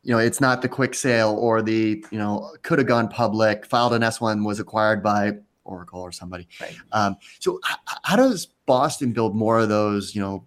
you 0.04 0.13
know, 0.13 0.19
it's 0.19 0.39
not 0.39 0.62
the 0.62 0.69
quick 0.69 0.93
sale 0.96 1.36
or 1.38 1.62
the, 1.62 2.04
you 2.10 2.17
know, 2.17 2.50
could 2.62 2.80
have 2.80 2.88
gone 2.88 3.10
public, 3.10 3.65
filed 3.65 3.93
an 3.93 4.02
S1, 4.02 4.46
was 4.46 4.62
acquired 4.62 5.04
by 5.04 5.34
Oracle 5.65 6.00
or 6.00 6.13
somebody. 6.13 6.48
Right. 6.62 6.78
Um, 6.93 7.17
so 7.39 7.60
h- 7.69 7.98
how 8.04 8.15
does 8.15 8.46
Boston 8.65 9.12
build 9.12 9.36
more 9.36 9.60
of 9.60 9.67
those, 9.67 10.15
you 10.15 10.22
know, 10.22 10.46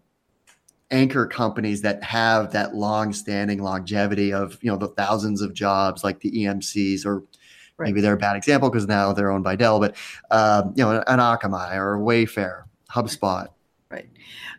anchor 0.91 1.27
companies 1.27 1.83
that 1.83 2.03
have 2.03 2.53
that 2.53 2.75
long-standing 2.75 3.63
longevity 3.63 4.33
of, 4.33 4.57
you 4.63 4.71
know, 4.71 4.79
the 4.79 4.89
thousands 4.89 5.43
of 5.43 5.53
jobs 5.53 6.03
like 6.03 6.21
the 6.21 6.31
EMCs 6.31 7.05
or 7.05 7.23
Right. 7.79 7.89
Maybe 7.89 8.01
they're 8.01 8.15
a 8.15 8.17
bad 8.17 8.37
example 8.37 8.71
because 8.71 8.87
now 8.87 9.13
they're 9.13 9.31
owned 9.31 9.45
by 9.45 9.55
Dell, 9.55 9.79
but 9.79 9.95
um, 10.31 10.73
you 10.77 10.83
know, 10.83 11.05
an 11.07 11.19
Akamai 11.19 11.75
or 11.77 11.99
Wayfair. 11.99 12.63
HubSpot. 12.91 13.49
Right. 13.89 14.09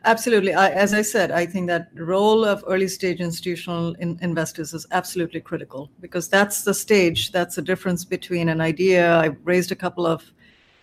Absolutely. 0.05 0.53
I, 0.53 0.69
as 0.69 0.93
I 0.93 1.01
said, 1.01 1.31
I 1.31 1.45
think 1.45 1.67
that 1.67 1.89
role 1.95 2.45
of 2.45 2.63
early 2.65 2.87
stage 2.87 3.19
institutional 3.19 3.93
in, 3.95 4.17
investors 4.21 4.73
is 4.73 4.87
absolutely 4.91 5.41
critical 5.41 5.91
because 5.99 6.29
that's 6.29 6.63
the 6.63 6.73
stage. 6.73 7.33
That's 7.33 7.55
the 7.55 7.61
difference 7.61 8.05
between 8.05 8.47
an 8.47 8.61
idea. 8.61 9.17
I 9.17 9.27
raised 9.43 9.73
a 9.73 9.75
couple 9.75 10.07
of, 10.07 10.23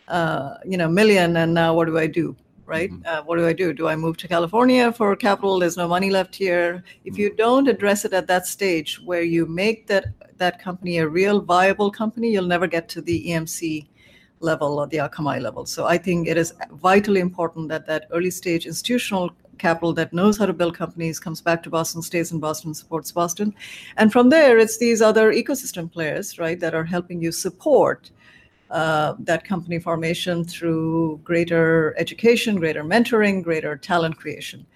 uh, 0.09 0.57
you 0.63 0.77
know, 0.77 0.89
million, 0.89 1.39
and 1.39 1.55
now 1.55 1.73
what 1.73 1.87
do 1.87 1.97
I 1.99 2.07
do? 2.07 2.37
Right? 2.67 2.91
Mm-hmm. 2.91 3.07
Uh, 3.07 3.23
what 3.23 3.39
do 3.39 3.47
I 3.47 3.55
do? 3.55 3.73
Do 3.73 3.89
I 3.89 3.97
move 3.97 4.19
to 4.19 4.29
California 4.29 4.93
for 4.93 5.17
capital? 5.17 5.59
There's 5.59 5.79
no 5.79 5.89
money 5.89 6.11
left 6.11 6.35
here. 6.35 6.85
If 7.07 7.17
you 7.17 7.35
don't 7.35 7.67
address 7.67 8.05
it 8.05 8.13
at 8.13 8.27
that 8.27 8.47
stage, 8.47 9.01
where 9.05 9.23
you 9.23 9.47
make 9.47 9.87
that 9.87 10.05
that 10.37 10.61
company 10.61 10.99
a 10.99 11.09
real 11.09 11.41
viable 11.41 11.91
company, 11.91 12.31
you'll 12.31 12.47
never 12.47 12.67
get 12.67 12.91
to 12.91 13.01
the 13.01 13.27
EMC 13.29 13.87
level 14.45 14.79
or 14.79 14.87
the 14.87 14.99
Akamai 14.99 15.41
level. 15.41 15.67
So 15.67 15.87
I 15.87 15.99
think 15.99 16.29
it 16.29 16.37
is 16.37 16.53
vitally 16.73 17.21
important 17.21 17.69
that 17.71 17.87
that 17.87 18.07
early 18.13 18.31
stage 18.31 18.67
institutional 18.67 19.31
capital 19.59 19.93
that 19.95 20.13
knows 20.13 20.37
how 20.39 20.47
to 20.47 20.53
build 20.53 20.77
companies 20.77 21.19
comes 21.19 21.41
back 21.41 21.63
to 21.63 21.71
Boston, 21.71 22.03
stays 22.03 22.33
in 22.33 22.41
Boston, 22.41 22.75
supports 22.75 23.11
Boston. 23.13 23.55
And 23.97 24.13
from 24.13 24.29
there, 24.29 24.59
it's 24.59 24.79
these 24.79 25.01
other 25.01 25.33
ecosystem 25.33 25.91
players, 25.91 26.39
right, 26.39 26.59
that 26.61 26.75
are 26.75 26.85
helping 26.85 27.23
you 27.23 27.33
support 27.33 28.11
uh, 28.71 29.15
that 29.21 29.45
company 29.45 29.79
formation 29.79 30.45
through 30.45 31.21
greater 31.25 31.95
education, 31.99 32.57
greater 32.57 32.85
mentoring, 32.85 33.43
greater 33.43 33.77
talent 33.77 34.17
creation. 34.17 34.67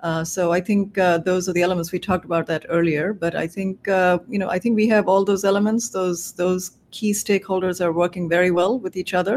Uh, 0.00 0.24
so 0.24 0.52
I 0.52 0.60
think 0.60 0.98
uh, 0.98 1.18
those 1.18 1.48
are 1.48 1.52
the 1.52 1.62
elements 1.62 1.90
we 1.90 1.98
talked 1.98 2.24
about 2.24 2.46
that 2.46 2.66
earlier. 2.68 3.12
But 3.12 3.34
I 3.34 3.46
think 3.46 3.88
uh, 3.88 4.18
you 4.28 4.38
know 4.38 4.48
I 4.48 4.58
think 4.58 4.76
we 4.76 4.88
have 4.88 5.08
all 5.08 5.24
those 5.24 5.44
elements. 5.44 5.88
Those 5.90 6.32
those 6.32 6.72
key 6.98 7.12
stakeholders 7.12 7.80
are 7.84 7.92
working 7.92 8.28
very 8.28 8.50
well 8.50 8.78
with 8.78 8.96
each 8.96 9.12
other, 9.20 9.36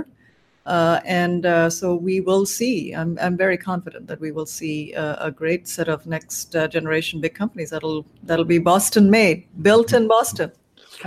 uh, 0.65 0.99
and 1.05 1.45
uh, 1.45 1.69
so 1.69 1.95
we 1.95 2.21
will 2.27 2.45
see. 2.45 2.93
I'm 2.99 3.17
I'm 3.25 3.37
very 3.45 3.57
confident 3.57 4.07
that 4.07 4.19
we 4.19 4.31
will 4.31 4.45
see 4.45 4.93
a 5.27 5.31
great 5.41 5.67
set 5.67 5.87
of 5.89 6.05
next 6.05 6.55
generation 6.75 7.21
big 7.21 7.33
companies 7.33 7.69
that'll 7.71 8.05
that'll 8.27 8.51
be 8.55 8.59
Boston 8.59 9.09
made, 9.09 9.37
built 9.61 9.93
in 9.93 10.07
Boston. 10.07 10.51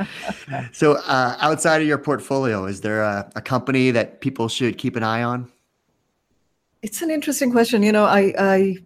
so, 0.73 0.97
uh, 1.07 1.37
outside 1.41 1.83
of 1.83 1.89
your 1.89 1.99
portfolio, 1.99 2.65
is 2.65 2.81
there 2.81 3.03
a, 3.03 3.31
a, 3.37 3.43
company 3.43 3.91
that 3.91 4.21
people 4.21 4.49
should 4.49 4.79
keep 4.79 4.97
an 4.97 5.03
eye 5.03 5.23
on? 5.23 5.51
It's 6.83 7.03
an 7.03 7.11
interesting 7.11 7.53
question. 7.53 7.83
You 7.83 7.93
know, 7.93 8.05
I, 8.05 8.33
I 8.39 8.77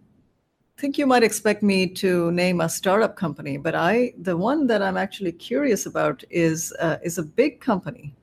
think 0.77 0.97
you 0.97 1.07
might 1.07 1.23
expect 1.23 1.63
me 1.63 1.87
to 1.87 2.31
name 2.31 2.61
a 2.61 2.69
startup 2.69 3.15
company, 3.15 3.57
but 3.57 3.75
I 3.75 4.13
the 4.21 4.37
one 4.37 4.67
that 4.67 4.81
I'm 4.81 4.97
actually 4.97 5.31
curious 5.31 5.85
about 5.85 6.23
is 6.29 6.73
uh, 6.79 6.97
is 7.03 7.17
a 7.17 7.23
big 7.23 7.59
company, 7.59 8.13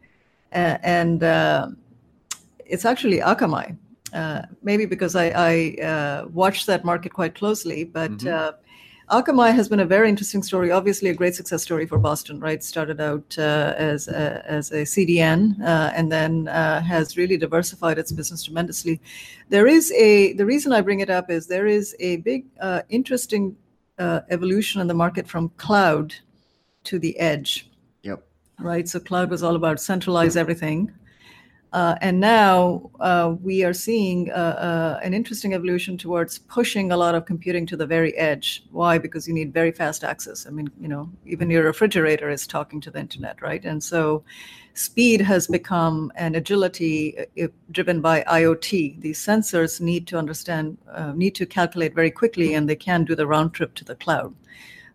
uh, 0.53 0.79
and 0.83 1.23
uh, 1.23 1.69
it's 2.65 2.85
actually 2.85 3.19
Akamai. 3.21 3.77
Uh, 4.13 4.43
maybe 4.63 4.87
because 4.87 5.17
I, 5.17 5.27
I 5.35 5.83
uh, 5.83 6.29
watched 6.29 6.69
that 6.69 6.85
market 6.85 7.13
quite 7.13 7.35
closely, 7.35 7.83
but 7.83 8.13
mm-hmm. 8.13 8.29
Uh, 9.09 9.23
Akamai 9.23 9.55
has 9.55 9.69
been 9.69 9.81
a 9.81 9.85
very 9.85 10.09
interesting 10.09 10.43
story. 10.43 10.71
Obviously, 10.71 11.11
a 11.11 11.15
great 11.15 11.35
success 11.35 11.63
story 11.63 11.87
for 11.87 11.99
Boston. 11.99 12.41
Right, 12.41 12.63
started 12.63 13.01
out 13.01 13.37
uh, 13.39 13.75
as 13.77 14.09
a, 14.09 14.43
as 14.47 14.71
a 14.73 14.83
CDN 14.83 15.61
uh, 15.61 15.93
and 15.95 16.11
then 16.11 16.49
uh, 16.49 16.81
has 16.81 17.17
really 17.17 17.37
diversified 17.37 17.99
its 17.99 18.13
business 18.13 18.45
tremendously. 18.45 19.01
There 19.49 19.67
is 19.67 19.93
a 19.93 20.33
the 20.35 20.47
reason 20.47 20.73
I 20.73 20.81
bring 20.81 21.01
it 21.01 21.11
up 21.11 21.31
is 21.31 21.47
there 21.47 21.67
is 21.67 21.95
a 22.01 22.17
big 22.19 22.47
uh, 22.61 22.83
interesting 22.89 23.57
uh, 23.99 24.21
evolution 24.31 24.81
in 24.81 24.87
the 24.87 24.95
market 24.95 25.29
from 25.29 25.51
cloud 25.57 26.15
to 26.85 26.99
the 26.99 27.19
edge. 27.19 27.71
Yep. 28.03 28.23
Right. 28.59 28.89
So 28.89 29.01
cloud 29.01 29.31
was 29.31 29.43
all 29.43 29.57
about 29.57 29.81
centralize 29.81 30.37
everything. 30.37 30.93
Uh, 31.75 31.97
and 32.03 32.21
now 32.21 32.89
uh, 33.01 33.35
we 33.43 33.65
are 33.65 33.73
seeing 33.73 34.31
uh, 34.31 34.35
uh, 34.35 35.01
an 35.03 35.13
interesting 35.13 35.55
evolution 35.55 35.99
towards 35.99 36.39
pushing 36.39 36.93
a 36.93 36.97
lot 36.97 37.17
of 37.17 37.27
computing 37.27 37.67
to 37.67 37.77
the 37.77 37.85
very 37.85 38.17
edge. 38.17 38.63
Why? 38.71 38.97
Because 38.97 39.27
you 39.27 39.35
need 39.35 39.53
very 39.53 39.73
fast 39.73 40.05
access. 40.05 40.47
I 40.47 40.51
mean, 40.51 40.71
you 40.81 40.87
know, 40.87 41.11
even 41.27 41.51
your 41.51 41.65
refrigerator 41.65 42.31
is 42.31 42.47
talking 42.47 42.81
to 42.83 42.93
the 42.93 43.01
internet, 43.01 43.43
right? 43.43 43.65
And 43.65 43.83
so 43.83 44.23
speed 44.75 45.21
has 45.23 45.49
become 45.49 46.13
an 46.15 46.37
agility 46.37 47.19
uh, 47.43 47.49
driven 47.73 48.01
by 48.01 48.23
IoT. 48.23 49.01
These 49.01 49.19
sensors 49.19 49.81
need 49.81 50.07
to 50.07 50.17
understand, 50.17 50.79
uh, 50.93 51.13
need 51.13 51.35
to 51.35 51.45
calculate 51.45 51.93
very 51.93 52.13
quickly, 52.13 52.55
and 52.55 52.69
they 52.69 52.77
can 52.77 53.05
do 53.05 53.17
the 53.17 53.27
round 53.27 53.53
trip 53.53 53.75
to 53.75 53.85
the 53.85 53.97
cloud. 53.97 54.33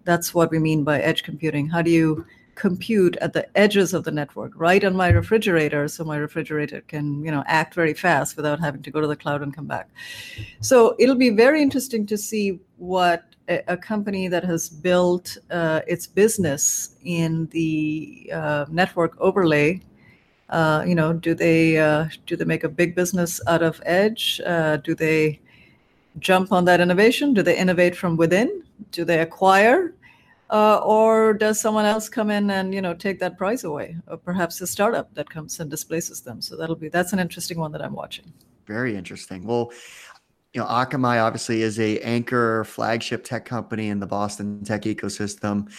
That's 0.06 0.34
what 0.34 0.50
we 0.50 0.60
mean 0.60 0.86
by 0.86 1.02
edge 1.02 1.24
computing. 1.24 1.68
How 1.68 1.82
do 1.82 1.92
you 1.92 2.26
compute 2.60 3.16
at 3.22 3.32
the 3.32 3.46
edges 3.58 3.94
of 3.94 4.04
the 4.04 4.12
network, 4.12 4.52
right 4.56 4.84
on 4.84 4.94
my 4.94 5.08
refrigerator, 5.08 5.88
so 5.88 6.04
my 6.04 6.18
refrigerator 6.18 6.82
can, 6.82 7.24
you 7.24 7.32
know, 7.32 7.42
act 7.48 7.74
very 7.74 7.94
fast 7.94 8.36
without 8.36 8.60
having 8.60 8.84
to 8.84 8.92
go 8.92 9.00
to 9.00 9.08
the 9.08 9.16
cloud 9.16 9.42
and 9.42 9.56
come 9.56 9.66
back. 9.66 9.90
So 10.60 10.96
it'll 11.00 11.16
be 11.16 11.30
very 11.30 11.62
interesting 11.62 12.06
to 12.08 12.18
see 12.18 12.60
what 12.76 13.24
a, 13.48 13.78
company 13.78 14.28
that 14.28 14.44
has 14.44 14.70
built 14.70 15.38
uh, 15.50 15.80
its 15.88 16.06
business 16.06 16.96
in 17.04 17.48
the 17.48 18.30
uh, 18.32 18.66
network 18.70 19.20
overlay. 19.20 19.82
Uh, 20.50 20.84
you 20.86 20.96
know, 20.96 21.14
do 21.14 21.34
they 21.34 21.78
uh, 21.78 22.06
do 22.28 22.36
they 22.36 22.46
make 22.46 22.64
a 22.64 22.70
big 22.70 22.94
business 22.94 23.40
out 23.48 23.64
of 23.64 23.82
edge? 23.86 24.42
Uh, 24.46 24.78
do 24.78 24.94
they 24.94 25.40
jump 26.20 26.52
on 26.52 26.66
that 26.66 26.80
innovation? 26.80 27.34
Do 27.34 27.42
they 27.42 27.58
innovate 27.58 27.96
from 27.96 28.18
within? 28.18 28.64
Do 28.92 29.04
they 29.06 29.20
acquire? 29.22 29.94
Uh, 30.50 30.78
or 30.78 31.34
does 31.34 31.60
someone 31.60 31.86
else 31.86 32.10
come 32.10 32.32
in 32.32 32.50
and 32.50 32.74
you 32.74 32.82
know 32.82 32.94
take 32.94 33.20
that 33.20 33.38
prize 33.38 33.64
away? 33.64 33.96
Or 34.08 34.18
perhaps 34.18 34.60
a 34.62 34.68
startup 34.68 35.14
that 35.14 35.30
comes 35.30 35.60
and 35.60 35.70
displaces 35.70 36.22
them. 36.22 36.42
So 36.42 36.56
that'll 36.56 36.76
be 36.76 36.90
that's 36.90 37.14
an 37.14 37.20
interesting 37.20 37.60
one 37.60 37.72
that 37.74 37.82
i'm 37.82 37.94
watching. 37.94 38.34
Very 38.66 38.96
interesting. 38.96 39.46
Well 39.46 39.72
you 40.54 40.62
know 40.62 40.68
akamai 40.68 41.24
obviously 41.24 41.62
is 41.62 41.80
a 41.80 42.00
anchor 42.00 42.64
flagship 42.64 43.24
tech 43.24 43.46
company 43.46 43.90
in 43.90 44.00
the 44.00 44.08
boston 44.08 44.64
tech 44.64 44.84
ecosystem. 44.84 45.72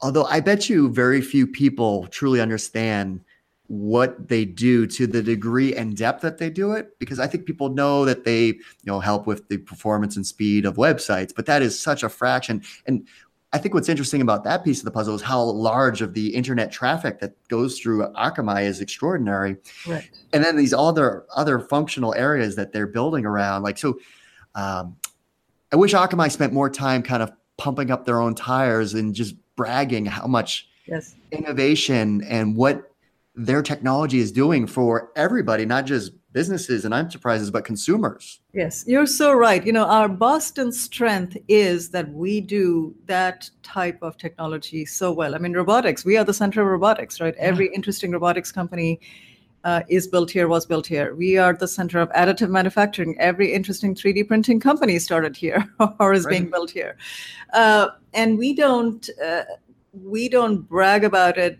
Although 0.00 0.24
i 0.24 0.40
bet 0.40 0.68
you 0.68 0.88
very 0.88 1.20
few 1.20 1.46
people 1.46 2.06
truly 2.08 2.40
understand 2.40 3.20
what 3.68 4.28
they 4.28 4.46
do 4.46 4.86
to 4.86 5.06
the 5.06 5.22
degree 5.22 5.74
and 5.76 5.94
depth 5.94 6.22
that 6.22 6.38
they 6.38 6.48
do 6.48 6.72
it 6.72 6.98
because 6.98 7.20
i 7.20 7.26
think 7.26 7.44
people 7.44 7.68
know 7.68 8.06
that 8.06 8.24
they 8.24 8.46
you 8.46 8.62
know 8.86 8.98
help 8.98 9.26
with 9.26 9.46
the 9.48 9.58
performance 9.58 10.16
and 10.16 10.26
speed 10.26 10.64
of 10.64 10.76
websites 10.76 11.34
but 11.36 11.44
that 11.44 11.60
is 11.60 11.78
such 11.78 12.02
a 12.02 12.08
fraction. 12.08 12.62
And 12.86 13.06
I 13.52 13.58
think 13.58 13.74
what's 13.74 13.88
interesting 13.88 14.20
about 14.20 14.44
that 14.44 14.62
piece 14.62 14.78
of 14.78 14.84
the 14.84 14.90
puzzle 14.90 15.14
is 15.14 15.22
how 15.22 15.42
large 15.42 16.02
of 16.02 16.12
the 16.12 16.34
internet 16.34 16.70
traffic 16.70 17.18
that 17.20 17.32
goes 17.48 17.78
through 17.78 18.06
Akamai 18.12 18.64
is 18.64 18.80
extraordinary. 18.80 19.56
Right. 19.86 20.08
And 20.34 20.44
then 20.44 20.56
these 20.56 20.74
other 20.74 21.24
other 21.34 21.58
functional 21.58 22.14
areas 22.14 22.56
that 22.56 22.72
they're 22.72 22.86
building 22.86 23.24
around, 23.24 23.62
like 23.62 23.78
so. 23.78 23.98
Um, 24.54 24.96
I 25.72 25.76
wish 25.76 25.92
Akamai 25.92 26.30
spent 26.30 26.52
more 26.52 26.70
time 26.70 27.02
kind 27.02 27.22
of 27.22 27.30
pumping 27.58 27.90
up 27.90 28.06
their 28.06 28.20
own 28.20 28.34
tires 28.34 28.94
and 28.94 29.14
just 29.14 29.34
bragging 29.54 30.06
how 30.06 30.26
much 30.26 30.68
yes. 30.86 31.14
innovation 31.30 32.22
and 32.22 32.56
what 32.56 32.90
their 33.34 33.62
technology 33.62 34.18
is 34.18 34.32
doing 34.32 34.66
for 34.66 35.10
everybody, 35.14 35.66
not 35.66 35.84
just 35.84 36.12
businesses 36.32 36.84
and 36.84 36.92
enterprises, 36.92 37.50
but 37.50 37.64
consumers. 37.64 38.40
Yes, 38.52 38.84
you're 38.86 39.06
so 39.06 39.32
right. 39.32 39.64
You 39.64 39.72
know, 39.72 39.86
our 39.86 40.08
Boston 40.08 40.70
strength 40.72 41.36
is 41.48 41.90
that 41.90 42.12
we 42.12 42.40
do 42.40 42.94
that 43.06 43.50
type 43.62 43.98
of 44.02 44.16
technology 44.18 44.84
so 44.84 45.10
well. 45.12 45.34
I 45.34 45.38
mean, 45.38 45.54
robotics, 45.54 46.04
we 46.04 46.16
are 46.16 46.24
the 46.24 46.34
center 46.34 46.60
of 46.60 46.68
robotics, 46.68 47.20
right? 47.20 47.34
Yeah. 47.36 47.44
Every 47.44 47.72
interesting 47.74 48.12
robotics 48.12 48.52
company 48.52 49.00
uh, 49.64 49.82
is 49.88 50.06
built 50.06 50.30
here, 50.30 50.48
was 50.48 50.66
built 50.66 50.86
here. 50.86 51.14
We 51.14 51.38
are 51.38 51.54
the 51.54 51.68
center 51.68 51.98
of 51.98 52.10
additive 52.10 52.50
manufacturing. 52.50 53.16
Every 53.18 53.52
interesting 53.52 53.94
3D 53.94 54.28
printing 54.28 54.60
company 54.60 54.98
started 54.98 55.36
here 55.36 55.64
or 55.98 56.12
is 56.12 56.24
right. 56.24 56.32
being 56.32 56.50
built 56.50 56.70
here. 56.70 56.96
Uh, 57.52 57.88
and 58.12 58.38
we 58.38 58.54
don't. 58.54 59.08
Uh, 59.24 59.44
we 60.04 60.28
don't 60.28 60.68
brag 60.68 61.02
about 61.02 61.38
it 61.38 61.58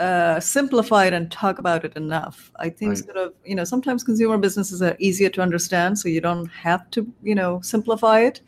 uh, 0.00 0.40
simplify 0.40 1.04
it 1.04 1.12
and 1.12 1.30
talk 1.30 1.58
about 1.58 1.84
it 1.84 1.94
enough. 1.94 2.50
I 2.56 2.70
think 2.70 2.94
right. 2.94 3.04
sort 3.04 3.18
of, 3.18 3.34
you 3.44 3.54
know, 3.54 3.64
sometimes 3.64 4.02
consumer 4.02 4.38
businesses 4.38 4.80
are 4.80 4.96
easier 4.98 5.28
to 5.28 5.42
understand, 5.42 5.98
so 5.98 6.08
you 6.08 6.22
don't 6.22 6.46
have 6.46 6.90
to, 6.92 7.06
you 7.22 7.34
know, 7.34 7.60
simplify 7.60 8.20
it. 8.20 8.40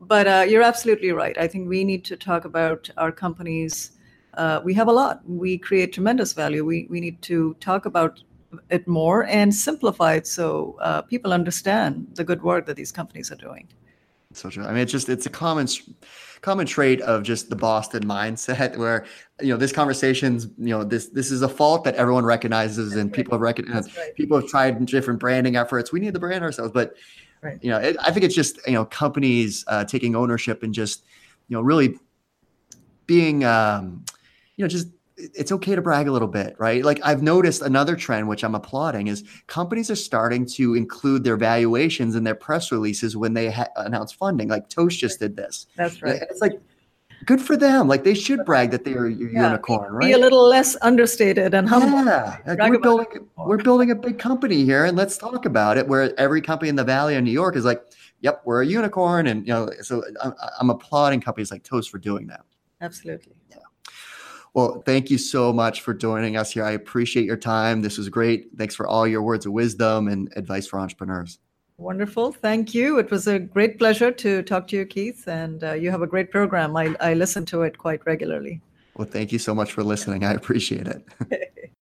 But 0.00 0.26
uh, 0.26 0.44
you're 0.48 0.62
absolutely 0.62 1.12
right. 1.12 1.38
I 1.38 1.46
think 1.46 1.68
we 1.68 1.84
need 1.84 2.04
to 2.06 2.16
talk 2.16 2.44
about 2.44 2.90
our 2.96 3.12
companies. 3.12 3.92
Uh, 4.34 4.60
we 4.64 4.74
have 4.74 4.88
a 4.88 4.92
lot. 4.92 5.20
We 5.24 5.56
create 5.56 5.92
tremendous 5.92 6.32
value. 6.32 6.64
We 6.64 6.88
we 6.90 7.00
need 7.00 7.22
to 7.22 7.54
talk 7.60 7.86
about 7.86 8.20
it 8.68 8.88
more 8.88 9.24
and 9.26 9.54
simplify 9.54 10.14
it 10.14 10.26
so 10.26 10.76
uh, 10.80 11.00
people 11.02 11.32
understand 11.32 12.06
the 12.16 12.24
good 12.24 12.42
work 12.42 12.66
that 12.66 12.76
these 12.76 12.92
companies 12.92 13.30
are 13.30 13.36
doing. 13.36 13.68
So 14.34 14.50
true. 14.50 14.64
I 14.64 14.72
mean, 14.72 14.82
it's 14.82 14.92
just 14.92 15.08
it's 15.08 15.26
a 15.26 15.30
common 15.30 15.68
common 16.42 16.66
trait 16.66 17.00
of 17.02 17.22
just 17.22 17.48
the 17.48 17.56
Boston 17.56 18.04
mindset, 18.04 18.76
where 18.82 19.06
you 19.40 19.48
know 19.48 19.56
this 19.56 19.72
conversation's 19.72 20.44
you 20.58 20.68
know 20.68 20.84
this 20.84 21.06
this 21.08 21.30
is 21.30 21.42
a 21.42 21.48
fault 21.48 21.84
that 21.84 21.94
everyone 21.94 22.24
recognizes, 22.24 22.90
That's 22.90 23.00
and 23.00 23.10
right. 23.10 23.16
people 23.16 23.34
have 23.34 23.40
recognized. 23.40 23.96
Right. 23.96 24.14
People 24.14 24.38
have 24.38 24.48
tried 24.48 24.84
different 24.86 25.18
branding 25.18 25.56
efforts. 25.56 25.92
We 25.92 26.00
need 26.00 26.12
to 26.12 26.20
brand 26.20 26.44
ourselves, 26.44 26.72
but 26.72 26.94
right. 27.40 27.58
you 27.62 27.70
know, 27.70 27.78
it, 27.78 27.96
I 28.00 28.10
think 28.10 28.24
it's 28.24 28.34
just 28.34 28.58
you 28.66 28.74
know 28.74 28.84
companies 28.84 29.64
uh, 29.68 29.84
taking 29.84 30.14
ownership 30.14 30.62
and 30.62 30.74
just 30.74 31.04
you 31.48 31.56
know 31.56 31.62
really 31.62 31.98
being 33.06 33.44
um, 33.44 34.04
you 34.56 34.64
know 34.64 34.68
just 34.68 34.88
it's 35.34 35.52
okay 35.52 35.74
to 35.74 35.82
brag 35.82 36.08
a 36.08 36.12
little 36.12 36.28
bit, 36.28 36.56
right? 36.58 36.84
Like 36.84 37.00
I've 37.04 37.22
noticed 37.22 37.62
another 37.62 37.96
trend, 37.96 38.28
which 38.28 38.42
I'm 38.42 38.54
applauding, 38.54 39.06
is 39.06 39.24
companies 39.46 39.90
are 39.90 39.96
starting 39.96 40.46
to 40.46 40.74
include 40.74 41.24
their 41.24 41.36
valuations 41.36 42.14
in 42.14 42.24
their 42.24 42.34
press 42.34 42.72
releases 42.72 43.16
when 43.16 43.34
they 43.34 43.50
ha- 43.50 43.68
announce 43.76 44.12
funding. 44.12 44.48
Like 44.48 44.68
Toast 44.68 44.98
just 44.98 45.20
did 45.20 45.36
this. 45.36 45.66
That's 45.76 46.02
right. 46.02 46.22
It's 46.30 46.40
like 46.40 46.60
good 47.24 47.40
for 47.40 47.56
them. 47.56 47.88
Like 47.88 48.04
they 48.04 48.14
should 48.14 48.44
brag 48.44 48.70
that 48.72 48.84
they 48.84 48.94
are 48.94 49.06
a 49.06 49.12
yeah, 49.12 49.50
unicorn, 49.50 49.92
right? 49.92 50.06
Be 50.06 50.12
a 50.12 50.18
little 50.18 50.46
less 50.46 50.76
understated 50.82 51.54
and 51.54 51.68
humble. 51.68 52.04
Yeah, 52.04 52.38
like 52.46 52.70
we're 52.70 52.78
building 52.80 53.06
we're 53.36 53.62
building 53.62 53.90
a 53.90 53.94
big 53.94 54.18
company 54.18 54.64
here, 54.64 54.84
and 54.84 54.96
let's 54.96 55.16
talk 55.16 55.44
about 55.44 55.76
it. 55.76 55.86
Where 55.86 56.18
every 56.18 56.40
company 56.40 56.68
in 56.68 56.76
the 56.76 56.84
Valley 56.84 57.14
of 57.14 57.24
New 57.24 57.30
York 57.30 57.56
is 57.56 57.64
like, 57.64 57.82
"Yep, 58.20 58.42
we're 58.44 58.62
a 58.62 58.66
unicorn," 58.66 59.28
and 59.28 59.46
you 59.46 59.52
know, 59.52 59.70
so 59.82 60.02
uh, 60.20 60.24
I'm, 60.24 60.34
I'm 60.60 60.70
applauding 60.70 61.20
companies 61.20 61.50
like 61.50 61.62
Toast 61.62 61.90
for 61.90 61.98
doing 61.98 62.26
that. 62.26 62.44
Absolutely. 62.80 63.34
Well, 64.54 64.82
thank 64.84 65.10
you 65.10 65.16
so 65.16 65.52
much 65.52 65.80
for 65.80 65.94
joining 65.94 66.36
us 66.36 66.50
here. 66.50 66.64
I 66.64 66.72
appreciate 66.72 67.24
your 67.24 67.38
time. 67.38 67.80
This 67.80 67.96
was 67.96 68.08
great. 68.08 68.50
Thanks 68.58 68.74
for 68.74 68.86
all 68.86 69.06
your 69.06 69.22
words 69.22 69.46
of 69.46 69.52
wisdom 69.52 70.08
and 70.08 70.30
advice 70.36 70.66
for 70.66 70.78
entrepreneurs. 70.78 71.38
Wonderful. 71.78 72.32
Thank 72.32 72.74
you. 72.74 72.98
It 72.98 73.10
was 73.10 73.26
a 73.26 73.38
great 73.38 73.78
pleasure 73.78 74.12
to 74.12 74.42
talk 74.42 74.68
to 74.68 74.76
you, 74.76 74.84
Keith. 74.84 75.26
And 75.26 75.64
uh, 75.64 75.72
you 75.72 75.90
have 75.90 76.02
a 76.02 76.06
great 76.06 76.30
program. 76.30 76.76
I, 76.76 76.94
I 77.00 77.14
listen 77.14 77.46
to 77.46 77.62
it 77.62 77.78
quite 77.78 78.04
regularly. 78.04 78.60
Well, 78.94 79.08
thank 79.08 79.32
you 79.32 79.38
so 79.38 79.54
much 79.54 79.72
for 79.72 79.82
listening. 79.82 80.22
I 80.22 80.34
appreciate 80.34 80.86
it. 80.86 81.72